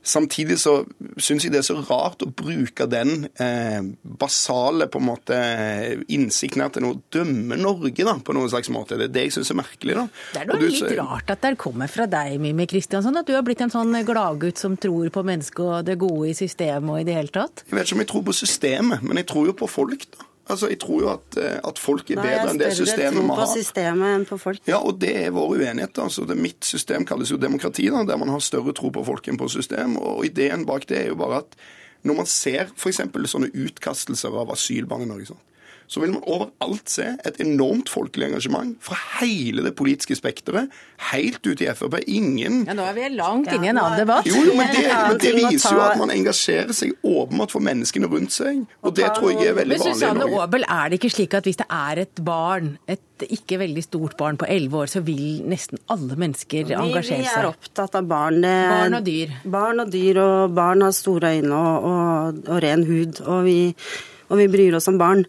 samtidig 0.05 0.59
så 0.63 0.77
syns 1.19 1.47
jeg 1.47 1.53
det 1.55 1.61
er 1.61 1.67
så 1.67 1.77
rart 1.81 2.23
å 2.25 2.29
bruke 2.31 2.87
den 2.91 3.29
eh, 3.41 3.81
basale 4.05 4.89
på 4.91 5.01
en 5.01 5.09
måte 5.09 5.39
innsikten 6.13 6.65
her 6.65 6.73
til 6.75 6.89
å 6.89 6.95
dømme 7.15 7.59
Norge, 7.61 8.05
da, 8.05 8.17
på 8.21 8.37
noen 8.37 8.51
slags 8.53 8.71
måte. 8.75 8.99
Det 9.01 9.09
er 9.09 9.15
det 9.15 9.27
jeg 9.29 9.37
syns 9.39 9.53
er 9.55 9.61
merkelig. 9.63 9.97
da. 9.99 10.07
Det 10.35 10.43
er 10.43 10.51
noe 10.51 10.61
du 10.61 10.69
litt 10.69 10.97
rart 10.99 11.33
at 11.35 11.45
det 11.45 11.55
kommer 11.61 11.91
fra 11.91 12.09
deg, 12.11 12.37
Mimmi 12.43 12.69
Kristiansson, 12.71 13.17
at 13.21 13.29
du 13.29 13.35
har 13.37 13.47
blitt 13.47 13.65
en 13.65 13.73
sånn 13.73 13.95
gladgutt 14.07 14.61
som 14.61 14.79
tror 14.81 15.11
på 15.15 15.25
mennesket 15.27 15.65
og 15.65 15.89
det 15.89 15.99
gode 16.03 16.31
i 16.33 16.37
systemet 16.37 16.91
og 16.91 17.03
i 17.03 17.09
det 17.09 17.19
hele 17.19 17.35
tatt. 17.35 17.65
Jeg 17.69 17.79
vet 17.79 17.89
ikke 17.89 17.99
om 17.99 18.05
jeg 18.05 18.13
tror 18.13 18.29
på 18.29 18.39
systemet, 18.45 19.05
men 19.05 19.23
jeg 19.23 19.31
tror 19.33 19.51
jo 19.51 19.59
på 19.59 19.71
folk. 19.71 20.09
da. 20.15 20.31
Altså, 20.47 20.69
Jeg 20.69 20.79
tror 20.83 21.01
jo 21.01 21.09
at, 21.09 21.37
eh, 21.41 21.61
at 21.65 21.79
folk 21.79 22.11
er 22.11 22.19
bedre 22.21 22.39
har 22.43 22.51
enn 22.53 22.59
det 22.61 22.67
jeg 22.69 22.77
større 22.77 22.87
systemet 22.91 23.15
tro 23.15 23.23
vi 23.23 23.29
på 23.29 23.39
har. 23.39 23.53
systemet 23.57 24.17
enn 24.19 24.27
på 24.29 24.39
folk. 24.43 24.61
Ja, 24.69 24.79
og 24.79 24.99
det 25.01 25.15
er 25.25 25.31
vår 25.31 25.55
uenighet. 25.57 25.99
altså. 25.99 26.27
Det, 26.29 26.37
mitt 26.37 26.65
system 26.65 27.07
kalles 27.09 27.31
jo 27.33 27.39
demokrati, 27.41 27.89
da, 27.91 28.05
der 28.05 28.17
man 28.21 28.29
har 28.29 28.41
større 28.45 28.75
tro 28.77 28.91
på 28.91 29.05
folk 29.07 29.29
enn 29.29 29.39
på 29.41 29.49
system. 29.49 29.97
Og 29.97 30.25
ideen 30.27 30.67
bak 30.67 30.87
det 30.87 30.99
er 31.05 31.09
jo 31.09 31.17
bare 31.17 31.39
at 31.45 31.57
når 32.05 32.15
man 32.19 32.27
ser 32.29 32.69
f.eks. 32.77 33.01
sånne 33.33 33.49
utkastelser 33.55 34.37
av 34.37 34.53
asylbarn 34.53 35.07
i 35.07 35.09
Norge, 35.09 35.31
sånn, 35.33 35.41
så 35.87 36.01
vil 36.03 36.13
man 36.15 36.23
overalt 36.25 36.89
se 36.91 37.07
et 37.27 37.41
enormt 37.45 37.91
folkelig 37.93 38.31
engasjement 38.31 38.75
fra 38.85 38.97
hele 39.21 39.63
det 39.67 39.75
politiske 39.79 40.17
spekteret, 40.19 40.73
helt 41.11 41.45
ut 41.47 41.61
i 41.61 41.69
Frp. 41.77 41.99
Ingen 42.09 42.65
Ja, 42.69 42.75
Nå 42.75 42.87
er 42.89 42.95
vi 42.97 43.09
langt 43.15 43.51
inne 43.53 43.69
i 43.69 43.73
en 43.73 43.79
annen 43.83 44.01
debatt. 44.01 44.27
jo, 44.29 44.41
jo, 44.49 44.55
men 44.59 44.71
det, 44.75 44.85
men 44.89 45.19
det 45.23 45.35
viser 45.37 45.77
jo 45.77 45.83
at 45.85 45.99
man 46.01 46.13
engasjerer 46.15 46.73
seg 46.77 46.95
åpenbart 47.05 47.53
for 47.55 47.65
menneskene 47.65 48.09
rundt 48.11 48.33
seg. 48.35 48.63
Og 48.83 48.95
det 48.97 49.11
tror 49.17 49.35
jeg 49.35 49.51
er 49.53 49.59
veldig 49.61 49.79
vanlig 49.79 49.91
i 49.93 49.99
Susanne 49.99 50.25
Norge. 50.25 50.41
Aabel, 50.45 50.67
er 50.69 50.93
det 50.93 51.01
ikke 51.01 51.13
slik 51.15 51.37
at 51.39 51.49
hvis 51.49 51.61
det 51.61 51.69
er 51.71 52.03
et 52.05 52.25
barn, 52.25 52.77
et 52.91 53.27
ikke 53.31 53.61
veldig 53.61 53.83
stort 53.85 54.17
barn 54.19 54.37
på 54.41 54.49
11 54.51 54.79
år, 54.81 54.91
så 54.91 55.05
vil 55.07 55.45
nesten 55.49 55.79
alle 55.93 56.17
mennesker 56.19 56.73
engasjere 56.75 57.23
seg. 57.23 57.23
vi 57.23 57.31
er 57.41 57.51
opptatt 57.51 57.95
av 58.01 58.09
barn. 58.11 58.41
Barn 58.43 58.99
og 58.99 59.05
dyr. 59.07 59.37
Barn 59.45 59.85
og 59.85 59.93
dyr, 59.93 60.19
og 60.25 60.57
barn 60.57 60.83
har 60.83 60.97
store 60.97 61.37
øyne 61.37 61.55
og, 61.55 61.87
og, 61.91 62.41
og 62.49 62.63
ren 62.65 62.83
hud. 62.89 63.21
Og 63.29 63.45
vi, 63.47 63.59
og 64.29 64.41
vi 64.41 64.49
bryr 64.51 64.77
oss 64.81 64.91
om 64.91 64.99
barn. 65.01 65.25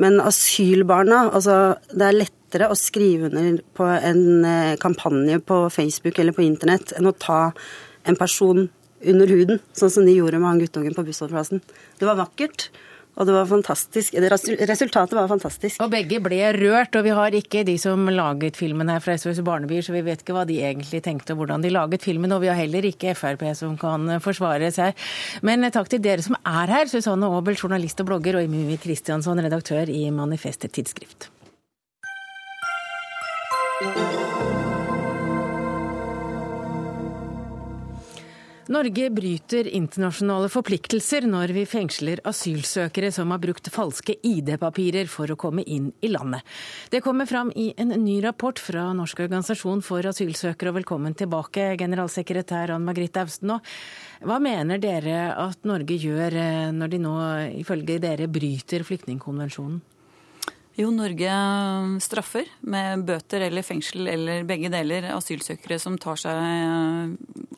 Men 0.00 0.20
asylbarna, 0.24 1.26
altså 1.28 1.76
det 1.92 2.06
er 2.06 2.18
lettere 2.18 2.70
å 2.70 2.78
skrive 2.78 3.28
under 3.28 3.60
på 3.76 3.86
en 3.86 4.44
eh, 4.48 4.76
kampanje 4.80 5.40
på 5.44 5.62
Facebook 5.72 6.18
eller 6.18 6.36
på 6.36 6.44
internett 6.46 6.94
enn 6.96 7.10
å 7.10 7.16
ta 7.16 7.50
en 8.08 8.16
person 8.18 8.68
under 9.00 9.32
huden, 9.32 9.60
sånn 9.76 9.92
som 9.92 10.06
de 10.08 10.14
gjorde 10.16 10.40
med 10.40 10.48
han 10.48 10.62
guttungen 10.62 10.96
på 10.96 11.04
bussholdeplassen. 11.06 11.62
Det 12.00 12.08
var 12.08 12.18
vakkert. 12.20 12.68
Og 13.18 13.26
det 13.26 13.34
var 13.34 13.48
fantastisk. 13.50 14.14
Resultatet 14.70 15.16
var 15.16 15.28
fantastisk. 15.28 15.80
Og 15.82 15.90
begge 15.92 16.20
ble 16.22 16.38
rørt, 16.56 16.94
og 16.96 17.04
vi 17.04 17.14
har 17.16 17.34
ikke 17.36 17.64
de 17.66 17.76
som 17.80 18.06
laget 18.08 18.58
filmen 18.58 18.88
her 18.92 19.02
fra 19.04 19.16
SOS 19.18 19.42
Barnebyer, 19.46 19.84
så 19.84 19.94
vi 19.96 20.04
vet 20.06 20.22
ikke 20.22 20.36
hva 20.36 20.46
de 20.48 20.60
egentlig 20.62 21.02
tenkte 21.04 21.34
og 21.34 21.42
hvordan 21.42 21.64
de 21.64 21.72
laget 21.74 22.06
filmen. 22.06 22.32
Og 22.32 22.44
vi 22.44 22.52
har 22.52 22.58
heller 22.60 22.86
ikke 22.88 23.16
Frp 23.18 23.44
som 23.58 23.76
kan 23.80 24.16
forsvare 24.22 24.70
seg. 24.74 24.96
Men 25.46 25.66
takk 25.72 25.90
til 25.92 26.02
dere 26.04 26.24
som 26.24 26.38
er 26.40 26.76
her, 26.76 26.88
Susanne 26.90 27.28
Aabel, 27.28 27.58
journalist 27.58 28.00
og 28.00 28.12
blogger, 28.12 28.40
og 28.40 28.48
Mimmi 28.50 28.78
Kristiansson, 28.80 29.42
redaktør 29.42 29.90
i 29.90 30.06
Manifestet 30.14 30.72
Tidsskrift. 30.76 31.30
Norge 38.70 39.08
bryter 39.10 39.66
internasjonale 39.66 40.46
forpliktelser 40.46 41.24
når 41.26 41.50
vi 41.56 41.64
fengsler 41.66 42.20
asylsøkere 42.30 43.08
som 43.10 43.32
har 43.34 43.40
brukt 43.42 43.66
falske 43.74 44.14
ID-papirer 44.22 45.10
for 45.10 45.32
å 45.34 45.36
komme 45.40 45.64
inn 45.66 45.88
i 46.06 46.12
landet. 46.12 46.46
Det 46.94 47.00
kommer 47.02 47.26
fram 47.26 47.50
i 47.58 47.72
en 47.74 47.90
ny 48.04 48.20
rapport 48.22 48.62
fra 48.62 48.84
Norsk 48.94 49.24
organisasjon 49.26 49.82
for 49.82 50.06
asylsøkere. 50.06 50.70
Og 50.70 50.78
velkommen 50.78 51.18
tilbake, 51.18 51.72
generalsekretær 51.82 52.76
Ann 52.76 52.86
Margrethe 52.86 53.26
Austen. 53.26 53.56
Hva 54.22 54.38
mener 54.38 54.78
dere 54.78 55.32
at 55.34 55.66
Norge 55.66 55.98
gjør 55.98 56.38
eh, 56.38 56.70
når 56.70 56.94
de 56.94 57.02
nå 57.02 57.16
ifølge 57.64 57.98
dere 57.98 58.30
bryter 58.30 58.86
flyktningkonvensjonen? 58.86 59.82
Jo, 60.80 60.88
Norge 60.94 61.32
straffer 62.00 62.46
med 62.64 63.02
bøter 63.04 63.42
eller 63.44 63.64
fengsel 63.66 64.06
eller 64.08 64.46
begge 64.48 64.70
deler 64.72 65.10
asylsøkere 65.12 65.76
som 65.82 65.98
tar 66.00 66.16
seg 66.22 66.38
eh, 66.40 67.10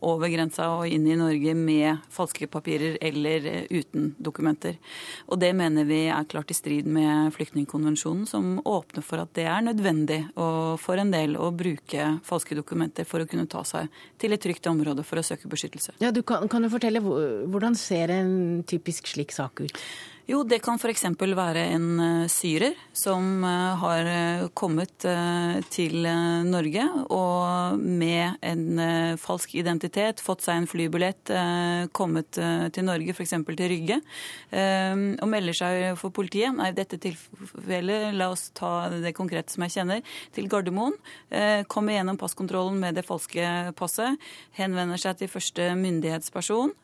over 0.03 0.33
grensa 0.33 0.67
og 0.73 0.91
inn 0.91 1.05
i 1.07 1.15
Norge 1.21 1.55
med 1.55 2.01
falske 2.11 2.49
papirer 2.51 2.97
eller 3.05 3.47
eh, 3.47 3.69
uten 3.71 4.09
dokumenter. 4.19 4.81
Og 5.29 5.39
det 5.39 5.53
mener 5.55 5.87
vi 5.87 6.01
er 6.11 6.27
klart 6.27 6.51
i 6.51 6.57
strid 6.59 6.89
med 6.91 7.31
flyktningkonvensjonen, 7.37 8.27
som 8.27 8.57
åpner 8.67 9.07
for 9.07 9.23
at 9.23 9.31
det 9.39 9.47
er 9.47 9.69
nødvendig 9.69 10.25
for 10.35 10.99
en 10.99 11.13
del 11.15 11.37
å 11.39 11.53
bruke 11.55 12.17
falske 12.27 12.59
dokumenter 12.59 13.07
for 13.07 13.23
å 13.23 13.29
kunne 13.31 13.47
ta 13.47 13.63
seg 13.69 13.93
til 14.19 14.35
et 14.35 14.43
trygt 14.43 14.67
område 14.67 15.07
for 15.07 15.21
å 15.21 15.27
søke 15.27 15.51
beskyttelse. 15.53 15.95
Ja, 16.03 16.11
du 16.11 16.25
kan, 16.27 16.49
kan 16.51 16.67
du 16.67 16.73
fortelle 16.73 17.05
hvordan 17.05 17.79
ser 17.79 18.17
en 18.17 18.65
typisk 18.67 19.13
slik 19.15 19.35
sak 19.37 19.63
ut? 19.63 19.79
Jo, 20.31 20.45
det 20.47 20.61
kan 20.63 20.79
f.eks. 20.79 21.03
være 21.19 21.63
en 21.75 21.87
eh, 21.99 22.29
syrer 22.31 22.77
som 22.95 23.43
eh, 23.43 23.81
har 23.81 24.07
eh, 24.07 24.45
kommet 24.55 25.03
til 25.75 26.07
Norge 26.47 26.85
og 27.11 27.81
med 27.83 28.39
en 28.47 29.17
falsk 29.19 29.57
identitet 29.59 30.21
fått 30.23 30.45
seg 30.45 30.61
en 30.61 30.69
flybillett, 30.71 31.33
kommet 31.97 32.37
til 32.37 32.85
Norge, 32.87 33.15
f.eks. 33.17 33.33
til 33.49 33.71
Rygge, 33.73 33.97
og 34.53 35.29
melder 35.31 35.57
seg 35.57 35.79
for 35.99 36.15
politiet. 36.15 36.53
Nei, 36.55 36.69
i 36.71 36.77
dette 36.77 37.01
tilfellet, 37.03 38.13
la 38.15 38.29
oss 38.31 38.51
ta 38.55 38.91
det 38.93 39.15
konkrete 39.17 39.55
som 39.55 39.65
jeg 39.67 39.75
kjenner, 39.75 40.15
til 40.37 40.49
Gardermoen. 40.53 40.95
Kommer 41.73 41.97
gjennom 41.97 42.21
passkontrollen 42.21 42.79
med 42.85 43.01
det 43.01 43.07
falske 43.09 43.49
passet, 43.79 44.21
henvender 44.59 45.01
seg 45.03 45.19
til 45.23 45.33
første 45.33 45.73
myndighetsperson. 45.81 46.75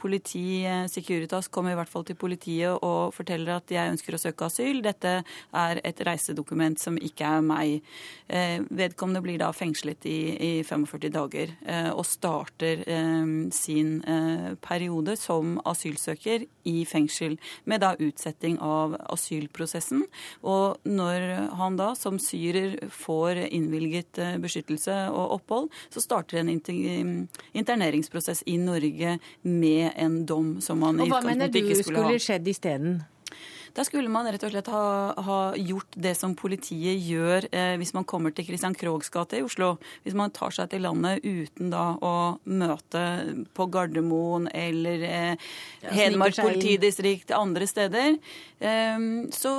Politi, 0.00 0.46
Securitas 0.92 1.50
kommer 1.50 1.74
i 1.74 1.80
hvert 1.80 1.90
fall 1.90 2.06
til 2.06 2.20
politiet 2.20 2.43
og 2.74 3.14
forteller 3.14 3.56
at 3.56 3.72
jeg 3.72 3.92
ønsker 3.94 4.16
å 4.16 4.20
søke 4.20 4.48
asyl. 4.48 4.82
Dette 4.84 5.14
er 5.54 5.80
et 5.84 6.00
reisedokument 6.06 6.80
som 6.80 6.98
ikke 6.98 7.28
er 7.38 7.44
meg. 7.44 7.82
Eh, 8.28 8.60
Vedkommende 8.74 9.22
blir 9.24 9.40
da 9.40 9.50
fengslet 9.54 10.06
i, 10.08 10.18
i 10.34 10.52
45 10.64 11.12
dager 11.14 11.54
eh, 11.66 11.90
og 11.92 12.04
starter 12.08 12.84
eh, 12.86 13.32
sin 13.54 13.96
periode 14.64 15.16
som 15.20 15.58
asylsøker 15.68 16.44
i 16.68 16.84
fengsel, 16.88 17.36
med 17.68 17.82
da 17.84 17.92
utsetting 18.00 18.56
av 18.64 18.96
asylprosessen. 19.12 20.04
Og 20.42 20.80
når 20.88 21.26
han 21.58 21.78
da 21.78 21.90
som 21.98 22.18
syrer 22.22 22.76
får 22.92 23.44
innvilget 23.50 24.20
beskyttelse 24.42 24.96
og 25.12 25.38
opphold, 25.38 25.70
så 25.92 26.02
starter 26.02 26.40
en 26.40 26.52
interneringsprosess 26.54 28.44
i 28.50 28.56
Norge 28.60 29.18
med 29.42 29.90
en 29.96 30.20
dom 30.26 30.54
som 30.64 30.80
man 30.80 31.00
i 31.00 31.06
Og 31.06 31.12
hva 31.12 31.20
mener 31.24 31.48
utgangspunktet 31.48 31.54
du 31.54 31.60
ikke 31.60 31.82
skulle 31.82 32.04
ha. 32.06 32.14
Skjedd 32.34 32.54
isteden? 32.54 33.02
Da 33.74 33.82
skulle 33.82 34.10
man 34.12 34.28
rett 34.30 34.42
og 34.46 34.52
slett 34.52 34.68
ha, 34.70 35.14
ha 35.26 35.38
gjort 35.58 35.96
det 35.98 36.12
som 36.14 36.36
politiet 36.38 37.00
gjør 37.02 37.48
eh, 37.50 37.72
hvis 37.80 37.90
man 37.96 38.06
kommer 38.06 38.30
til 38.30 38.46
Christian 38.46 38.76
Kroghs 38.78 39.10
gate 39.10 39.40
i 39.40 39.42
Oslo. 39.42 39.72
Hvis 40.04 40.14
man 40.14 40.30
tar 40.34 40.54
seg 40.54 40.70
til 40.70 40.84
landet 40.86 41.26
uten 41.26 41.72
da 41.72 41.96
å 41.98 42.14
møte 42.46 43.02
på 43.58 43.66
Gardermoen 43.74 44.46
eller 44.54 45.02
eh, 45.08 45.50
Hedmark 45.90 46.38
politidistrikt 46.38 47.34
andre 47.34 47.66
steder. 47.66 48.14
Eh, 48.62 49.06
så 49.34 49.54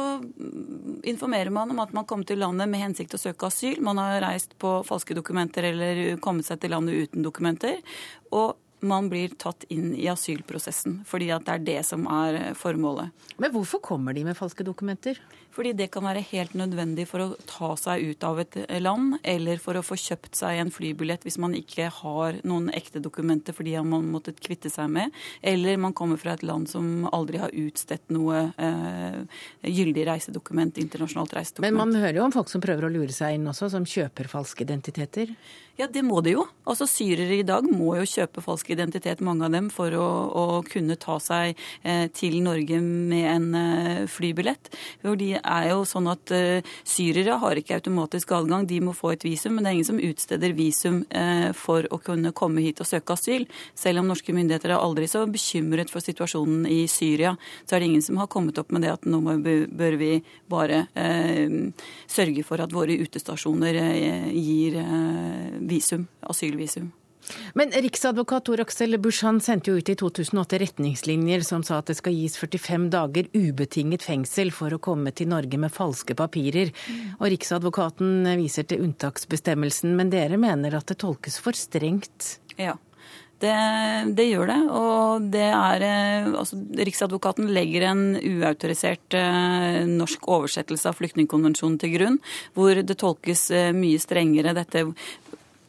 informerer 1.03 1.51
man 1.51 1.75
om 1.75 1.83
at 1.83 1.91
man 1.95 2.07
kom 2.07 2.23
til 2.23 2.39
landet 2.39 2.71
med 2.71 2.85
hensikt 2.85 3.11
til 3.11 3.19
å 3.19 3.25
søke 3.27 3.51
asyl. 3.51 3.83
Man 3.83 3.99
har 3.99 4.21
reist 4.23 4.55
på 4.63 4.77
falske 4.87 5.17
dokumenter 5.17 5.73
eller 5.73 6.05
kommet 6.23 6.47
seg 6.47 6.63
til 6.63 6.71
landet 6.71 7.09
uten 7.09 7.27
dokumenter. 7.27 7.83
Og 8.31 8.55
man 8.87 9.09
blir 9.11 9.33
tatt 9.41 9.65
inn 9.73 9.93
i 9.97 10.07
asylprosessen, 10.11 11.01
fordi 11.07 11.31
at 11.35 11.47
det 11.47 11.55
er 11.55 11.65
det 11.69 11.79
som 11.87 12.05
er 12.11 12.53
formålet. 12.57 13.11
Men 13.41 13.53
hvorfor 13.53 13.81
kommer 13.83 14.15
de 14.15 14.25
med 14.27 14.37
falske 14.37 14.65
dokumenter? 14.67 15.19
Fordi 15.55 15.71
det 15.77 15.87
kan 15.93 16.03
være 16.03 16.23
helt 16.33 16.55
nødvendig 16.57 17.05
for 17.07 17.23
å 17.23 17.27
ta 17.47 17.71
seg 17.79 18.03
ut 18.11 18.25
av 18.27 18.41
et 18.43 18.57
land, 18.83 19.19
eller 19.23 19.61
for 19.63 19.79
å 19.79 19.83
få 19.85 19.97
kjøpt 19.99 20.35
seg 20.35 20.59
en 20.59 20.71
flybillett 20.73 21.23
hvis 21.23 21.39
man 21.41 21.55
ikke 21.55 21.87
har 22.01 22.39
noen 22.47 22.67
ekte 22.75 22.99
dokumenter 23.03 23.55
fordi 23.55 23.77
man 23.87 24.09
måttet 24.11 24.41
kvitte 24.43 24.71
seg 24.71 24.91
med, 24.91 25.15
eller 25.41 25.79
man 25.79 25.95
kommer 25.95 26.19
fra 26.19 26.35
et 26.35 26.43
land 26.43 26.67
som 26.71 27.07
aldri 27.15 27.39
har 27.39 27.55
utstedt 27.55 28.11
noe 28.15 28.49
eh, 28.59 29.21
gyldig 29.63 30.07
reisedokument, 30.09 30.79
internasjonalt 30.81 31.37
reisedokument. 31.37 31.71
Men 31.71 31.95
man 31.95 32.03
hører 32.03 32.19
jo 32.19 32.27
om 32.27 32.35
folk 32.35 32.51
som 32.51 32.63
prøver 32.63 32.87
å 32.87 32.91
lure 32.91 33.15
seg 33.15 33.37
inn 33.37 33.47
også, 33.51 33.71
som 33.71 33.87
kjøper 33.87 34.31
falske 34.31 34.67
identiteter? 34.67 35.31
Ja, 35.75 35.89
det 35.91 36.05
må 36.07 36.21
de 36.23 36.31
jo. 36.37 36.45
Altså 36.63 36.85
Syrere 36.87 37.35
i 37.35 37.43
dag 37.43 37.65
må 37.67 37.97
jo 37.97 38.05
kjøpe 38.07 38.39
falsk 38.43 38.69
identitet, 38.71 39.19
mange 39.25 39.43
av 39.47 39.51
dem, 39.51 39.67
for 39.73 39.91
å, 39.99 40.05
å 40.31 40.45
kunne 40.67 40.95
ta 40.95 41.17
seg 41.19 41.59
eh, 41.83 42.05
til 42.15 42.37
Norge 42.45 42.79
med 42.79 43.25
en 43.27 43.47
eh, 43.59 44.05
flybillett. 44.07 44.71
For 45.03 45.19
de 45.19 45.33
er 45.45 45.69
jo 45.71 45.83
sånn 45.87 46.09
at 46.11 46.33
uh, 46.33 46.73
Syrere 46.87 47.37
har 47.41 47.59
ikke 47.59 47.77
automatisk 47.77 48.33
adgang, 48.37 48.65
de 48.67 48.81
må 48.83 48.95
få 48.95 49.13
et 49.13 49.25
visum. 49.27 49.55
Men 49.55 49.65
det 49.65 49.71
er 49.71 49.77
ingen 49.77 49.89
som 49.91 50.01
utsteder 50.01 50.55
visum 50.57 51.01
uh, 51.15 51.51
for 51.57 51.87
å 51.93 51.99
kunne 52.03 52.33
komme 52.37 52.65
hit 52.65 52.81
og 52.83 52.89
søke 52.89 53.15
asyl. 53.15 53.47
Selv 53.77 54.01
om 54.01 54.11
norske 54.11 54.35
myndigheter 54.35 54.73
er 54.73 54.81
aldri 54.81 55.07
så 55.11 55.25
bekymret 55.29 55.93
for 55.93 56.03
situasjonen 56.05 56.67
i 56.71 56.83
Syria, 56.91 57.35
så 57.65 57.77
er 57.77 57.83
det 57.83 57.91
ingen 57.91 58.05
som 58.05 58.19
har 58.21 58.31
kommet 58.31 58.59
opp 58.61 58.73
med 58.75 58.85
det 58.85 58.93
at 58.95 59.07
nå 59.09 59.21
bør 59.21 59.99
vi 60.01 60.11
bare 60.51 60.85
uh, 60.91 61.87
sørge 62.11 62.45
for 62.47 62.63
at 62.63 62.75
våre 62.75 62.97
utestasjoner 63.05 63.81
gir 64.35 64.77
visum, 65.65 66.07
asylvisum. 66.25 66.91
Men 67.53 67.71
riksadvokat 67.71 68.45
Tor 68.45 68.61
Aksel 68.63 68.97
Busch 69.01 69.23
han 69.25 69.41
sendte 69.43 69.71
jo 69.71 69.79
ut 69.79 69.89
i 69.89 69.97
2008 69.99 70.59
retningslinjer 70.61 71.45
som 71.47 71.63
sa 71.65 71.79
at 71.81 71.91
det 71.91 71.97
skal 71.99 72.15
gis 72.15 72.37
45 72.41 72.89
dager 72.93 73.29
ubetinget 73.33 74.05
fengsel 74.05 74.51
for 74.55 74.75
å 74.75 74.81
komme 74.81 75.13
til 75.15 75.31
Norge 75.31 75.59
med 75.61 75.73
falske 75.73 76.17
papirer. 76.17 76.71
Mm. 76.71 77.05
Og 77.19 77.29
Riksadvokaten 77.35 78.31
viser 78.39 78.67
til 78.69 78.85
unntaksbestemmelsen, 78.85 79.95
men 79.97 80.11
dere 80.13 80.39
mener 80.41 80.77
at 80.77 80.91
det 80.91 80.99
tolkes 81.03 81.39
for 81.41 81.57
strengt? 81.57 82.37
Ja. 82.59 82.77
Det, 83.35 83.51
det, 84.15 84.25
gjør 84.29 84.47
det. 84.47 84.59
Og 84.71 85.25
det 85.33 85.47
er 85.49 85.83
eh, 85.83 86.27
altså, 86.39 86.57
Riksadvokaten 86.87 87.49
legger 87.53 87.89
en 87.89 88.03
uautorisert 88.15 89.17
eh, 89.19 89.81
norsk 89.89 90.29
oversettelse 90.31 90.89
av 90.89 90.95
flyktningkonvensjonen 91.01 91.77
til 91.81 91.95
grunn, 91.97 92.19
hvor 92.55 92.79
det 92.79 92.97
tolkes 93.01 93.49
eh, 93.51 93.73
mye 93.75 93.99
strengere 94.01 94.55
dette 94.55 94.87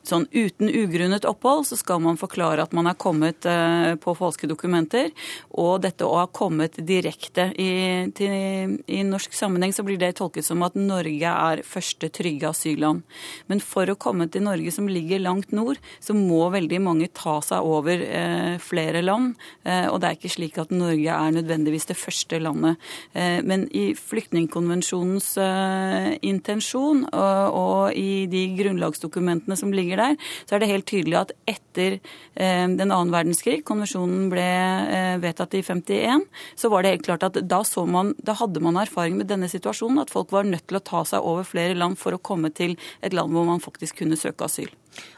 sånn 0.09 0.27
uten 0.33 0.71
ugrunnet 0.71 1.27
opphold, 1.29 1.67
så 1.69 1.79
skal 1.79 2.03
man 2.05 2.19
forklare 2.21 2.65
at 2.65 2.75
man 2.77 2.89
er 2.91 2.99
kommet 2.99 3.47
eh, 3.49 3.95
på 4.01 4.15
falske 4.19 4.49
dokumenter. 4.51 5.11
Og 5.59 5.81
dette 5.85 6.07
å 6.07 6.17
ha 6.21 6.27
kommet 6.27 6.79
direkte 6.87 7.49
i, 7.61 7.71
til, 8.17 8.77
i 8.87 9.03
norsk 9.07 9.35
sammenheng, 9.37 9.75
så 9.75 9.85
blir 9.87 10.01
det 10.01 10.15
tolket 10.21 10.47
som 10.47 10.65
at 10.67 10.77
Norge 10.79 11.33
er 11.33 11.65
første 11.67 12.11
trygge 12.13 12.51
asylland. 12.51 13.05
Men 13.51 13.63
for 13.65 13.89
å 13.91 13.99
komme 13.99 14.29
til 14.33 14.47
Norge 14.47 14.73
som 14.75 14.89
ligger 14.91 15.23
langt 15.25 15.53
nord, 15.57 15.81
så 16.01 16.17
må 16.17 16.47
veldig 16.55 16.81
mange 16.85 17.11
ta 17.15 17.39
seg 17.45 17.67
over 17.67 18.03
eh, 18.07 18.57
flere 18.63 19.03
land. 19.05 19.37
Eh, 19.67 19.87
og 19.91 20.01
det 20.01 20.11
er 20.11 20.19
ikke 20.19 20.35
slik 20.37 20.61
at 20.63 20.75
Norge 20.75 21.13
er 21.13 21.37
nødvendigvis 21.37 21.89
det 21.91 21.99
første 21.99 22.41
landet. 22.43 22.81
Eh, 23.17 23.41
men 23.47 23.67
i 23.77 23.89
flyktningkonvensjonens 23.99 25.33
eh, 25.43 26.11
intensjon 26.27 27.05
og, 27.11 27.57
og 27.57 27.97
i 27.99 28.27
de 28.31 28.45
grunnlagsdokumentene 28.59 29.59
som 29.59 29.75
ligger 29.75 29.96
der, 30.01 30.17
så 30.47 30.57
er 30.57 30.63
det 30.63 30.71
helt 30.71 30.89
tydelig 30.89 31.19
at 31.21 31.35
etter 31.49 31.99
eh, 31.99 32.67
den 32.67 32.91
annen 32.91 33.13
verdenskrig, 33.15 33.61
konvensjonen 33.69 34.29
ble 34.33 34.47
eh, 34.47 35.17
vedtatt 35.23 35.57
i 35.59 35.63
51, 35.67 36.27
så 36.59 36.73
var 36.73 36.85
det 36.85 36.97
helt 36.97 37.07
klart 37.09 37.27
at 37.29 37.41
da, 37.43 37.63
man, 37.91 38.15
da 38.23 38.37
hadde 38.39 38.63
man 38.65 38.81
erfaring 38.81 39.19
med 39.21 39.31
denne 39.33 39.51
situasjonen, 39.53 40.03
at 40.03 40.13
folk 40.15 40.35
var 40.35 40.49
nødt 40.49 40.67
til 40.69 40.81
å 40.81 40.85
ta 40.85 41.05
seg 41.09 41.25
over 41.27 41.47
flere 41.49 41.77
land 41.79 42.01
for 42.01 42.17
å 42.17 42.23
komme 42.23 42.53
til 42.55 42.77
et 43.05 43.17
land 43.17 43.35
hvor 43.35 43.49
man 43.49 43.63
faktisk 43.63 44.03
kunne 44.03 44.19
søke 44.21 44.49
asyl. 44.49 44.73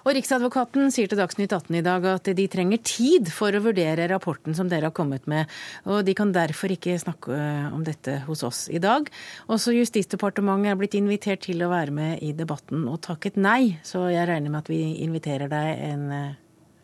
Og 0.07 0.15
Riksadvokaten 0.17 0.93
sier 0.95 1.11
til 1.11 1.21
Dagsnytt 1.21 1.53
18 1.53 1.79
i 1.79 1.85
dag 1.85 2.05
at 2.11 2.31
de 2.39 2.47
trenger 2.51 2.81
tid 2.87 3.31
for 3.35 3.55
å 3.55 3.63
vurdere 3.65 4.09
rapporten 4.11 4.57
som 4.57 4.71
dere 4.71 4.89
har 4.89 4.97
kommet 4.97 5.27
med, 5.31 5.51
og 5.89 6.01
de 6.07 6.15
kan 6.17 6.33
derfor 6.35 6.73
ikke 6.73 6.97
snakke 7.01 7.39
om 7.75 7.83
dette 7.87 8.21
hos 8.29 8.45
oss 8.47 8.65
i 8.73 8.81
dag. 8.83 9.11
Også 9.53 9.75
Justisdepartementet 9.77 10.73
er 10.73 10.81
blitt 10.81 10.97
invitert 10.99 11.45
til 11.47 11.63
å 11.65 11.73
være 11.73 11.95
med 11.95 12.23
i 12.25 12.33
debatten 12.37 12.87
og 12.89 13.03
takket 13.05 13.37
nei, 13.41 13.79
så 13.87 14.07
jeg 14.13 14.29
regner 14.31 14.55
med 14.55 14.65
at 14.65 14.73
vi 14.73 14.83
inviterer 15.05 15.51
deg 15.53 15.85
en 15.91 16.07
eh, 16.15 16.39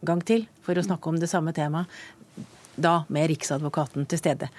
gang 0.04 0.20
til 0.26 0.44
for 0.64 0.76
å 0.76 0.84
snakke 0.84 1.10
om 1.10 1.20
det 1.20 1.30
samme 1.32 1.54
temaet, 1.56 1.88
da 2.74 3.04
med 3.12 3.30
Riksadvokaten 3.30 4.06
til 4.10 4.20
stede. 4.20 4.50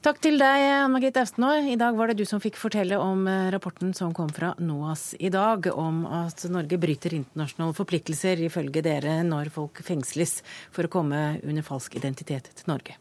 Takk 0.00 0.16
til 0.24 0.38
deg, 0.40 0.62
Anne 0.64 0.94
Margrethe 0.94 1.20
Austenaa. 1.20 1.58
I 1.68 1.76
dag 1.76 1.92
var 1.98 2.08
det 2.08 2.22
du 2.22 2.24
som 2.24 2.40
fikk 2.40 2.56
fortelle 2.56 2.96
om 2.96 3.26
eh, 3.28 3.50
rapporten 3.52 3.92
som 3.92 4.14
kom 4.16 4.30
fra 4.32 4.54
NOAS 4.56 5.10
i 5.20 5.28
dag, 5.28 5.66
om 5.76 6.06
at 6.08 6.46
Norge 6.48 6.78
bryter 6.80 7.18
internasjonale 7.18 7.76
forpliktelser, 7.76 8.40
ifølge 8.48 8.80
dere, 8.86 9.18
når 9.28 9.52
folk 9.52 9.82
fengsles 9.84 10.38
for 10.72 10.88
å 10.88 10.92
komme 10.94 11.20
under 11.44 11.66
falsk 11.66 11.98
identitet 12.00 12.48
til 12.48 12.72
Norge. 12.72 12.96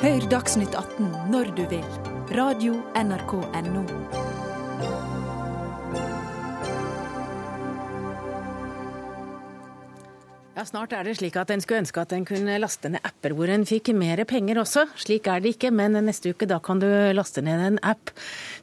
Hør 0.00 0.28
Dagsnytt 0.32 0.72
18 0.72 1.12
når 1.34 1.52
du 1.58 1.66
vil. 1.68 1.84
Radio 2.32 2.80
NRK 2.96 3.36
Radio.nrk.no. 3.44 5.05
Ja, 10.56 10.62
Snart 10.64 10.94
er 10.96 11.04
det 11.04 11.18
slik 11.18 11.34
at 11.36 11.50
en 11.52 11.60
skulle 11.60 11.82
ønske 11.82 12.00
at 12.00 12.14
en 12.16 12.22
kunne 12.24 12.54
laste 12.56 12.88
ned 12.88 13.04
apper 13.04 13.34
hvor 13.36 13.50
en 13.52 13.66
fikk 13.68 13.90
mer 13.92 14.22
penger 14.24 14.56
også. 14.62 14.86
Slik 14.96 15.26
er 15.28 15.42
det 15.44 15.50
ikke, 15.52 15.68
men 15.68 15.98
neste 16.06 16.32
uke 16.32 16.48
da 16.48 16.56
kan 16.64 16.80
du 16.80 16.86
laste 17.12 17.42
ned 17.44 17.60
en 17.60 17.76
app 17.84 18.08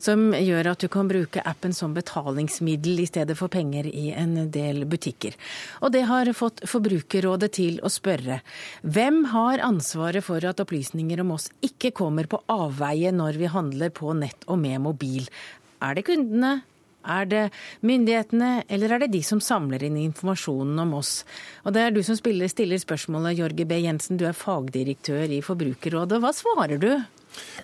som 0.02 0.32
gjør 0.34 0.72
at 0.72 0.82
du 0.82 0.88
kan 0.90 1.12
bruke 1.12 1.44
appen 1.46 1.70
som 1.78 1.94
betalingsmiddel 1.94 3.04
i 3.04 3.06
stedet 3.12 3.38
for 3.38 3.54
penger 3.54 3.86
i 3.92 4.08
en 4.10 4.50
del 4.50 4.88
butikker. 4.90 5.38
Og 5.86 5.94
det 5.94 6.08
har 6.10 6.34
fått 6.34 6.66
Forbrukerrådet 6.66 7.54
til 7.60 7.78
å 7.86 7.94
spørre 7.94 8.42
hvem 8.82 9.28
har 9.30 9.62
ansvaret 9.62 10.26
for 10.26 10.42
at 10.50 10.66
opplysninger 10.66 11.22
om 11.22 11.38
oss 11.38 11.52
ikke 11.62 11.94
kommer 11.94 12.26
på 12.26 12.42
avveie 12.50 13.14
når 13.14 13.38
vi 13.38 13.54
handler 13.54 13.94
på 13.94 14.18
nett 14.18 14.50
og 14.50 14.58
med 14.66 14.82
mobil? 14.82 15.30
Er 15.78 15.94
det 15.94 16.08
kundene, 16.10 16.64
er 17.04 17.30
det 17.30 17.44
myndighetene, 17.86 18.64
eller 18.68 18.96
er 18.96 19.04
det 19.04 19.12
de 19.14 19.24
som 19.26 19.42
samler 19.44 19.84
inn 19.88 20.00
informasjonen 20.02 20.80
om 20.86 20.96
oss? 21.00 21.22
Og 21.64 21.76
det 21.76 21.84
er 21.84 21.94
du 21.96 22.02
som 22.06 22.18
stiller 22.18 22.82
spørsmålet, 22.82 23.40
Jorge 23.40 23.68
B. 23.68 23.80
Jensen, 23.84 24.18
du 24.18 24.26
er 24.30 24.38
fagdirektør 24.38 25.32
i 25.32 25.44
Forbrukerrådet. 25.46 26.22
Hva 26.24 26.34
svarer 26.36 26.82
du? 26.82 26.92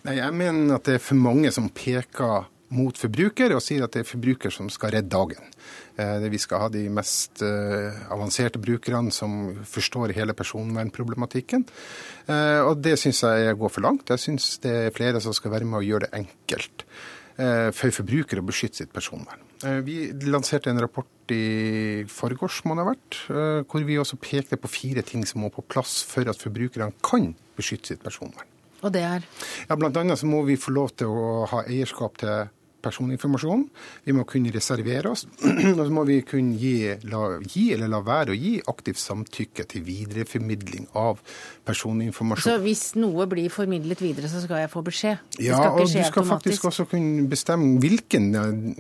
Nei, 0.06 0.18
jeg 0.18 0.34
mener 0.36 0.78
at 0.78 0.88
det 0.88 0.98
er 0.98 1.04
for 1.04 1.20
mange 1.20 1.52
som 1.54 1.70
peker 1.70 2.48
mot 2.76 2.98
forbruker 2.98 3.54
og 3.56 3.64
sier 3.66 3.86
at 3.86 3.96
det 3.96 4.04
er 4.04 4.10
forbruker 4.10 4.54
som 4.54 4.70
skal 4.70 4.94
redde 4.94 5.10
dagen. 5.14 5.54
Eh, 6.00 6.28
vi 6.30 6.40
skal 6.42 6.64
ha 6.64 6.70
de 6.72 6.84
mest 6.94 7.42
eh, 7.46 7.98
avanserte 8.14 8.62
brukerne 8.62 9.14
som 9.14 9.56
forstår 9.68 10.14
hele 10.18 10.36
personvernproblematikken. 10.38 11.66
Eh, 12.30 12.60
og 12.62 12.84
det 12.86 12.96
syns 13.02 13.24
jeg 13.26 13.58
går 13.60 13.74
for 13.74 13.86
langt. 13.86 14.14
Jeg 14.14 14.26
syns 14.26 14.52
det 14.64 14.76
er 14.86 14.96
flere 14.96 15.22
som 15.24 15.36
skal 15.36 15.56
være 15.56 15.70
med 15.70 15.82
og 15.82 15.90
gjøre 15.90 16.08
det 16.08 16.22
enkelt. 16.22 16.86
Eh, 17.40 17.70
for 17.72 17.94
forbrukere 17.96 18.42
å 18.42 18.48
beskytte 18.50 18.82
sitt 18.82 18.92
personvern. 18.92 19.40
Eh, 19.64 19.80
vi 19.86 20.10
lanserte 20.28 20.72
en 20.72 20.82
rapport 20.82 21.32
i 21.32 22.04
forgårs, 22.12 22.66
må 22.68 22.76
det 22.76 22.84
ha 22.84 22.92
vært, 22.92 23.20
eh, 23.32 23.64
hvor 23.64 23.86
vi 23.88 23.96
også 23.96 24.20
pekte 24.20 24.60
på 24.60 24.68
fire 24.68 25.02
ting 25.02 25.24
som 25.26 25.42
må 25.42 25.50
på 25.50 25.64
plass 25.64 26.04
for 26.04 26.28
at 26.28 26.36
forbrukerne 26.36 26.92
kan 27.02 27.34
beskytte 27.56 27.94
sitt 27.94 28.04
personvern. 28.04 28.48
Og 28.84 28.92
det 28.92 29.04
er? 29.04 29.24
Ja, 29.70 29.76
annet 29.76 30.20
så 30.20 30.28
må 30.28 30.44
vi 30.46 30.58
få 30.58 30.74
lov 30.74 30.96
til 30.98 31.08
å 31.08 31.48
ha 31.48 31.64
eierskap 31.64 32.18
til 32.18 32.50
personinformasjon. 32.84 33.66
Vi 34.06 34.16
må 34.16 34.26
kunne 34.30 34.54
reservere 34.54 35.14
oss. 35.14 35.26
Og 35.80 35.82
så 35.82 35.90
må 35.94 36.06
vi 36.08 36.20
kunne 36.28 36.58
gi, 36.60 36.76
la, 37.10 37.24
gi, 37.44 37.70
eller 37.76 37.92
la 37.92 38.02
være 38.06 38.34
å 38.34 38.38
gi 38.38 38.56
aktivt 38.72 39.02
samtykke 39.02 39.66
til 39.70 39.86
videreformidling 39.88 40.90
av 41.00 41.22
personinformasjon. 41.68 42.50
Så 42.50 42.58
hvis 42.64 42.84
noe 43.00 43.28
blir 43.30 43.52
formidlet 43.54 44.02
videre, 44.04 44.30
så 44.32 44.42
skal 44.44 44.64
jeg 44.64 44.72
få 44.72 44.84
beskjed? 44.86 45.24
Ja, 45.44 45.62
og 45.72 45.86
du 45.86 45.94
skal 45.94 46.28
faktisk 46.28 46.70
også 46.70 46.88
kunne 46.90 47.28
bestemme 47.30 47.78
hvilken, 47.84 48.32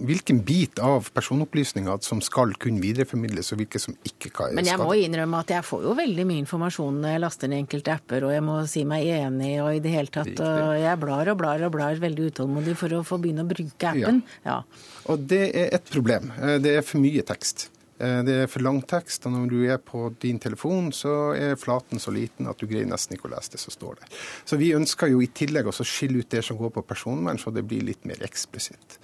hvilken 0.05 0.43
bit 0.45 0.81
av 0.83 1.11
personopplysninga 1.15 1.99
som 2.05 2.23
skal 2.25 2.55
kunne 2.59 2.81
videreformidles, 2.83 3.53
og 3.53 3.63
hvilke 3.63 3.81
som 3.81 3.97
ikke 4.07 4.31
skal. 4.31 4.55
Men 4.57 4.67
jeg 4.67 4.79
må 4.81 4.93
innrømme 4.99 5.43
at 5.43 5.53
jeg 5.53 5.65
får 5.65 5.85
jo 5.87 5.95
veldig 5.97 6.25
mye 6.29 6.43
informasjon 6.43 7.01
når 7.03 7.15
jeg 7.15 7.23
laster 7.23 7.51
ned 7.51 7.63
enkelte 7.63 7.95
apper, 7.95 8.25
og 8.27 8.33
jeg 8.33 8.45
må 8.45 8.57
si 8.69 8.85
meg 8.87 9.07
enig 9.19 9.53
og 9.63 9.71
i 9.75 9.83
det 9.83 9.93
hele 9.93 10.13
tatt. 10.13 10.33
Og 10.45 10.73
jeg 10.79 11.01
blar 11.01 11.31
og 11.33 11.39
blar 11.39 11.65
og 11.67 11.73
blar 11.75 12.01
veldig 12.03 12.29
utålmodig 12.33 12.75
for 12.79 12.97
å 12.97 13.03
få 13.07 13.19
begynne 13.21 13.45
å 13.45 13.49
bruke 13.49 13.88
appen. 13.91 14.23
Ja. 14.45 14.61
Og 15.09 15.27
det 15.27 15.43
er 15.55 15.69
et 15.75 15.85
problem. 15.91 16.31
Eh, 16.39 16.57
Det 16.59 16.77
er 16.77 16.81
for 16.81 16.99
mye 16.99 17.21
tekst. 17.23 17.69
Eh, 17.99 18.21
Det 18.23 18.35
er 18.43 18.47
for 18.47 18.59
lang 18.63 18.81
tekst, 18.87 19.25
og 19.25 19.33
når 19.33 19.49
du 19.49 19.63
er 19.67 19.77
på 19.77 20.09
din 20.21 20.39
telefon, 20.39 20.91
så 20.95 21.35
er 21.35 21.55
flaten 21.59 21.99
så 21.99 22.11
liten 22.13 22.47
at 22.47 22.57
du 22.57 22.65
greier 22.67 22.85
nesten 22.87 23.17
ikke 23.17 23.27
å 23.29 23.35
lese 23.35 23.51
det 23.51 23.59
som 23.59 23.71
står 23.75 23.95
der. 23.99 24.07
Så 24.45 24.57
vi 24.57 24.71
ønsker 24.73 25.09
jo 25.11 25.19
i 25.21 25.27
tillegg 25.27 25.65
også 25.67 25.83
å 25.83 25.89
skille 25.89 26.19
ut 26.19 26.29
det 26.29 26.43
som 26.45 26.57
går 26.57 26.71
på 26.71 26.85
personvern, 26.85 27.37
så 27.37 27.51
det 27.53 27.67
blir 27.67 27.81
litt 27.83 28.05
mer 28.05 28.15
eksplisitt. 28.21 28.97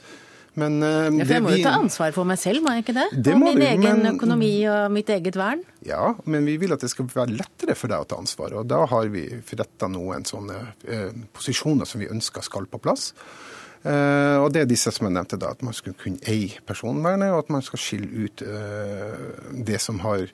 Men 0.58 0.82
eh, 0.82 1.10
Ja, 1.12 1.26
jeg 1.26 1.44
må 1.44 1.50
vi- 1.52 1.58
jo 1.60 1.64
ta 1.68 1.76
ansvar 1.82 2.14
for 2.14 2.24
meg 2.24 2.38
selv, 2.40 2.64
må 2.64 2.72
jeg 2.72 2.86
ikke 2.86 2.94
det? 2.96 3.24
Det 3.26 3.34
og 3.34 3.40
min 3.42 3.58
du, 3.60 3.66
egen 3.66 3.82
men- 4.04 4.16
økonomi 4.18 4.66
og 4.72 4.90
mitt 4.90 5.08
eget 5.10 5.36
vern. 5.36 5.66
Ja, 5.84 6.14
men 6.26 6.46
vi 6.46 6.56
vil 6.56 6.72
at 6.72 6.80
det 6.80 6.90
skal 6.92 7.06
være 7.08 7.36
lettere 7.36 7.76
for 7.76 7.90
deg 7.90 8.00
å 8.00 8.08
ta 8.08 8.16
ansvar. 8.16 8.54
Og 8.54 8.66
da 8.66 8.86
har 8.86 9.10
vi 9.10 9.28
forretta 9.44 9.90
noen 9.92 10.24
sånne 10.24 10.56
eh, 10.88 11.12
posisjoner 11.34 11.86
som 11.86 12.00
vi 12.00 12.08
ønsker 12.08 12.42
skal 12.42 12.66
på 12.68 12.80
plass. 12.80 13.12
Eh, 13.86 14.38
og 14.42 14.50
det 14.54 14.64
er 14.64 14.70
disse 14.70 14.90
som 14.94 15.06
jeg 15.06 15.14
nevnte 15.14 15.38
da, 15.38 15.52
at 15.54 15.62
man 15.66 15.76
skal 15.78 15.94
kunne 16.00 16.22
eie 16.32 16.62
personvernet, 16.66 17.30
og 17.34 17.44
at 17.44 17.52
man 17.54 17.66
skal 17.66 17.82
skille 17.82 18.26
ut 18.26 18.42
eh, 18.42 19.20
det 19.68 19.78
som 19.84 20.02
har 20.02 20.26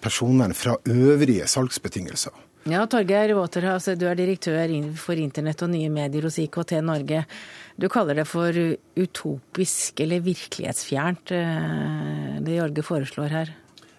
personvern 0.00 0.54
fra 0.56 0.78
øvrige 0.88 1.48
salgsbetingelser. 1.50 2.44
Ja, 2.66 2.80
Torgeir 2.90 3.30
Waterhouse, 3.38 3.94
du 3.94 4.08
er 4.10 4.18
direktør 4.18 4.72
for 4.98 5.18
internett 5.20 5.60
og 5.62 5.70
nye 5.70 5.90
medier 5.92 6.24
hos 6.26 6.40
IKT 6.42 6.80
Norge. 6.82 7.20
Du 7.78 7.86
kaller 7.92 8.18
det 8.18 8.24
for 8.26 8.56
utopisk 8.96 10.00
eller 10.02 10.24
virkelighetsfjernt, 10.24 11.36
eh, 11.36 12.40
det 12.42 12.58
Jorge 12.58 12.82
foreslår 12.86 13.38
her. 13.38 13.54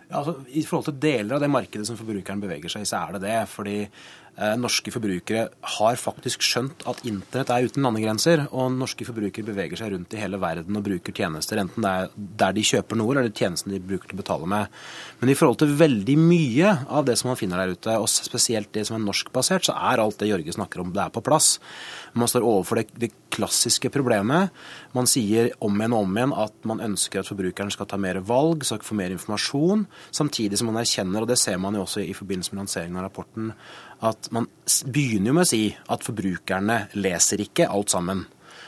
Ja, 0.07 0.21
altså, 0.21 0.39
I 0.49 0.63
forhold 0.63 0.89
til 0.89 0.99
deler 1.03 1.35
av 1.35 1.43
det 1.43 1.51
markedet 1.51 1.85
som 1.87 1.97
forbrukeren 1.99 2.41
beveger 2.41 2.71
seg 2.71 2.85
i, 2.85 2.89
så 2.89 3.03
er 3.03 3.17
det 3.17 3.25
det. 3.27 3.39
Fordi 3.51 3.77
norske 4.38 4.91
forbrukere 4.93 5.47
har 5.77 5.97
faktisk 5.97 6.43
skjønt 6.45 6.83
at 6.89 6.99
internett 7.09 7.49
er 7.53 7.65
uten 7.65 7.85
landegrenser. 7.85 8.43
Og 8.51 8.69
norske 8.75 9.07
forbrukere 9.07 9.47
beveger 9.47 9.79
seg 9.79 9.95
rundt 9.95 10.13
i 10.13 10.21
hele 10.21 10.38
verden 10.41 10.77
og 10.77 10.85
bruker 10.85 11.15
tjenester, 11.15 11.61
enten 11.61 11.85
det 11.85 11.93
er 11.93 12.11
der 12.43 12.57
de 12.57 12.65
kjøper 12.69 12.99
noe, 12.99 13.13
eller 13.13 13.27
det 13.27 13.33
er 13.33 13.45
tjenesten 13.45 13.73
de 13.73 13.81
bruker 13.81 14.11
til 14.11 14.19
å 14.19 14.21
betale 14.21 14.49
med. 14.51 14.75
Men 15.21 15.33
i 15.33 15.38
forhold 15.38 15.61
til 15.63 15.73
veldig 15.79 16.17
mye 16.21 16.73
av 16.85 17.07
det 17.07 17.17
som 17.17 17.31
man 17.31 17.39
finner 17.39 17.63
der 17.63 17.73
ute, 17.73 17.97
og 17.97 18.09
spesielt 18.11 18.69
det 18.77 18.85
som 18.88 18.99
er 18.99 19.05
norskbasert, 19.07 19.69
så 19.69 19.77
er 19.89 20.03
alt 20.03 20.19
det 20.21 20.29
Jørge 20.29 20.53
snakker 20.53 20.83
om, 20.83 20.93
det 20.93 21.01
er 21.07 21.13
på 21.13 21.25
plass. 21.25 21.55
Man 22.17 22.29
står 22.29 22.45
overfor 22.45 22.81
det, 22.81 22.88
det 22.97 23.11
klassiske 23.33 23.89
problemet. 23.93 24.53
Man 24.95 25.09
sier 25.09 25.51
om 25.63 25.75
igjen 25.77 25.95
og 25.97 26.05
om 26.05 26.15
igjen 26.17 26.38
at 26.45 26.69
man 26.69 26.81
ønsker 26.85 27.21
at 27.21 27.29
forbrukeren 27.29 27.73
skal 27.73 27.89
ta 27.89 27.99
mer 28.01 28.21
valg, 28.25 28.65
skal 28.65 28.85
få 28.85 28.97
mer 28.97 29.13
informasjon, 29.13 29.85
samtidig 30.15 30.61
som 30.61 30.71
man 30.71 30.81
erkjenner, 30.81 31.23
og 31.23 31.29
det 31.29 31.39
ser 31.41 31.59
man 31.61 31.77
jo 31.77 31.83
også 31.85 32.05
i 32.05 32.15
forbindelse 32.17 32.53
med 32.53 32.63
lanseringen 32.63 33.01
av 33.01 33.09
rapporten, 33.09 33.51
at 34.05 34.29
man 34.35 34.47
begynner 34.85 35.31
jo 35.31 35.37
med 35.37 35.47
å 35.47 35.49
si 35.49 35.61
at 35.73 36.03
forbrukerne 36.05 36.81
leser 36.99 37.41
ikke 37.41 37.69
alt 37.71 37.93
sammen. 37.93 38.25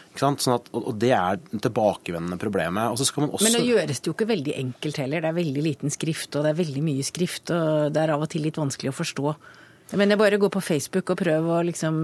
Ikke 0.09 0.23
sant? 0.23 0.41
Sånn 0.43 0.55
at, 0.57 0.69
og 0.73 0.95
det 1.01 1.11
er 1.13 1.37
tilbakevendende 1.53 2.39
problemet. 2.41 2.95
Også... 2.95 3.27
Men 3.45 3.55
nå 3.55 3.61
gjøres 3.67 4.01
det 4.01 4.09
jo 4.09 4.15
ikke 4.15 4.29
veldig 4.31 4.55
enkelt 4.57 5.01
heller. 5.03 5.21
Det 5.23 5.29
er 5.29 5.37
veldig 5.37 5.65
liten 5.65 5.93
skrift, 5.93 6.33
og 6.33 6.45
det 6.45 6.53
er 6.53 6.61
veldig 6.63 6.83
mye 6.85 7.05
skrift, 7.05 7.53
og 7.53 7.93
det 7.93 8.01
er 8.01 8.15
av 8.15 8.25
og 8.25 8.31
til 8.33 8.43
litt 8.47 8.57
vanskelig 8.59 8.93
å 8.93 8.97
forstå. 8.97 9.35
Men 9.99 10.13
jeg 10.13 10.21
bare 10.21 10.41
gå 10.41 10.49
på 10.53 10.61
Facebook 10.61 11.13
og 11.13 11.21
prøv 11.21 11.47
å 11.49 11.61
liksom 11.65 12.01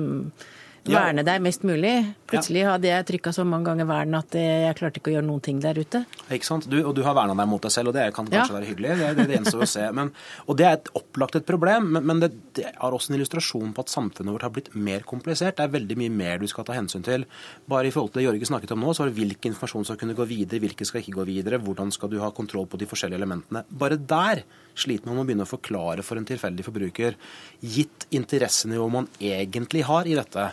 Ja. 0.94 1.00
verne 1.06 1.24
deg 1.26 1.42
mest 1.42 1.64
mulig. 1.66 1.94
Plutselig 2.30 2.62
hadde 2.68 2.86
jeg 2.92 3.06
trykka 3.08 3.32
så 3.34 3.46
mange 3.48 3.66
ganger 3.66 3.88
vern 3.90 4.14
at 4.20 4.36
eh, 4.38 4.66
jeg 4.68 4.76
klarte 4.78 5.00
ikke 5.02 5.10
å 5.10 5.16
gjøre 5.16 5.26
noen 5.26 5.42
ting 5.42 5.60
der 5.64 5.80
ute. 5.82 6.04
Ikke 6.30 6.46
sant? 6.46 6.68
Du, 6.70 6.78
og 6.86 6.94
du 6.98 7.02
har 7.06 7.16
verna 7.18 7.34
deg 7.40 7.50
mot 7.50 7.62
deg 7.66 7.74
selv, 7.74 7.90
og 7.90 7.96
det 7.98 8.06
kan 8.14 8.28
kanskje 8.30 8.54
Ja. 8.54 8.58
være 8.60 8.70
hyggelig. 8.70 8.92
Det, 9.00 9.08
det, 9.18 9.26
det 9.32 9.38
gjenstår 9.40 9.64
å 9.66 9.70
se. 9.72 9.86
Men, 9.98 10.12
og 10.46 10.58
det 10.60 10.68
er 10.70 10.78
et 10.78 10.92
opplagt 11.00 11.36
et 11.40 11.46
problem, 11.48 11.88
men, 11.96 12.06
men 12.06 12.20
det, 12.22 12.30
det 12.60 12.68
er 12.70 12.94
også 12.98 13.12
en 13.14 13.18
illustrasjon 13.18 13.74
på 13.74 13.86
at 13.86 13.90
samfunnet 13.94 14.34
vårt 14.36 14.46
har 14.46 14.54
blitt 14.54 14.70
mer 14.76 15.02
komplisert. 15.10 15.58
Det 15.58 15.66
er 15.66 15.74
veldig 15.74 15.98
mye 16.04 16.14
mer 16.14 16.38
du 16.44 16.48
skal 16.52 16.68
ta 16.68 16.76
hensyn 16.78 17.04
til. 17.06 17.26
Bare 17.72 17.90
i 17.90 17.94
forhold 17.96 18.14
til 18.14 18.22
det 18.22 18.28
Jørge 18.30 18.52
snakket 18.52 18.76
om 18.76 18.86
nå, 18.86 18.94
så 18.94 19.04
var 19.06 19.10
det 19.14 19.18
hvilken 19.22 19.54
informasjon 19.56 19.86
skal 19.90 19.98
kunne 20.04 20.14
gå 20.18 20.28
videre, 20.30 20.62
hvilke 20.64 20.86
skal 20.86 21.02
ikke 21.02 21.18
gå 21.18 21.26
videre, 21.32 21.58
hvordan 21.66 21.92
skal 21.96 22.12
du 22.14 22.20
ha 22.22 22.30
kontroll 22.36 22.68
på 22.70 22.78
de 22.82 22.86
forskjellige 22.90 23.22
elementene. 23.24 23.66
Bare 23.74 23.98
der 23.98 24.44
sliter 24.80 25.08
man 25.08 25.20
med 25.20 25.26
å 25.26 25.28
begynne 25.30 25.48
å 25.48 25.50
forklare 25.50 26.04
for 26.06 26.20
en 26.20 26.28
tilfeldig 26.28 26.66
forbruker, 26.68 27.18
gitt 27.62 28.08
interessenivået 28.16 28.96
man 28.96 29.10
egentlig 29.20 29.86
har 29.88 30.08
i 30.08 30.18
dette. 30.18 30.50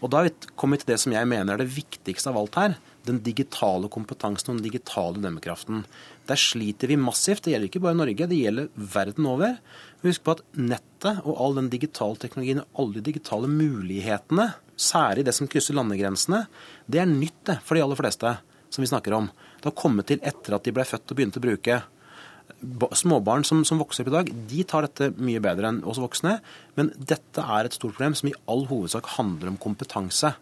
Og 0.00 0.10
da 0.10 0.20
har 0.20 0.30
vi 0.30 0.52
kommet 0.58 0.82
til 0.82 0.94
det 0.94 1.00
som 1.02 1.14
jeg 1.14 1.28
mener 1.28 1.54
er 1.54 1.62
det 1.62 1.74
viktigste 1.74 2.32
av 2.32 2.38
alt 2.40 2.56
her. 2.58 2.78
Den 3.06 3.20
digitale 3.24 3.88
kompetansen 3.92 4.52
og 4.52 4.58
den 4.58 4.66
digitale 4.68 5.20
dømmekraften. 5.20 5.84
Der 6.28 6.40
sliter 6.40 6.90
vi 6.90 6.98
massivt. 7.00 7.44
Det 7.44 7.54
gjelder 7.54 7.70
ikke 7.70 7.82
bare 7.84 7.98
Norge, 7.98 8.28
det 8.28 8.38
gjelder 8.38 8.70
verden 8.74 9.28
over. 9.28 9.56
Husk 10.04 10.24
på 10.24 10.36
at 10.36 10.44
nettet 10.56 11.20
og 11.24 11.36
all 11.36 11.56
den 11.58 11.70
digitale 11.72 12.20
teknologien 12.20 12.62
og 12.64 12.82
alle 12.82 12.98
de 12.98 13.06
digitale 13.10 13.48
mulighetene, 13.50 14.50
særlig 14.80 15.26
det 15.28 15.36
som 15.36 15.48
krysser 15.50 15.76
landegrensene, 15.76 16.46
det 16.88 17.02
er 17.02 17.10
nytt 17.10 17.56
for 17.60 17.76
de 17.76 17.84
aller 17.84 18.00
fleste 18.00 18.36
som 18.70 18.84
vi 18.84 18.88
snakker 18.88 19.16
om. 19.16 19.28
Det 19.60 19.68
har 19.68 19.76
kommet 19.76 20.08
til 20.08 20.22
etter 20.24 20.56
at 20.56 20.64
de 20.64 20.72
ble 20.72 20.86
født 20.88 21.12
og 21.12 21.18
begynte 21.18 21.42
å 21.42 21.44
bruke 21.44 21.82
småbarn 22.96 23.44
som, 23.46 23.62
som 23.64 23.80
vokser 23.80 24.04
opp 24.04 24.10
i 24.10 24.14
dag, 24.14 24.32
de 24.50 24.64
tar 24.68 24.86
dette 24.86 25.10
mye 25.20 25.40
bedre 25.42 25.70
enn 25.70 25.80
oss 25.88 26.00
voksne. 26.02 26.38
Men 26.76 26.92
dette 26.96 27.44
er 27.44 27.66
et 27.66 27.76
stort 27.76 27.96
problem 27.96 28.16
som 28.18 28.30
i 28.30 28.36
all 28.50 28.66
hovedsak 28.70 29.08
handler 29.16 29.52
om 29.52 29.60
kompetanse. 29.60 30.34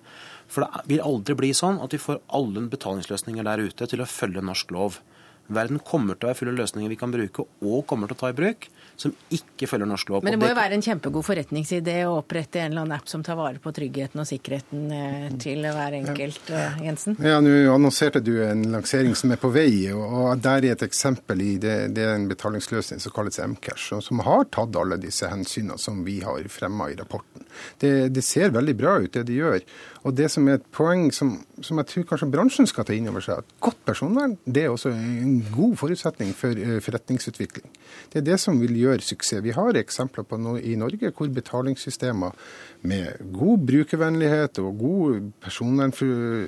For 0.49 0.65
det 0.65 0.89
vil 0.89 1.05
aldri 1.05 1.37
bli 1.39 1.53
sånn 1.57 1.81
at 1.85 1.95
vi 1.95 2.01
får 2.01 2.23
alle 2.35 2.65
betalingsløsninger 2.73 3.47
der 3.47 3.65
ute 3.69 3.89
til 3.91 4.03
å 4.03 4.09
følge 4.09 4.45
norsk 4.45 4.73
lov. 4.75 5.01
Verden 5.49 5.81
kommer 5.81 6.17
til 6.17 6.29
å 6.29 6.31
være 6.33 6.41
full 6.41 6.53
av 6.53 6.59
løsninger 6.61 6.93
vi 6.93 7.01
kan 7.01 7.13
bruke, 7.13 7.47
og 7.65 7.87
kommer 7.89 8.09
til 8.09 8.19
å 8.19 8.21
ta 8.21 8.33
i 8.33 8.37
bruk, 8.37 8.69
som 8.99 9.13
ikke 9.31 9.69
følger 9.71 9.87
norsk 9.87 10.11
lov. 10.11 10.25
Men 10.27 10.35
det 10.35 10.41
må 10.43 10.49
jo 10.51 10.57
være 10.59 10.75
en 10.75 10.83
kjempegod 10.83 11.23
forretningsidé 11.27 12.01
å 12.09 12.17
opprette 12.19 12.59
en 12.59 12.73
eller 12.73 12.83
annen 12.83 12.97
app 12.97 13.07
som 13.11 13.23
tar 13.23 13.39
vare 13.39 13.63
på 13.63 13.71
tryggheten 13.75 14.19
og 14.19 14.27
sikkerheten 14.27 14.89
eh, 14.95 15.29
til 15.39 15.63
hver 15.63 15.95
enkelt, 16.01 16.51
eh, 16.51 16.81
Jensen? 16.83 17.15
Ja, 17.23 17.39
Nå 17.45 17.55
annonserte 17.71 18.23
du 18.25 18.33
en 18.43 18.65
lansering 18.73 19.15
som 19.19 19.31
er 19.35 19.39
på 19.41 19.53
vei, 19.55 19.71
og 19.95 20.19
og 20.19 20.43
der 20.43 20.65
er 20.67 20.75
et 20.75 20.83
eksempel 20.83 21.41
i 21.45 21.53
det, 21.63 21.77
det 21.95 22.05
er 22.05 22.17
en 22.17 22.27
betalingsløsning 22.31 23.01
som 23.03 23.15
kalles 23.15 23.39
Mcash, 23.39 23.93
og 23.97 24.03
som 24.05 24.23
har 24.27 24.49
tatt 24.51 24.77
alle 24.77 24.99
disse 25.01 25.29
hensynene 25.31 25.79
som 25.81 26.03
vi 26.07 26.19
har 26.25 26.49
fremma 26.53 26.91
i 26.91 26.97
rapporten. 26.99 27.47
Det, 27.79 28.11
det 28.15 28.25
ser 28.27 28.53
veldig 28.55 28.75
bra 28.79 28.99
ut, 28.99 29.13
det 29.15 29.25
de 29.29 29.39
gjør. 29.39 29.61
Og 30.07 30.15
det 30.17 30.29
som 30.31 30.47
er 30.49 30.59
et 30.59 30.67
poeng 30.75 31.09
som, 31.15 31.33
som 31.65 31.81
jeg 31.81 31.89
tror 31.91 32.07
kanskje 32.13 32.31
bransjen 32.31 32.69
skal 32.71 32.87
ta 32.87 32.95
inn 32.95 33.09
over 33.11 33.25
seg, 33.25 33.43
at 33.43 33.57
godt 33.65 33.81
personvern 33.89 34.37
det 34.47 34.65
er 34.67 34.73
også 34.73 34.93
en 34.95 35.41
god 35.55 35.75
forutsetning 35.81 36.31
for 36.39 36.55
eh, 36.55 36.79
forretningsutvikling. 36.85 37.67
Det 38.13 38.21
er 38.21 38.27
det 38.29 38.39
som 38.43 38.61
vil 38.63 38.77
gjøre 38.79 39.05
suksess. 39.05 39.43
Vi 39.45 39.55
har 39.57 39.79
eksempler 39.81 40.27
på 40.29 40.39
no 40.41 40.57
i 40.59 40.77
Norge 40.79 41.11
hvor 41.11 41.31
betalingssystemer 41.35 42.37
med 42.89 43.21
god 43.35 43.67
brukervennlighet 43.69 44.61
og 44.63 44.79
god 44.79 45.31
personvern 45.43 45.95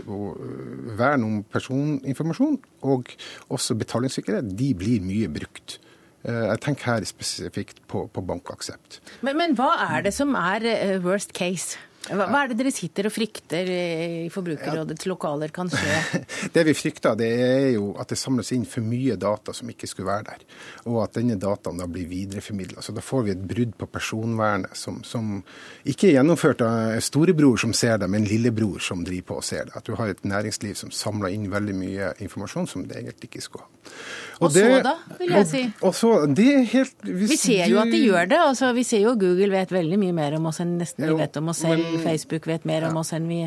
og 0.06 0.40
øh, 0.40 0.98
vern 0.98 1.24
om 1.26 1.42
personinformasjon, 1.42 2.58
og 2.86 3.14
også 3.50 3.74
betalingssikkerhet, 3.74 4.54
de 4.58 4.74
blir 4.74 5.02
mye 5.04 5.28
brukt. 5.28 5.80
Eh, 6.24 6.46
Jeg 6.52 6.60
tenker 6.60 6.92
her 6.92 7.04
spesifikt 7.08 7.82
på, 7.88 8.06
på 8.12 8.20
bankaksept. 8.20 9.00
Men, 9.22 9.36
men 9.40 9.56
hva 9.58 9.72
er 9.90 10.02
det 10.06 10.14
som 10.14 10.34
er 10.38 10.66
eh, 10.70 10.98
worst 11.04 11.34
case? 11.36 11.78
Hva, 12.08 12.24
hva 12.32 12.38
er 12.42 12.48
det 12.50 12.56
dere 12.56 12.70
sitter 12.72 13.06
og 13.06 13.12
frykter 13.12 13.68
i 13.70 14.28
Forbrukerrådets 14.32 15.04
lokaler 15.10 15.52
kan 15.52 15.68
skje? 15.70 16.22
Det 16.54 16.62
vi 16.66 16.72
frykter, 16.74 17.14
det 17.20 17.28
er 17.44 17.66
jo 17.74 17.90
at 18.00 18.08
det 18.10 18.16
samles 18.18 18.48
inn 18.56 18.64
for 18.66 18.80
mye 18.82 19.18
data 19.20 19.52
som 19.54 19.68
ikke 19.70 19.86
skulle 19.86 20.08
være 20.08 20.24
der. 20.30 20.46
Og 20.88 21.02
at 21.04 21.18
denne 21.18 21.36
dataen 21.38 21.78
da 21.78 21.86
blir 21.86 22.08
videreformidla. 22.10 22.80
Så 22.82 22.94
da 22.96 23.04
får 23.04 23.26
vi 23.26 23.34
et 23.34 23.42
brudd 23.52 23.76
på 23.78 23.86
personvernet 23.92 24.72
som, 24.80 25.02
som 25.06 25.42
ikke 25.84 26.08
er 26.08 26.16
gjennomført 26.16 26.64
av 26.64 26.96
storebror 27.04 27.60
som 27.60 27.74
ser 27.76 28.00
det, 28.00 28.08
men 28.10 28.24
lillebror 28.26 28.80
som 28.82 29.04
driver 29.06 29.28
på 29.34 29.38
og 29.42 29.46
ser 29.46 29.68
det. 29.68 29.76
At 29.78 29.86
du 29.86 29.92
har 30.00 30.10
et 30.14 30.24
næringsliv 30.26 30.74
som 30.80 30.90
samler 30.94 31.36
inn 31.36 31.46
veldig 31.52 31.76
mye 31.76 32.10
informasjon 32.24 32.66
som 32.72 32.88
det 32.88 32.96
egentlig 33.04 33.28
ikke 33.30 33.44
skulle 33.44 33.66
ha. 33.68 33.70
Og 34.40 34.52
så 34.54 34.64
da, 34.84 34.94
vil 35.20 35.32
jeg 35.36 35.46
si? 35.50 35.62
Og, 35.82 35.86
og 35.90 35.94
så, 36.00 36.10
det 36.32 36.48
er 36.54 36.66
helt... 36.72 36.96
Vi 37.04 37.36
ser 37.36 37.68
jo 37.68 37.78
at 37.82 37.92
de 37.92 38.00
gjør 38.06 38.28
det. 38.32 38.40
altså 38.40 38.72
Vi 38.76 38.84
ser 38.88 39.04
jo 39.04 39.12
Google 39.20 39.50
vet 39.52 39.72
veldig 39.74 39.98
mye 40.00 40.16
mer 40.16 40.36
om 40.40 40.48
oss 40.48 40.62
enn 40.64 40.78
nesten 40.80 41.04
vi 41.10 41.16
vet 41.20 41.36
om 41.40 41.52
oss 41.52 41.60
selv. 41.66 41.84
men- 41.84 41.99
Facebook 42.04 42.46
vet 42.50 42.66
mer 42.68 42.86
om 42.88 43.00
oss 43.00 43.12
enn 43.16 43.28
vi 43.30 43.40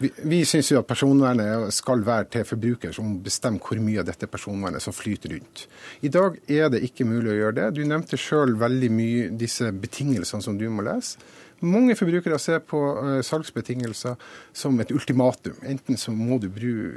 Vi, 0.00 0.12
vi 0.32 0.40
syns 0.48 0.70
jo 0.72 0.80
at 0.80 0.88
personvernet 0.88 1.74
skal 1.74 2.04
være 2.06 2.28
til 2.36 2.46
forbruker 2.48 2.94
som 2.96 3.18
bestemmer 3.24 3.62
hvor 3.64 3.82
mye 3.82 4.00
av 4.02 4.08
dette 4.08 4.28
personvernet 4.30 4.82
som 4.84 4.96
flyter 4.96 5.34
rundt. 5.34 5.66
I 6.02 6.12
dag 6.12 6.38
er 6.48 6.70
det 6.72 6.84
ikke 6.86 7.08
mulig 7.08 7.34
å 7.34 7.38
gjøre 7.40 7.58
det. 7.60 7.68
Du 7.78 7.84
nevnte 7.84 8.20
sjøl 8.20 8.56
veldig 8.60 8.90
mye 8.94 9.28
disse 9.40 9.70
betingelsene 9.72 10.44
som 10.44 10.58
du 10.58 10.68
må 10.72 10.86
lese. 10.86 11.20
Mange 11.60 11.92
forbrukere 11.92 12.38
ser 12.40 12.62
på 12.64 12.78
uh, 12.96 13.18
salgsbetingelser 13.24 14.14
som 14.56 14.78
et 14.80 14.92
ultimatum. 14.96 15.58
Enten 15.68 15.98
så 16.00 16.12
må 16.14 16.38
du 16.40 16.48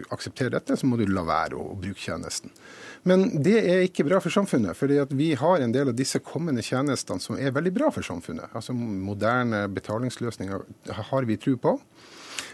akseptere 0.08 0.54
dette, 0.56 0.78
så 0.80 0.88
må 0.88 0.96
du 1.00 1.04
la 1.10 1.26
være 1.28 1.60
å 1.60 1.76
bruke 1.76 2.00
tjenesten. 2.00 2.54
Men 3.04 3.26
det 3.44 3.58
er 3.60 3.84
ikke 3.84 4.06
bra 4.08 4.20
for 4.24 4.32
samfunnet. 4.32 4.78
fordi 4.78 5.02
vi 5.12 5.34
har 5.36 5.60
en 5.60 5.72
del 5.72 5.92
av 5.92 5.96
disse 5.96 6.20
kommende 6.20 6.64
tjenestene 6.64 7.20
som 7.20 7.38
er 7.38 7.52
veldig 7.52 7.74
bra 7.76 7.92
for 7.92 8.02
samfunnet. 8.02 8.54
Altså 8.56 8.74
Moderne 8.74 9.68
betalingsløsninger 9.68 10.64
har 11.12 11.24
vi 11.28 11.38
tro 11.38 11.58
på. 11.58 11.78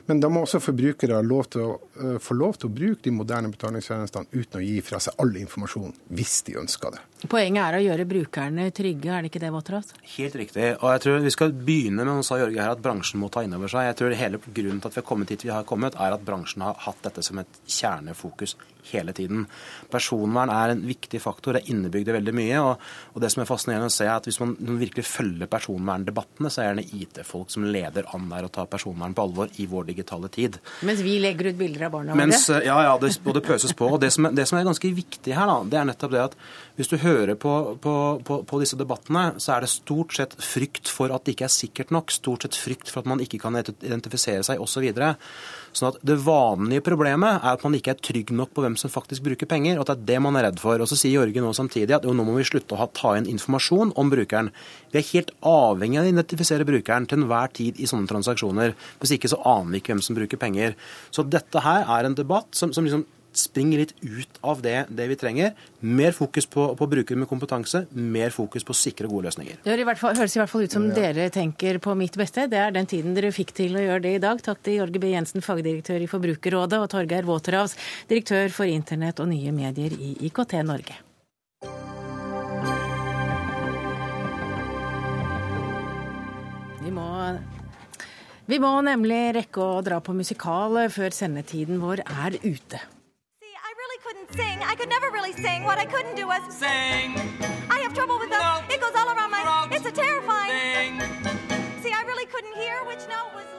Men 0.09 0.19
da 0.23 0.29
må 0.29 0.41
også 0.41 0.61
forbrukere 0.63 1.19
lov 1.21 1.53
å, 1.61 1.67
uh, 2.01 2.17
få 2.17 2.33
lov 2.33 2.57
til 2.57 2.69
å 2.69 2.73
bruke 2.73 3.03
de 3.05 3.13
moderne 3.13 3.51
betalingstjenestene 3.53 4.31
uten 4.33 4.57
å 4.57 4.63
gi 4.63 4.79
fra 4.81 4.97
seg 5.03 5.19
all 5.21 5.35
informasjon, 5.37 5.93
hvis 6.17 6.39
de 6.47 6.55
ønsker 6.57 6.95
det. 6.95 7.03
Poenget 7.27 7.59
er 7.65 7.75
å 7.75 7.81
gjøre 7.83 8.05
brukerne 8.07 8.69
trygge, 8.71 9.11
er 9.11 9.25
det 9.25 9.29
ikke 9.33 9.41
det, 9.43 9.49
Våtras? 9.51 9.91
Helt 10.15 10.37
riktig. 10.39 10.69
Og 10.77 10.87
jeg 10.93 11.01
tror 11.03 11.17
vi 11.25 11.33
skal 11.35 11.51
begynne 11.51 12.05
med, 12.07 12.23
sa 12.23 12.37
Jørge 12.39 12.63
her, 12.63 12.71
at 12.77 12.83
bransjen 12.83 13.19
må 13.19 13.27
ta 13.33 13.43
inn 13.43 13.55
over 13.57 13.71
seg. 13.71 13.89
Jeg 13.89 13.97
tror 13.99 14.15
hele 14.15 14.39
grunnen 14.45 14.79
til 14.79 14.87
at 14.87 14.95
vi 14.95 15.01
har 15.01 15.09
kommet 15.09 15.33
hit 15.33 15.43
vi 15.43 15.51
har 15.51 15.67
kommet, 15.67 15.97
er 15.99 16.15
at 16.15 16.23
bransjen 16.23 16.63
har 16.63 16.79
hatt 16.85 17.01
dette 17.03 17.25
som 17.25 17.41
et 17.41 17.59
kjernefokus 17.67 18.55
hele 18.89 19.11
tiden. 19.13 19.43
Personvern 19.91 20.49
er 20.53 20.73
en 20.73 20.85
viktig 20.87 21.19
faktor, 21.21 21.57
det 21.57 21.65
er 21.65 21.73
innebygd 21.73 22.09
i 22.09 22.15
veldig 22.15 22.35
mye. 22.39 22.61
Og, 22.63 22.85
og, 23.13 23.19
det 23.21 23.31
som 23.33 23.43
er 23.43 23.49
fascinerende 23.49 23.91
å 23.91 23.93
se, 23.93 24.07
er 24.07 24.15
at 24.15 24.29
hvis 24.29 24.39
man, 24.39 24.55
virkelig 24.79 25.05
følger 25.09 25.51
personverndebattene, 25.51 26.49
så 26.53 26.63
er 26.63 26.79
det 26.79 26.87
gjerne 26.87 27.03
IT-folk 27.03 27.51
som 27.51 27.67
leder 27.67 28.07
an 28.15 28.31
der 28.31 28.47
og 28.47 28.53
tar 28.55 28.71
personvern 28.71 29.17
på 29.17 29.27
alvor 29.27 29.51
i 29.59 29.67
vår 29.69 29.91
digitale 29.91 30.31
tid. 30.31 30.61
Mens 30.87 31.03
vi 31.03 31.17
legger 31.19 31.51
ut 31.51 31.59
bilder 31.59 31.89
av 31.89 31.97
barna 31.97 32.15
våre? 32.15 32.63
Ja, 32.63 32.79
ja, 32.87 32.95
det, 33.01 33.11
og 33.25 33.35
det 33.35 33.43
pøses 33.45 33.75
på. 33.75 33.91
Og 33.91 33.99
det 34.01 34.13
som, 34.15 34.29
er, 34.29 34.39
det 34.39 34.47
som 34.49 34.59
er 34.59 34.67
ganske 34.71 34.93
viktig 35.03 35.35
her, 35.35 35.51
da, 35.51 35.59
det 35.67 35.81
er 35.81 35.91
nettopp 35.91 36.15
det 36.15 36.25
at 36.29 36.39
hvis 36.79 36.87
du 36.87 36.95
hører 36.95 37.08
på, 37.39 37.53
på, 37.81 37.93
på, 38.25 38.37
på, 38.47 38.59
disse 38.61 38.77
debattene, 38.79 39.33
så 39.41 39.55
er 39.55 39.65
det 39.65 39.71
stort 39.71 40.15
sett 40.17 40.35
frykt 40.43 40.89
for 40.91 41.13
at 41.15 41.25
det 41.25 41.35
ikke 41.35 41.47
er 41.47 41.53
sikkert 41.53 41.93
nok, 41.95 42.13
stort 42.13 42.45
sett 42.45 42.57
frykt 42.57 42.91
for 42.91 43.01
at 43.01 43.09
man 43.09 43.21
ikke 43.23 43.39
kan 43.41 43.57
identifisere 43.59 44.45
seg 44.45 44.61
osv. 44.63 44.87
Så 44.89 45.81
sånn 45.81 45.91
at 45.91 45.99
Det 46.05 46.17
vanlige 46.23 46.85
problemet 46.85 47.43
er 47.43 47.51
at 47.51 47.65
man 47.65 47.75
ikke 47.77 47.93
er 47.93 48.01
trygg 48.01 48.33
nok 48.35 48.53
på 48.55 48.63
hvem 48.65 48.77
som 48.79 48.93
faktisk 48.93 49.25
bruker 49.27 49.49
penger, 49.49 49.77
og 49.77 49.85
at 49.85 49.93
det 49.93 49.97
er 49.99 50.07
det 50.13 50.23
man 50.25 50.39
er 50.39 50.47
redd 50.49 50.61
for. 50.61 50.79
Og 50.79 50.89
Så 50.89 50.97
sier 50.99 51.19
Jørgen 51.19 51.45
nå 51.45 51.53
samtidig 51.57 51.99
at 51.99 52.07
jo, 52.07 52.15
nå 52.15 52.25
må 52.27 52.37
vi 52.39 52.47
slutte 52.47 52.77
å 52.77 52.81
ha, 52.81 52.89
ta 52.93 53.13
inn 53.19 53.29
informasjon 53.29 53.93
om 53.99 54.09
brukeren. 54.13 54.53
Vi 54.93 55.01
er 55.01 55.09
helt 55.11 55.35
avhengig 55.45 56.01
av 56.01 56.09
å 56.09 56.13
identifisere 56.13 56.67
brukeren 56.67 57.09
til 57.09 57.21
enhver 57.21 57.53
tid 57.53 57.79
i 57.79 57.89
sånne 57.89 58.09
transaksjoner. 58.09 58.75
Hvis 59.01 59.15
ikke 59.17 59.31
så 59.31 59.41
aner 59.45 59.75
vi 59.75 59.83
ikke 59.83 59.93
hvem 59.93 60.03
som 60.05 60.17
bruker 60.17 60.41
penger. 60.41 60.75
Så 61.13 61.27
dette 61.27 61.63
her 61.65 61.85
er 61.85 62.09
en 62.09 62.17
debatt 62.17 62.53
som, 62.57 62.73
som 62.73 62.87
liksom 62.87 63.05
springer 63.39 63.81
litt 63.83 63.93
ut 64.03 64.39
av 64.45 64.61
det, 64.63 64.75
det 64.93 65.07
vi 65.11 65.17
trenger. 65.19 65.53
Mer 65.79 66.15
fokus 66.15 66.47
på, 66.49 66.65
på 66.79 66.87
brukere 66.91 67.19
med 67.19 67.29
kompetanse, 67.29 67.85
mer 67.91 68.33
fokus 68.35 68.65
på 68.67 68.75
sikre, 68.77 69.09
gode 69.11 69.29
løsninger. 69.29 69.61
Det 69.63 69.77
i 69.79 69.87
fall, 69.99 70.17
høres 70.19 70.35
i 70.35 70.41
hvert 70.41 70.51
fall 70.51 70.65
ut 70.67 70.75
som 70.75 70.87
ja. 70.89 70.95
dere 70.99 71.29
tenker 71.33 71.79
på 71.83 71.95
mitt 71.99 72.17
beste. 72.19 72.47
Det 72.51 72.59
er 72.59 72.75
den 72.75 72.89
tiden 72.89 73.15
dere 73.17 73.33
fikk 73.35 73.53
til 73.57 73.77
å 73.79 73.83
gjøre 73.85 74.03
det 74.05 74.15
i 74.17 74.23
dag. 74.23 74.41
Takk 74.45 74.63
til 74.65 74.79
Jorge 74.79 75.01
B. 75.01 75.11
Jensen, 75.13 75.45
fagdirektør 75.45 76.03
i 76.03 76.09
Forbrukerrådet, 76.11 76.81
og 76.83 76.89
Torgeir 76.91 77.27
Waterhouse, 77.29 77.79
direktør 78.11 78.51
for 78.53 78.69
internett 78.69 79.21
og 79.23 79.31
nye 79.31 79.53
medier 79.55 79.95
i 79.95 80.15
IKT 80.29 80.59
Norge. 80.67 80.99
Vi 86.79 86.91
må 86.95 87.07
vi 88.49 88.57
må 88.57 88.71
nemlig 88.81 89.35
rekke 89.35 89.61
å 89.61 89.81
dra 89.85 89.99
på 90.01 90.15
musikal 90.17 90.79
før 90.89 91.13
sendetiden 91.13 91.77
vår 91.83 92.01
er 92.01 92.39
ute. 92.41 92.79
Sing. 94.35 94.61
I 94.63 94.75
could 94.75 94.89
never 94.89 95.09
really 95.11 95.33
sing. 95.33 95.63
What 95.63 95.77
I 95.77 95.85
couldn't 95.85 96.15
do 96.15 96.27
was 96.27 96.41
sing. 96.53 97.15
I 97.69 97.79
have 97.83 97.93
trouble 97.93 98.19
with 98.19 98.29
the. 98.29 98.37
No. 98.37 98.61
It 98.69 98.81
goes 98.81 98.93
all 98.95 99.09
around 99.09 99.31
my. 99.31 99.41
Frogs. 99.43 99.75
It's 99.75 99.85
a 99.85 99.91
terrifying. 99.91 100.99
Sing. 100.99 101.01
See, 101.81 101.93
I 101.93 102.03
really 102.05 102.25
couldn't 102.25 102.55
hear 102.55 102.83
which 102.85 103.03
note 103.07 103.31
was. 103.33 103.58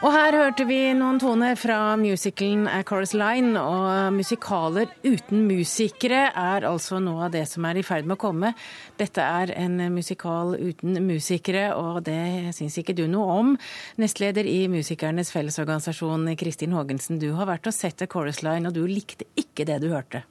Og 0.00 0.14
her 0.14 0.32
hørte 0.32 0.64
vi 0.64 0.78
noen 0.96 1.18
toner 1.20 1.58
fra 1.60 1.92
musicalen 2.00 2.62
A 2.72 2.78
Chorus 2.88 3.10
Line. 3.12 3.52
Og 3.60 4.14
musikaler 4.16 4.88
uten 5.04 5.42
musikere 5.44 6.22
er 6.30 6.64
altså 6.64 7.02
noe 7.04 7.26
av 7.26 7.34
det 7.34 7.42
som 7.50 7.66
er 7.68 7.76
i 7.76 7.84
ferd 7.84 8.08
med 8.08 8.16
å 8.16 8.22
komme. 8.22 8.54
Dette 8.96 9.20
er 9.20 9.52
en 9.60 9.76
musikal 9.92 10.56
uten 10.56 10.96
musikere, 11.04 11.66
og 11.76 12.06
det 12.08 12.56
syns 12.56 12.80
ikke 12.80 12.96
du 12.96 13.04
noe 13.12 13.38
om. 13.42 13.54
Nestleder 14.00 14.48
i 14.48 14.62
Musikernes 14.72 15.34
Fellesorganisasjon, 15.36 16.30
Kristin 16.40 16.72
Haagensen, 16.72 17.20
du 17.20 17.34
har 17.36 17.52
vært 17.52 17.68
og 17.68 17.76
sett 17.76 18.00
A 18.00 18.08
Chorus 18.08 18.40
Line, 18.40 18.72
og 18.72 18.80
du 18.80 18.86
likte 18.88 19.28
ikke 19.36 19.68
det 19.68 19.82
du 19.84 19.90
hørte? 19.92 20.24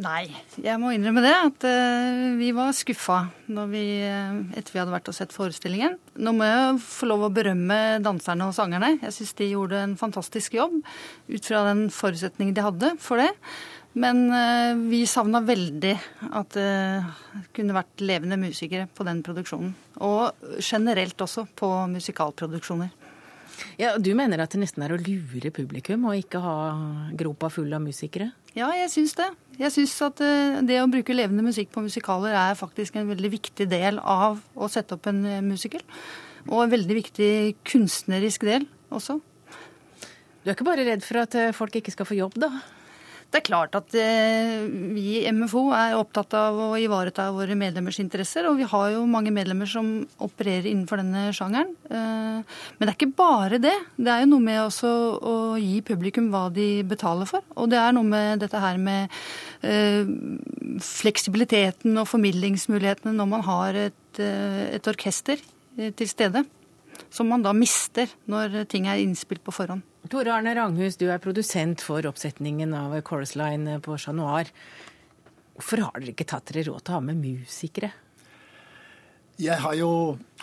Nei, 0.00 0.24
jeg 0.56 0.80
må 0.80 0.94
innrømme 0.94 1.20
det. 1.20 1.32
At 1.36 1.66
uh, 1.68 2.32
vi 2.38 2.48
var 2.56 2.72
skuffa 2.76 3.18
vi, 3.68 3.84
uh, 4.08 4.38
etter 4.56 4.72
vi 4.72 4.80
hadde 4.80 4.94
vært 4.94 5.10
og 5.12 5.16
sett 5.16 5.34
forestillingen. 5.34 5.98
Nå 6.16 6.32
må 6.36 6.48
jeg 6.48 6.80
få 6.86 7.10
lov 7.10 7.26
å 7.26 7.34
berømme 7.34 8.00
danserne 8.04 8.48
og 8.48 8.56
sangerne. 8.56 8.94
Jeg 9.02 9.16
syns 9.18 9.36
de 9.38 9.50
gjorde 9.52 9.82
en 9.84 9.98
fantastisk 10.00 10.56
jobb 10.56 10.80
ut 10.80 11.50
fra 11.50 11.66
den 11.68 11.86
forutsetningen 11.92 12.56
de 12.56 12.64
hadde 12.64 12.94
for 13.04 13.20
det. 13.20 13.28
Men 13.92 14.24
uh, 14.32 14.72
vi 14.88 15.02
savna 15.04 15.42
veldig 15.44 15.92
at 16.40 16.56
det 16.56 16.72
kunne 17.52 17.76
vært 17.76 18.00
levende 18.00 18.40
musikere 18.40 18.88
på 18.88 19.04
den 19.04 19.20
produksjonen. 19.26 19.76
Og 20.00 20.32
generelt 20.64 21.20
også 21.20 21.44
på 21.52 21.68
musikalproduksjoner. 21.92 22.96
Ja, 23.76 23.98
Du 24.00 24.14
mener 24.16 24.40
at 24.40 24.56
det 24.56 24.62
nesten 24.62 24.82
er 24.86 24.96
å 24.96 25.00
lure 25.00 25.52
publikum 25.52 26.08
og 26.08 26.16
ikke 26.18 26.40
ha 26.42 26.56
gropa 27.18 27.52
full 27.52 27.72
av 27.76 27.84
musikere? 27.84 28.32
Ja, 28.56 28.72
jeg 28.76 28.88
syns 28.92 29.14
det. 29.20 29.28
Jeg 29.60 29.72
syns 29.74 29.94
at 30.06 30.20
eh, 30.24 30.60
det 30.64 30.78
å 30.80 30.88
bruke 30.90 31.14
levende 31.14 31.44
musikk 31.44 31.72
på 31.74 31.82
musikaler 31.84 32.36
er 32.38 32.58
faktisk 32.58 32.96
en 32.96 33.10
veldig 33.10 33.30
viktig 33.34 33.66
del 33.68 33.98
av 34.00 34.40
å 34.56 34.68
sette 34.72 34.96
opp 34.96 35.08
en 35.10 35.20
eh, 35.28 35.42
musical. 35.44 35.82
Og 36.48 36.64
en 36.64 36.72
veldig 36.72 36.96
viktig 36.96 37.32
kunstnerisk 37.68 38.46
del 38.48 38.64
også. 38.92 39.18
Du 40.42 40.48
er 40.50 40.56
ikke 40.56 40.66
bare 40.66 40.86
redd 40.88 41.04
for 41.04 41.20
at 41.22 41.36
eh, 41.38 41.52
folk 41.56 41.76
ikke 41.78 41.92
skal 41.94 42.08
få 42.08 42.16
jobb, 42.18 42.40
da? 42.40 42.50
Det 43.32 43.40
er 43.40 43.46
klart 43.46 43.76
at 43.78 43.94
eh, 43.96 44.66
vi 44.92 45.22
i 45.22 45.30
MFO 45.32 45.62
er 45.72 45.94
opptatt 45.96 46.34
av 46.36 46.58
å 46.60 46.66
ivareta 46.76 47.30
våre 47.32 47.54
medlemmers 47.56 47.96
interesser. 48.02 48.44
Og 48.44 48.58
vi 48.58 48.66
har 48.68 48.90
jo 48.92 49.06
mange 49.08 49.30
medlemmer 49.32 49.68
som 49.70 49.86
opererer 50.20 50.68
innenfor 50.68 51.00
denne 51.00 51.30
sjangeren. 51.32 51.70
Eh, 51.88 52.42
men 52.44 52.82
det 52.84 52.90
er 52.90 52.98
ikke 52.98 53.14
bare 53.16 53.60
det. 53.62 53.72
Det 53.96 54.12
er 54.12 54.26
jo 54.26 54.34
noe 54.34 54.44
med 54.44 54.60
også 54.66 54.90
å 55.16 55.36
gi 55.56 55.78
publikum 55.88 56.28
hva 56.34 56.50
de 56.52 56.82
betaler 56.90 57.30
for. 57.30 57.46
Og 57.56 57.70
det 57.72 57.78
er 57.80 57.94
noe 57.96 58.04
med 58.10 58.42
dette 58.44 58.60
her 58.60 58.76
med 58.76 59.16
eh, 59.64 60.04
fleksibiliteten 60.84 61.96
og 62.02 62.10
formidlingsmulighetene 62.12 63.14
når 63.16 63.30
man 63.30 63.46
har 63.48 63.78
et, 63.86 64.20
et 64.20 64.92
orkester 64.92 65.40
til 65.80 66.10
stede. 66.10 66.44
Som 67.08 67.32
man 67.32 67.40
da 67.40 67.56
mister 67.56 68.12
når 68.28 68.66
ting 68.68 68.92
er 68.92 69.00
innspilt 69.00 69.40
på 69.40 69.56
forhånd. 69.56 69.88
Tore 70.10 70.32
Arne 70.34 70.50
Ranghus, 70.56 70.96
du 70.98 71.06
er 71.14 71.20
produsent 71.22 71.82
for 71.84 72.02
oppsetningen 72.08 72.72
av 72.74 72.96
Chorus 73.06 73.36
Line 73.38 73.76
på 73.84 73.94
Chat 74.02 74.16
Noir. 74.18 74.48
Hvorfor 75.54 75.84
har 75.86 76.00
dere 76.00 76.10
ikke 76.10 76.26
tatt 76.32 76.48
dere 76.50 76.64
råd 76.66 76.82
til 76.82 76.94
å 76.94 76.96
ha 76.96 77.02
med 77.06 77.20
musikere? 77.22 77.92
Jeg 79.38 79.60
har 79.62 79.76
jo 79.78 79.90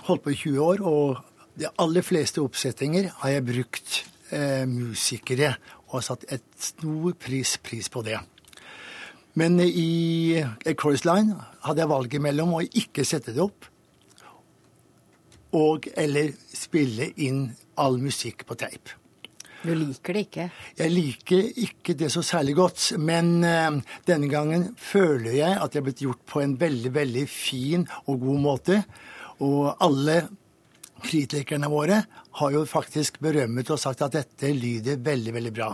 holdt 0.07 0.23
på 0.23 0.31
i 0.31 0.37
20 0.39 0.63
år, 0.63 0.83
og 0.87 1.59
de 1.59 1.67
aller 1.83 2.05
fleste 2.07 2.41
oppsetninger 2.41 3.09
har 3.19 3.33
jeg 3.33 3.45
brukt 3.49 3.97
eh, 4.31 4.63
musikere, 4.69 5.51
og 5.89 5.97
har 5.99 6.05
satt 6.07 6.23
et 6.31 6.45
stor 6.55 7.17
pris, 7.19 7.57
pris 7.59 7.91
på 7.91 8.05
det. 8.07 8.21
Men 9.39 9.59
i 9.59 10.39
Chorus 10.71 11.03
Line 11.03 11.35
hadde 11.67 11.83
jeg 11.83 11.91
valget 11.91 12.23
mellom 12.23 12.55
å 12.57 12.63
ikke 12.63 13.05
sette 13.07 13.35
det 13.35 13.43
opp 13.43 13.67
og 15.55 15.87
eller 15.97 16.31
spille 16.53 17.11
inn 17.25 17.47
all 17.81 17.99
musikk 18.01 18.45
på 18.47 18.57
teip. 18.59 18.95
Du 19.59 19.73
liker 19.75 20.15
det 20.15 20.21
ikke? 20.27 20.45
Jeg 20.79 20.93
liker 20.93 21.47
ikke 21.65 21.95
det 21.99 22.11
så 22.13 22.23
særlig 22.23 22.55
godt. 22.59 22.93
Men 22.99 23.39
uh, 23.43 23.79
denne 24.07 24.29
gangen 24.31 24.69
føler 24.79 25.35
jeg 25.35 25.57
at 25.59 25.73
det 25.73 25.81
er 25.81 25.87
blitt 25.89 26.03
gjort 26.05 26.23
på 26.29 26.43
en 26.43 26.55
veldig, 26.59 26.93
veldig 26.95 27.25
fin 27.31 27.83
og 28.05 28.21
god 28.23 28.39
måte. 28.45 28.79
Og 29.43 29.73
alle 29.83 30.21
kritikerne 31.03 31.69
våre 31.71 32.01
har 32.39 32.55
jo 32.55 32.65
faktisk 32.67 33.19
berømmet 33.23 33.71
og 33.71 33.79
sagt 33.79 34.03
at 34.03 34.15
dette 34.15 34.51
lyder 34.55 34.99
veldig, 35.03 35.35
veldig 35.35 35.53
bra. 35.55 35.69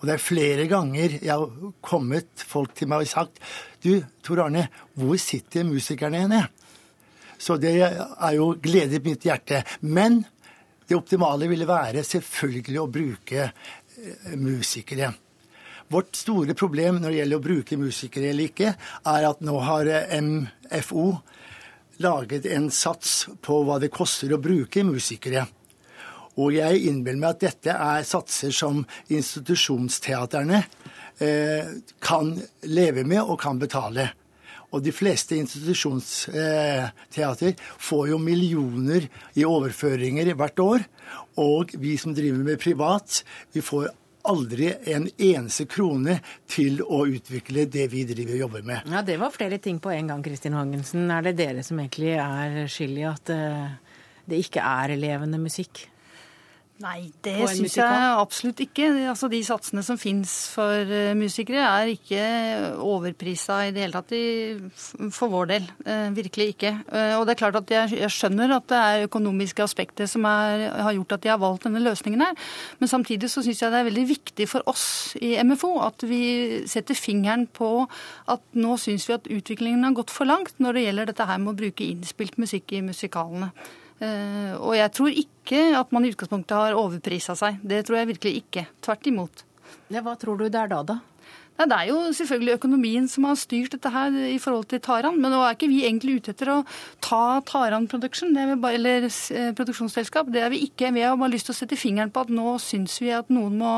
Og 0.00 0.08
det 0.08 0.16
er 0.16 0.22
flere 0.22 0.66
ganger 0.70 1.18
jeg 1.20 1.30
har 1.30 1.72
kommet 1.84 2.42
folk 2.46 2.74
til 2.74 2.90
meg 2.90 3.04
og 3.04 3.10
sagt 3.10 3.38
Du, 3.82 4.02
Tor 4.22 4.44
Arne, 4.44 4.66
hvor 4.98 5.18
sitter 5.18 5.66
musikerne 5.66 6.24
henne? 6.24 6.42
Så 7.38 7.56
det 7.58 7.74
er 7.82 8.34
jo 8.36 8.52
glede 8.62 9.00
mitt 9.02 9.24
hjerte. 9.26 9.64
Men 9.82 10.22
det 10.92 10.98
optimale 11.00 11.48
ville 11.48 11.68
være 11.68 12.04
selvfølgelig 12.04 12.80
å 12.82 12.88
bruke 12.92 13.44
eh, 13.48 14.32
musikere. 14.36 15.12
Vårt 15.92 16.16
store 16.16 16.56
problem 16.56 17.00
når 17.00 17.08
det 17.08 17.20
gjelder 17.20 17.40
å 17.40 17.44
bruke 17.46 17.78
musikere 17.80 18.28
eller 18.32 18.50
ikke, 18.50 18.74
er 19.08 19.28
at 19.28 19.40
nå 19.44 19.56
har 19.64 19.88
eh, 19.88 20.20
MFO 20.20 21.06
laget 22.02 22.48
en 22.52 22.68
sats 22.72 23.26
på 23.40 23.62
hva 23.64 23.78
det 23.80 23.92
koster 23.94 24.34
å 24.34 24.40
bruke 24.42 24.84
musikere. 24.84 25.46
Og 26.40 26.56
jeg 26.56 26.84
innbiller 26.88 27.20
meg 27.20 27.36
at 27.36 27.44
dette 27.46 27.76
er 27.76 28.08
satser 28.08 28.52
som 28.56 28.84
institusjonsteaterne 29.12 30.62
eh, 31.24 31.72
kan 32.04 32.34
leve 32.68 33.04
med 33.08 33.22
og 33.22 33.38
kan 33.40 33.60
betale. 33.60 34.10
Og 34.72 34.82
de 34.84 34.92
fleste 34.94 35.36
institusjonsteater 35.36 37.52
får 37.78 38.08
jo 38.12 38.18
millioner 38.18 39.08
i 39.36 39.44
overføringer 39.44 40.34
hvert 40.38 40.58
år. 40.64 40.78
Og 41.40 41.70
vi 41.80 41.96
som 42.00 42.14
driver 42.16 42.38
med 42.46 42.60
privat, 42.60 43.24
vi 43.52 43.60
får 43.64 43.88
aldri 44.28 44.68
en 44.94 45.08
eneste 45.18 45.64
krone 45.70 46.18
til 46.50 46.82
å 46.82 47.06
utvikle 47.10 47.66
det 47.70 47.88
vi 47.92 48.04
driver 48.08 48.34
og 48.36 48.40
jobber 48.46 48.62
med. 48.66 48.78
Ja, 48.86 49.02
Det 49.02 49.16
var 49.20 49.30
flere 49.34 49.58
ting 49.58 49.80
på 49.82 49.90
en 49.90 50.06
gang, 50.08 50.22
Kristin 50.22 50.56
Hagensen. 50.56 51.10
Er 51.10 51.22
det 51.22 51.36
dere 51.36 51.62
som 51.66 51.78
egentlig 51.82 52.14
er 52.22 52.68
skyld 52.70 52.98
i 52.98 53.08
at 53.08 53.30
eh, 53.34 53.68
det 54.30 54.38
ikke 54.46 54.62
er 54.62 54.96
levende 54.96 55.38
musikk? 55.42 55.91
Nei, 56.82 57.12
det 57.22 57.36
syns 57.52 57.76
jeg 57.78 58.06
absolutt 58.18 58.60
ikke. 58.64 58.88
Altså, 59.12 59.28
de 59.30 59.38
satsene 59.46 59.84
som 59.86 59.98
fins 60.00 60.32
for 60.50 60.88
uh, 60.88 61.12
musikere, 61.14 61.62
er 61.62 61.92
ikke 61.92 62.22
overprisa 62.82 63.60
i 63.68 63.72
det 63.74 63.84
hele 63.84 63.94
tatt 63.94 64.14
i, 64.16 64.22
for 65.14 65.30
vår 65.30 65.50
del. 65.52 65.68
Uh, 65.86 66.08
virkelig 66.16 66.48
ikke. 66.56 66.72
Uh, 66.88 67.20
og 67.20 67.26
det 67.28 67.36
er 67.36 67.40
klart 67.44 67.58
at 67.60 67.70
jeg, 67.70 67.92
jeg, 68.00 68.10
skjønner 68.12 68.56
at 68.56 68.66
det 68.72 68.80
er 68.80 69.06
økonomiske 69.06 69.62
aspekter 69.62 70.10
som 70.10 70.26
er, 70.28 70.64
har 70.88 70.96
gjort 70.96 71.14
at 71.18 71.26
de 71.26 71.30
har 71.30 71.42
valgt 71.42 71.68
denne 71.68 71.84
løsningen 71.84 72.24
her. 72.26 72.48
Men 72.80 72.90
samtidig 72.90 73.30
så 73.30 73.44
syns 73.46 73.62
jeg 73.62 73.74
det 73.74 73.82
er 73.82 73.88
veldig 73.90 74.06
viktig 74.10 74.48
for 74.50 74.66
oss 74.72 74.86
i 75.22 75.36
MFO 75.46 75.76
at 75.86 76.02
vi 76.08 76.24
setter 76.70 76.98
fingeren 76.98 77.46
på 77.46 77.70
at 78.32 78.42
nå 78.58 78.74
syns 78.80 79.06
vi 79.06 79.16
at 79.16 79.30
utviklingen 79.30 79.86
har 79.86 79.94
gått 80.00 80.10
for 80.10 80.26
langt 80.26 80.58
når 80.62 80.78
det 80.78 80.84
gjelder 80.88 81.12
dette 81.12 81.30
her 81.30 81.38
med 81.42 81.54
å 81.54 81.60
bruke 81.62 81.86
innspilt 81.86 82.42
musikk 82.42 82.74
i 82.74 82.82
musikalene. 82.84 83.52
Eh, 84.02 84.54
og 84.58 84.74
jeg 84.74 84.90
tror 84.96 85.22
ikke 85.24 85.62
at 85.78 85.94
man 85.94 86.04
i 86.04 86.10
utgangspunktet 86.12 86.58
har 86.58 86.78
overprisa 86.78 87.36
seg. 87.38 87.62
Det 87.62 87.84
tror 87.86 88.00
jeg 88.00 88.12
virkelig 88.14 88.36
ikke. 88.42 88.66
Tvert 88.82 89.08
imot. 89.10 89.46
Ja, 89.92 90.02
hva 90.02 90.16
tror 90.18 90.40
du 90.40 90.48
det 90.48 90.58
er 90.58 90.70
da, 90.72 90.82
da? 90.86 91.00
Ja, 91.60 91.66
det 91.68 91.76
er 91.76 91.88
jo 91.90 91.96
selvfølgelig 92.16 92.54
økonomien 92.56 93.04
som 93.12 93.26
har 93.28 93.36
styrt 93.36 93.74
dette 93.74 93.90
her 93.92 94.14
i 94.32 94.38
forhold 94.40 94.64
til 94.70 94.80
Taran. 94.82 95.18
Men 95.20 95.34
nå 95.34 95.42
er 95.44 95.54
ikke 95.54 95.68
vi 95.70 95.82
egentlig 95.84 96.16
ute 96.18 96.32
etter 96.32 96.48
å 96.50 96.56
ta 97.04 97.42
Taran 97.46 97.86
Production, 97.92 98.32
bare, 98.34 98.78
eller 98.78 99.06
eh, 99.06 99.52
produksjonsselskap. 99.58 100.32
Det 100.32 100.42
er 100.42 100.50
vi 100.50 100.62
ikke. 100.66 100.90
Vi 100.96 101.04
har 101.04 101.18
bare 101.20 101.34
lyst 101.34 101.50
til 101.50 101.54
å 101.54 101.58
sette 101.60 101.78
fingeren 101.78 102.10
på 102.10 102.24
at 102.24 102.32
nå 102.32 102.56
syns 102.62 102.96
vi 103.04 103.12
at 103.14 103.30
noen 103.30 103.60
må 103.60 103.74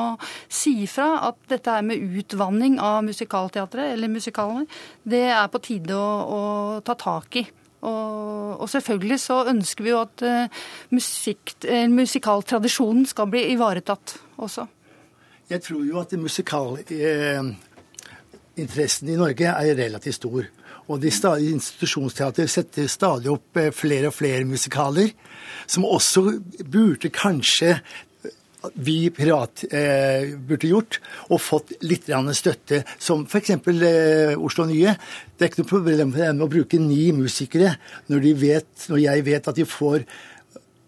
si 0.47 0.77
ifra 0.87 1.11
at 1.29 1.43
dette 1.51 1.75
her 1.75 1.85
med 1.85 2.01
utvanning 2.23 2.79
av 2.81 3.03
musikalteatret, 3.05 3.93
eller 3.99 4.13
musikalene, 4.13 4.65
det 5.03 5.27
er 5.35 5.51
på 5.53 5.61
tide 5.67 5.99
å, 5.99 6.09
å 6.25 6.43
ta 6.87 6.97
tak 6.97 7.43
i. 7.43 7.45
Og, 7.85 8.61
og, 8.61 8.69
selvfølgelig 8.73 9.21
så 9.21 9.45
ønsker 9.53 9.85
vi 9.85 9.91
jo 9.93 10.01
at 10.01 10.23
uh, 10.25 10.49
musikk, 10.95 11.53
uh, 11.69 11.89
musikaltradisjonen 11.93 13.05
skal 13.11 13.27
bli 13.33 13.43
ivaretatt 13.53 14.17
også. 14.41 14.65
Jeg 15.51 15.61
tror 15.67 15.83
jo 15.85 16.01
at 16.01 16.13
musikalinteressen 16.17 19.09
uh, 19.09 19.13
i 19.13 19.21
Norge 19.21 19.47
er 19.53 19.81
relativt 19.85 20.17
stor. 20.23 20.43
Og 20.89 21.01
de 21.01 21.09
institusjonsteater 21.09 22.49
setter 22.51 22.89
stadig 22.93 23.31
opp 23.33 23.57
eh, 23.57 23.71
flere 23.73 24.11
og 24.11 24.17
flere 24.19 24.45
musikaler, 24.45 25.15
som 25.67 25.87
også 25.89 26.27
burde 26.61 27.09
kanskje 27.09 27.79
vi 28.75 29.11
privat 29.15 29.65
eh, 29.71 30.35
burde 30.37 30.71
gjort, 30.71 31.01
og 31.31 31.43
fått 31.43 31.75
litt 31.85 32.11
støtte, 32.37 32.85
som 32.99 33.25
f.eks. 33.27 33.51
Eh, 33.51 34.35
Oslo 34.39 34.67
Nye. 34.69 34.95
Det 35.35 35.45
er 35.45 35.53
ikke 35.53 35.65
noe 35.65 35.73
problem 35.73 36.15
for 36.15 36.25
dem 36.25 36.45
å 36.45 36.51
bruke 36.51 36.79
ni 36.79 37.11
musikere 37.13 37.77
når, 38.09 38.31
vet, 38.39 38.89
når 38.89 39.03
jeg 39.05 39.27
vet 39.27 39.51
at 39.51 39.59
de 39.59 39.67
får 39.69 40.07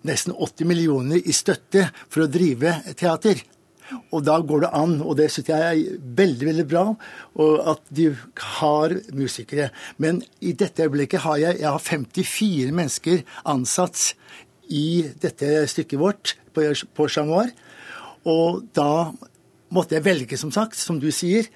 nesten 0.06 0.34
80 0.34 0.70
millioner 0.70 1.18
i 1.18 1.34
støtte 1.34 1.88
for 2.08 2.24
å 2.24 2.30
drive 2.30 2.78
teater. 2.94 3.42
Og 4.10 4.24
da 4.26 4.38
går 4.42 4.64
det 4.64 4.70
an, 4.74 4.96
og 5.02 5.14
det 5.18 5.28
syns 5.30 5.50
jeg 5.52 5.62
er 5.62 5.98
veldig 6.18 6.48
veldig 6.48 6.64
bra, 6.70 6.84
at 7.70 7.84
de 7.94 8.08
har 8.58 8.94
musikere. 9.14 9.68
Men 10.02 10.22
i 10.42 10.56
dette 10.58 10.86
øyeblikket 10.86 11.22
har 11.26 11.38
jeg, 11.42 11.60
jeg 11.62 11.70
har 11.70 11.84
54 11.84 12.74
mennesker 12.74 13.22
ansatt 13.46 14.08
i 14.74 15.06
dette 15.22 15.62
stykket 15.70 16.02
vårt 16.02 16.34
på, 16.54 16.66
på 16.96 17.08
Noir. 17.22 17.52
Og 18.26 18.66
da 18.76 19.12
måtte 19.74 19.96
jeg 19.96 20.06
velge, 20.06 20.38
som 20.38 20.52
sagt, 20.54 20.78
som 20.78 20.98
du 21.02 21.08
sier. 21.14 21.48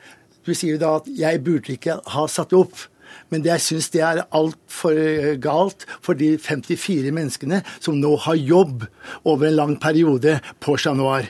Du 0.47 0.55
sier 0.57 0.79
da 0.81 0.97
at 1.01 1.11
jeg 1.11 1.43
burde 1.45 1.75
ikke 1.77 1.99
ha 2.15 2.27
satt 2.31 2.55
det 2.55 2.61
opp. 2.61 2.87
Men 3.31 3.43
det 3.43 3.53
jeg 3.57 3.65
syns 3.67 3.91
det 3.95 4.03
er 4.07 4.23
altfor 4.35 4.99
eh, 4.99 5.35
galt 5.43 5.87
for 6.03 6.19
de 6.19 6.37
54 6.39 7.11
menneskene 7.15 7.61
som 7.83 7.99
nå 7.99 8.15
har 8.27 8.39
jobb 8.39 8.87
over 9.25 9.49
en 9.49 9.59
lang 9.59 9.77
periode 9.83 10.39
på 10.63 10.77
Chat 10.79 10.99
Noir. 10.99 11.29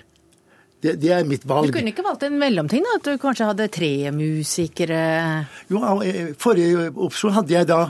Det, 0.81 0.95
det, 0.97 1.11
er 1.13 1.27
mitt 1.29 1.43
valg. 1.49 1.69
Du 1.69 1.77
kunne 1.77 1.93
ikke 1.93 2.05
valgt 2.07 2.25
en 2.25 2.39
mellomting? 2.41 2.85
da, 2.87 2.97
At 2.97 3.09
du 3.09 3.21
kanskje 3.21 3.51
hadde 3.51 3.69
tre 3.73 3.93
musikere? 4.17 5.01
Jo, 5.69 5.83
eh, 6.05 6.33
Forrige 6.41 6.89
opsjon 6.97 7.37
hadde 7.37 7.57
jeg 7.57 7.69
da 7.69 7.83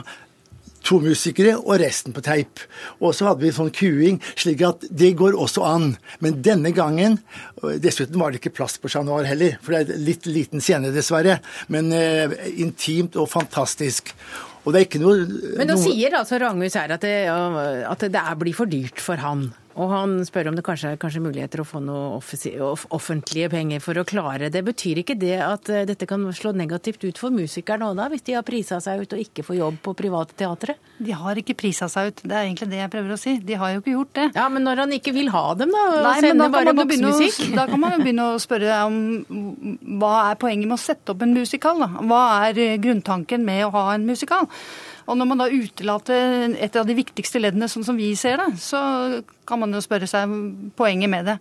to 0.85 0.99
musikere 1.03 1.55
og 1.59 1.79
resten 1.81 2.15
på 2.15 2.23
teip. 2.25 2.63
Og 2.99 3.15
så 3.17 3.29
hadde 3.29 3.45
vi 3.45 3.53
sånn 3.55 3.71
kuing, 3.75 4.19
slik 4.33 4.63
at 4.65 4.85
det 4.89 5.13
går 5.19 5.37
også 5.37 5.65
an. 5.67 5.95
Men 6.23 6.41
denne 6.45 6.73
gangen 6.75 7.19
Dessuten 7.61 8.17
var 8.17 8.31
det 8.31 8.39
ikke 8.41 8.55
plass 8.57 8.79
på 8.81 8.89
Chat 8.89 9.05
Noir 9.05 9.27
heller, 9.29 9.59
for 9.61 9.75
det 9.75 9.93
er 9.93 10.01
litt 10.01 10.25
liten 10.25 10.63
scene, 10.63 10.89
dessverre. 10.95 11.37
Men 11.69 11.91
eh, 11.93 12.33
intimt 12.63 13.17
og 13.21 13.29
fantastisk. 13.29 14.15
Og 14.65 14.73
det 14.73 14.81
er 14.81 14.87
ikke 14.87 15.01
noe 15.01 15.25
Men 15.25 15.69
nå 15.69 15.75
noe... 15.75 15.81
sier 15.83 16.17
altså 16.19 16.37
Ranghus 16.41 16.77
her 16.77 16.93
at 16.95 17.05
det, 17.05 17.15
at 17.29 18.05
det 18.13 18.23
blir 18.41 18.57
for 18.57 18.69
dyrt 18.69 19.01
for 19.01 19.21
han. 19.21 19.49
Og 19.79 19.91
han 19.91 20.17
spør 20.27 20.49
om 20.51 20.57
det 20.57 20.63
kanskje 20.67 20.93
er 20.93 20.99
kanskje 20.99 21.23
muligheter 21.23 21.61
å 21.63 21.67
få 21.67 21.79
noe 21.83 22.19
offentlige 22.19 23.49
penger 23.53 23.83
for 23.83 23.99
å 24.01 24.05
klare 24.07 24.49
det. 24.51 24.63
Betyr 24.67 25.01
ikke 25.01 25.15
det 25.19 25.37
at 25.45 25.71
eh, 25.71 25.85
dette 25.87 26.07
kan 26.09 26.25
slå 26.35 26.51
negativt 26.57 27.05
ut 27.05 27.21
for 27.21 27.33
musikerne 27.33 27.87
òg, 27.87 27.95
da? 27.99 28.09
Hvis 28.11 28.25
de 28.27 28.35
har 28.35 28.45
prisa 28.47 28.81
seg 28.83 29.05
ut 29.05 29.15
og 29.15 29.23
ikke 29.23 29.45
får 29.47 29.59
jobb 29.61 29.79
på 29.85 29.95
private 30.01 30.37
teatre? 30.41 30.75
De 30.99 31.15
har 31.15 31.39
ikke 31.39 31.55
prisa 31.59 31.87
seg 31.91 32.11
ut, 32.11 32.23
det 32.25 32.35
er 32.35 32.49
egentlig 32.49 32.69
det 32.73 32.81
jeg 32.81 32.93
prøver 32.97 33.15
å 33.15 33.19
si. 33.21 33.37
De 33.47 33.59
har 33.61 33.73
jo 33.75 33.81
ikke 33.83 33.95
gjort 33.95 34.13
det. 34.19 34.27
Ja, 34.35 34.47
Men 34.51 34.67
når 34.67 34.83
han 34.85 34.95
ikke 34.99 35.15
vil 35.15 35.31
ha 35.33 35.45
dem, 35.55 35.73
da? 35.75 35.87
Nei, 36.09 36.17
men 36.27 36.43
da 36.43 36.51
bare 36.51 36.75
boksmusikk? 36.77 37.55
Da 37.55 37.67
kan 37.71 37.81
man 37.81 37.95
jo 37.95 38.03
begynne 38.03 38.29
å 38.33 38.39
spørre 38.41 38.83
om 38.89 39.01
hva 40.01 40.15
er 40.29 40.39
poenget 40.41 40.67
med 40.67 40.77
å 40.77 40.83
sette 40.83 41.15
opp 41.15 41.23
en 41.23 41.35
musikal, 41.37 41.79
da? 41.81 41.91
Hva 42.11 42.23
er 42.49 42.79
grunntanken 42.81 43.45
med 43.47 43.65
å 43.67 43.75
ha 43.75 43.91
en 43.95 44.07
musikal? 44.09 44.49
Og 45.09 45.17
når 45.17 45.27
man 45.27 45.41
da 45.41 45.47
utelater 45.51 46.55
et 46.61 46.75
av 46.77 46.87
de 46.87 46.95
viktigste 46.95 47.41
leddene, 47.41 47.69
sånn 47.71 47.85
som 47.87 47.97
vi 47.97 48.11
ser 48.19 48.39
det, 48.39 48.51
så 48.61 48.79
kan 49.51 49.61
man 49.61 49.75
jo 49.75 49.83
spørre 49.83 50.07
seg 50.09 50.31
poenget 50.79 51.11
med 51.11 51.27
det. 51.27 51.37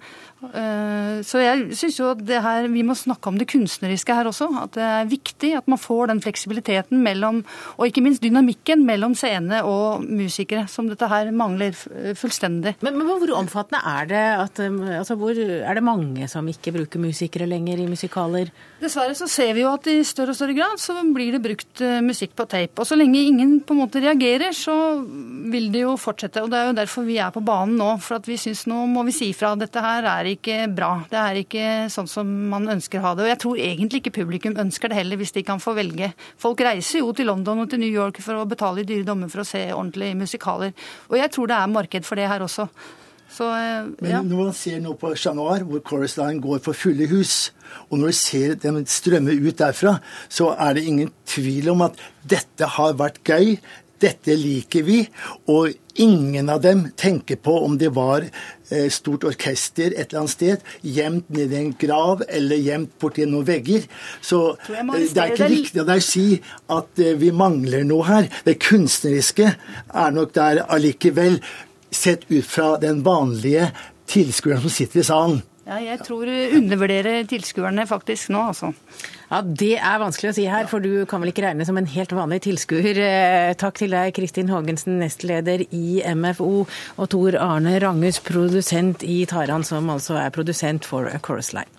Eh, 0.51 1.21
så 1.27 1.43
jeg 1.43 1.79
syns 1.79 1.99
jo 2.01 2.11
at 2.13 2.23
det 2.27 2.41
her, 2.43 2.67
vi 2.73 2.85
må 2.87 2.97
snakke 2.99 3.31
om 3.31 3.39
det 3.39 3.49
kunstneriske 3.51 4.17
her 4.17 4.31
også. 4.31 4.51
At 4.65 4.75
det 4.77 4.87
er 4.87 5.11
viktig 5.11 5.53
at 5.59 5.71
man 5.71 5.81
får 5.81 6.11
den 6.11 6.23
fleksibiliteten 6.25 7.03
mellom, 7.05 7.43
og 7.77 7.87
ikke 7.87 8.05
minst 8.05 8.25
dynamikken 8.25 8.85
mellom 8.89 9.15
scene 9.19 9.63
og 9.69 10.05
musikere, 10.07 10.67
som 10.71 10.91
dette 10.91 11.09
her 11.11 11.31
mangler 11.35 11.77
fullstendig. 12.19 12.77
Men, 12.85 12.99
men 12.99 13.09
hvor 13.09 13.37
omfattende 13.39 13.83
er 13.87 14.11
det? 14.11 14.25
At, 14.41 14.63
altså, 15.01 15.17
hvor, 15.21 15.37
er 15.37 15.77
det 15.77 15.87
mange 15.87 16.29
som 16.31 16.49
ikke 16.51 16.75
bruker 16.75 17.03
musikere 17.03 17.49
lenger 17.51 17.81
i 17.81 17.89
musikaler? 17.91 18.51
Dessverre 18.81 19.15
så 19.17 19.29
ser 19.31 19.53
vi 19.57 19.65
jo 19.65 19.73
at 19.75 19.87
i 19.91 20.01
større 20.07 20.33
og 20.33 20.39
større 20.39 20.57
grad 20.57 20.81
så 20.81 20.97
blir 21.15 21.35
det 21.37 21.43
brukt 21.45 21.83
eh, 21.85 22.01
musikk 22.05 22.35
på 22.39 22.47
tape. 22.51 22.81
Og 22.81 22.89
så 22.89 22.99
lenge 22.99 23.21
ingen 23.21 23.59
på 23.61 23.77
en 23.77 23.83
måte 23.83 24.03
reagerer, 24.03 24.55
så 24.57 24.75
vil 25.53 25.69
det 25.73 25.85
jo 25.85 25.97
fortsette. 26.01 26.43
Og 26.45 26.51
det 26.53 26.61
er 26.61 26.71
jo 26.71 26.79
derfor 26.81 27.07
vi 27.07 27.21
er 27.21 27.33
på 27.35 27.45
banen 27.45 27.77
nå. 27.81 27.91
For 28.01 28.19
at 28.19 28.29
vi 28.29 28.39
syns 28.41 28.65
nå 28.71 28.83
må 28.91 29.05
vi 29.09 29.15
si 29.15 29.31
fra. 29.37 29.53
Dette 29.59 29.83
her 29.85 30.07
er 30.11 30.31
ikke 30.33 30.63
bra. 30.73 30.93
Det 31.11 31.21
er 31.21 31.41
ikke 31.43 31.67
sånn 31.93 32.09
som 32.11 32.31
man 32.53 32.69
ønsker 32.73 33.01
å 33.01 33.09
ha 33.09 33.15
det. 33.17 33.27
Og 33.27 33.33
jeg 33.33 33.41
tror 33.45 33.61
egentlig 33.67 34.03
ikke 34.03 34.17
publikum 34.21 34.57
ønsker 34.61 34.91
det 34.91 35.01
heller, 35.01 35.21
hvis 35.21 35.35
de 35.37 35.45
kan 35.47 35.63
få 35.63 35.75
velge. 35.79 36.13
Folk 36.41 36.63
reiser 36.67 37.05
jo 37.05 37.13
til 37.17 37.31
London 37.31 37.65
og 37.65 37.71
til 37.71 37.83
New 37.83 37.93
York 37.93 38.23
for 38.25 38.41
å 38.41 38.49
betale 38.49 38.83
i 38.83 38.89
dyre 38.89 39.07
dommer 39.09 39.33
for 39.33 39.45
å 39.45 39.49
se 39.49 39.67
ordentlige 39.75 40.19
musikaler. 40.19 40.75
Og 41.11 41.21
jeg 41.21 41.33
tror 41.35 41.53
det 41.53 41.61
er 41.61 41.77
marked 41.79 42.09
for 42.09 42.21
det 42.21 42.31
her 42.31 42.47
også. 42.47 42.69
Så, 43.31 43.47
ja. 43.47 43.85
Men 44.03 44.27
når 44.27 44.41
man 44.41 44.55
ser 44.59 44.81
nå 44.83 44.97
på 44.99 45.13
Chat 45.15 45.37
Noir, 45.39 45.63
hvor 45.63 45.83
Chorus 45.87 46.17
Line 46.19 46.43
går 46.43 46.59
for 46.65 46.75
fulle 46.75 47.07
hus, 47.13 47.53
og 47.87 48.01
når 48.01 48.11
du 48.11 48.17
ser 48.19 48.57
dem 48.59 48.81
strømme 48.91 49.37
ut 49.39 49.61
derfra, 49.61 49.99
så 50.29 50.51
er 50.59 50.75
det 50.75 50.89
ingen 50.91 51.13
tvil 51.31 51.71
om 51.71 51.87
at 51.87 52.01
dette 52.27 52.67
har 52.75 52.99
vært 52.99 53.23
gøy. 53.23 53.55
Dette 54.01 54.35
liker 54.39 54.85
vi, 54.87 55.03
og 55.53 55.75
ingen 56.01 56.49
av 56.49 56.63
dem 56.65 56.87
tenker 56.97 57.37
på 57.37 57.53
om 57.65 57.77
det 57.81 57.91
var 57.97 58.25
eh, 58.25 58.89
stort 58.93 59.27
orkester 59.29 59.93
et 59.93 60.09
eller 60.09 60.23
annet 60.23 60.35
sted, 60.35 60.65
gjemt 60.81 61.29
nedi 61.35 61.59
en 61.59 61.75
grav 61.81 62.25
eller 62.29 62.63
gjemt 62.65 62.95
borti 63.03 63.27
noen 63.29 63.49
vegger. 63.49 63.85
Så 64.25 64.41
eh, 64.71 64.95
det 65.03 65.21
er 65.21 65.35
ikke 65.35 65.51
riktig 65.53 65.83
av 65.83 65.91
deg 65.91 66.01
å 66.01 66.07
si 66.07 66.27
at 66.79 67.05
eh, 67.05 67.19
vi 67.21 67.33
mangler 67.37 67.85
noe 67.89 68.09
her. 68.09 68.31
Det 68.47 68.57
kunstneriske 68.63 69.53
er 69.53 70.17
nok 70.17 70.35
der 70.39 70.65
allikevel, 70.69 71.41
sett 71.91 72.23
ut 72.31 72.47
fra 72.47 72.77
den 72.79 73.01
vanlige 73.03 73.73
tilskueren 74.11 74.63
som 74.63 74.73
sitter 74.73 75.03
i 75.03 75.09
salen. 75.09 75.41
Ja, 75.71 75.77
jeg 75.79 76.01
tror 76.03 76.27
du 76.27 76.57
undervurderer 76.59 77.23
tilskuerne 77.31 77.85
faktisk 77.87 78.33
nå, 78.35 78.41
altså. 78.51 78.73
Ja, 79.31 79.39
Det 79.47 79.77
er 79.79 80.01
vanskelig 80.03 80.33
å 80.33 80.35
si 80.35 80.47
her, 80.51 80.67
for 80.67 80.83
du 80.83 81.05
kan 81.07 81.23
vel 81.23 81.31
ikke 81.31 81.45
regne 81.45 81.63
som 81.67 81.77
en 81.79 81.87
helt 81.87 82.11
vanlig 82.11 82.41
tilskuer. 82.49 82.99
Eh, 82.99 83.55
takk 83.55 83.79
til 83.79 83.95
deg, 83.95 84.11
Kristin 84.17 84.51
Haagensen, 84.51 84.99
nestleder 84.99 85.63
i 85.71 86.01
MFO, 86.03 86.65
og 86.99 87.11
Tor 87.15 87.39
Arne 87.39 87.77
Ranghus, 87.79 88.19
produsent 88.27 89.05
i 89.07 89.23
Taran, 89.31 89.63
som 89.63 89.87
altså 89.95 90.19
er 90.19 90.33
produsent 90.35 90.89
for 90.91 91.07
A 91.07 91.21
Chorus 91.23 91.53
Line. 91.55 91.71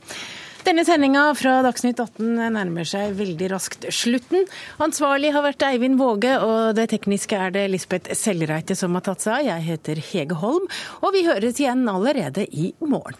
Denne 0.63 0.85
sendinga 0.87 1.25
fra 1.35 1.57
Dagsnytt 1.65 1.99
18 1.99 2.53
nærmer 2.53 2.87
seg 2.87 3.17
veldig 3.17 3.49
raskt 3.51 3.87
slutten. 3.91 4.45
Ansvarlig 4.79 5.33
har 5.35 5.43
vært 5.43 5.65
Eivind 5.67 5.99
Våge, 5.99 6.37
og 6.39 6.77
det 6.77 6.85
tekniske 6.93 7.35
er 7.35 7.51
det 7.57 7.65
Lisbeth 7.73 8.15
Sellreite 8.15 8.77
som 8.77 8.95
har 8.95 9.03
tatt 9.09 9.25
seg 9.25 9.41
av. 9.41 9.49
Jeg 9.49 9.67
heter 9.67 10.03
Hege 10.13 10.39
Holm, 10.39 10.69
og 11.01 11.11
vi 11.17 11.25
høres 11.27 11.59
igjen 11.59 11.83
allerede 11.91 12.47
i 12.55 12.69
morgen. 12.79 13.19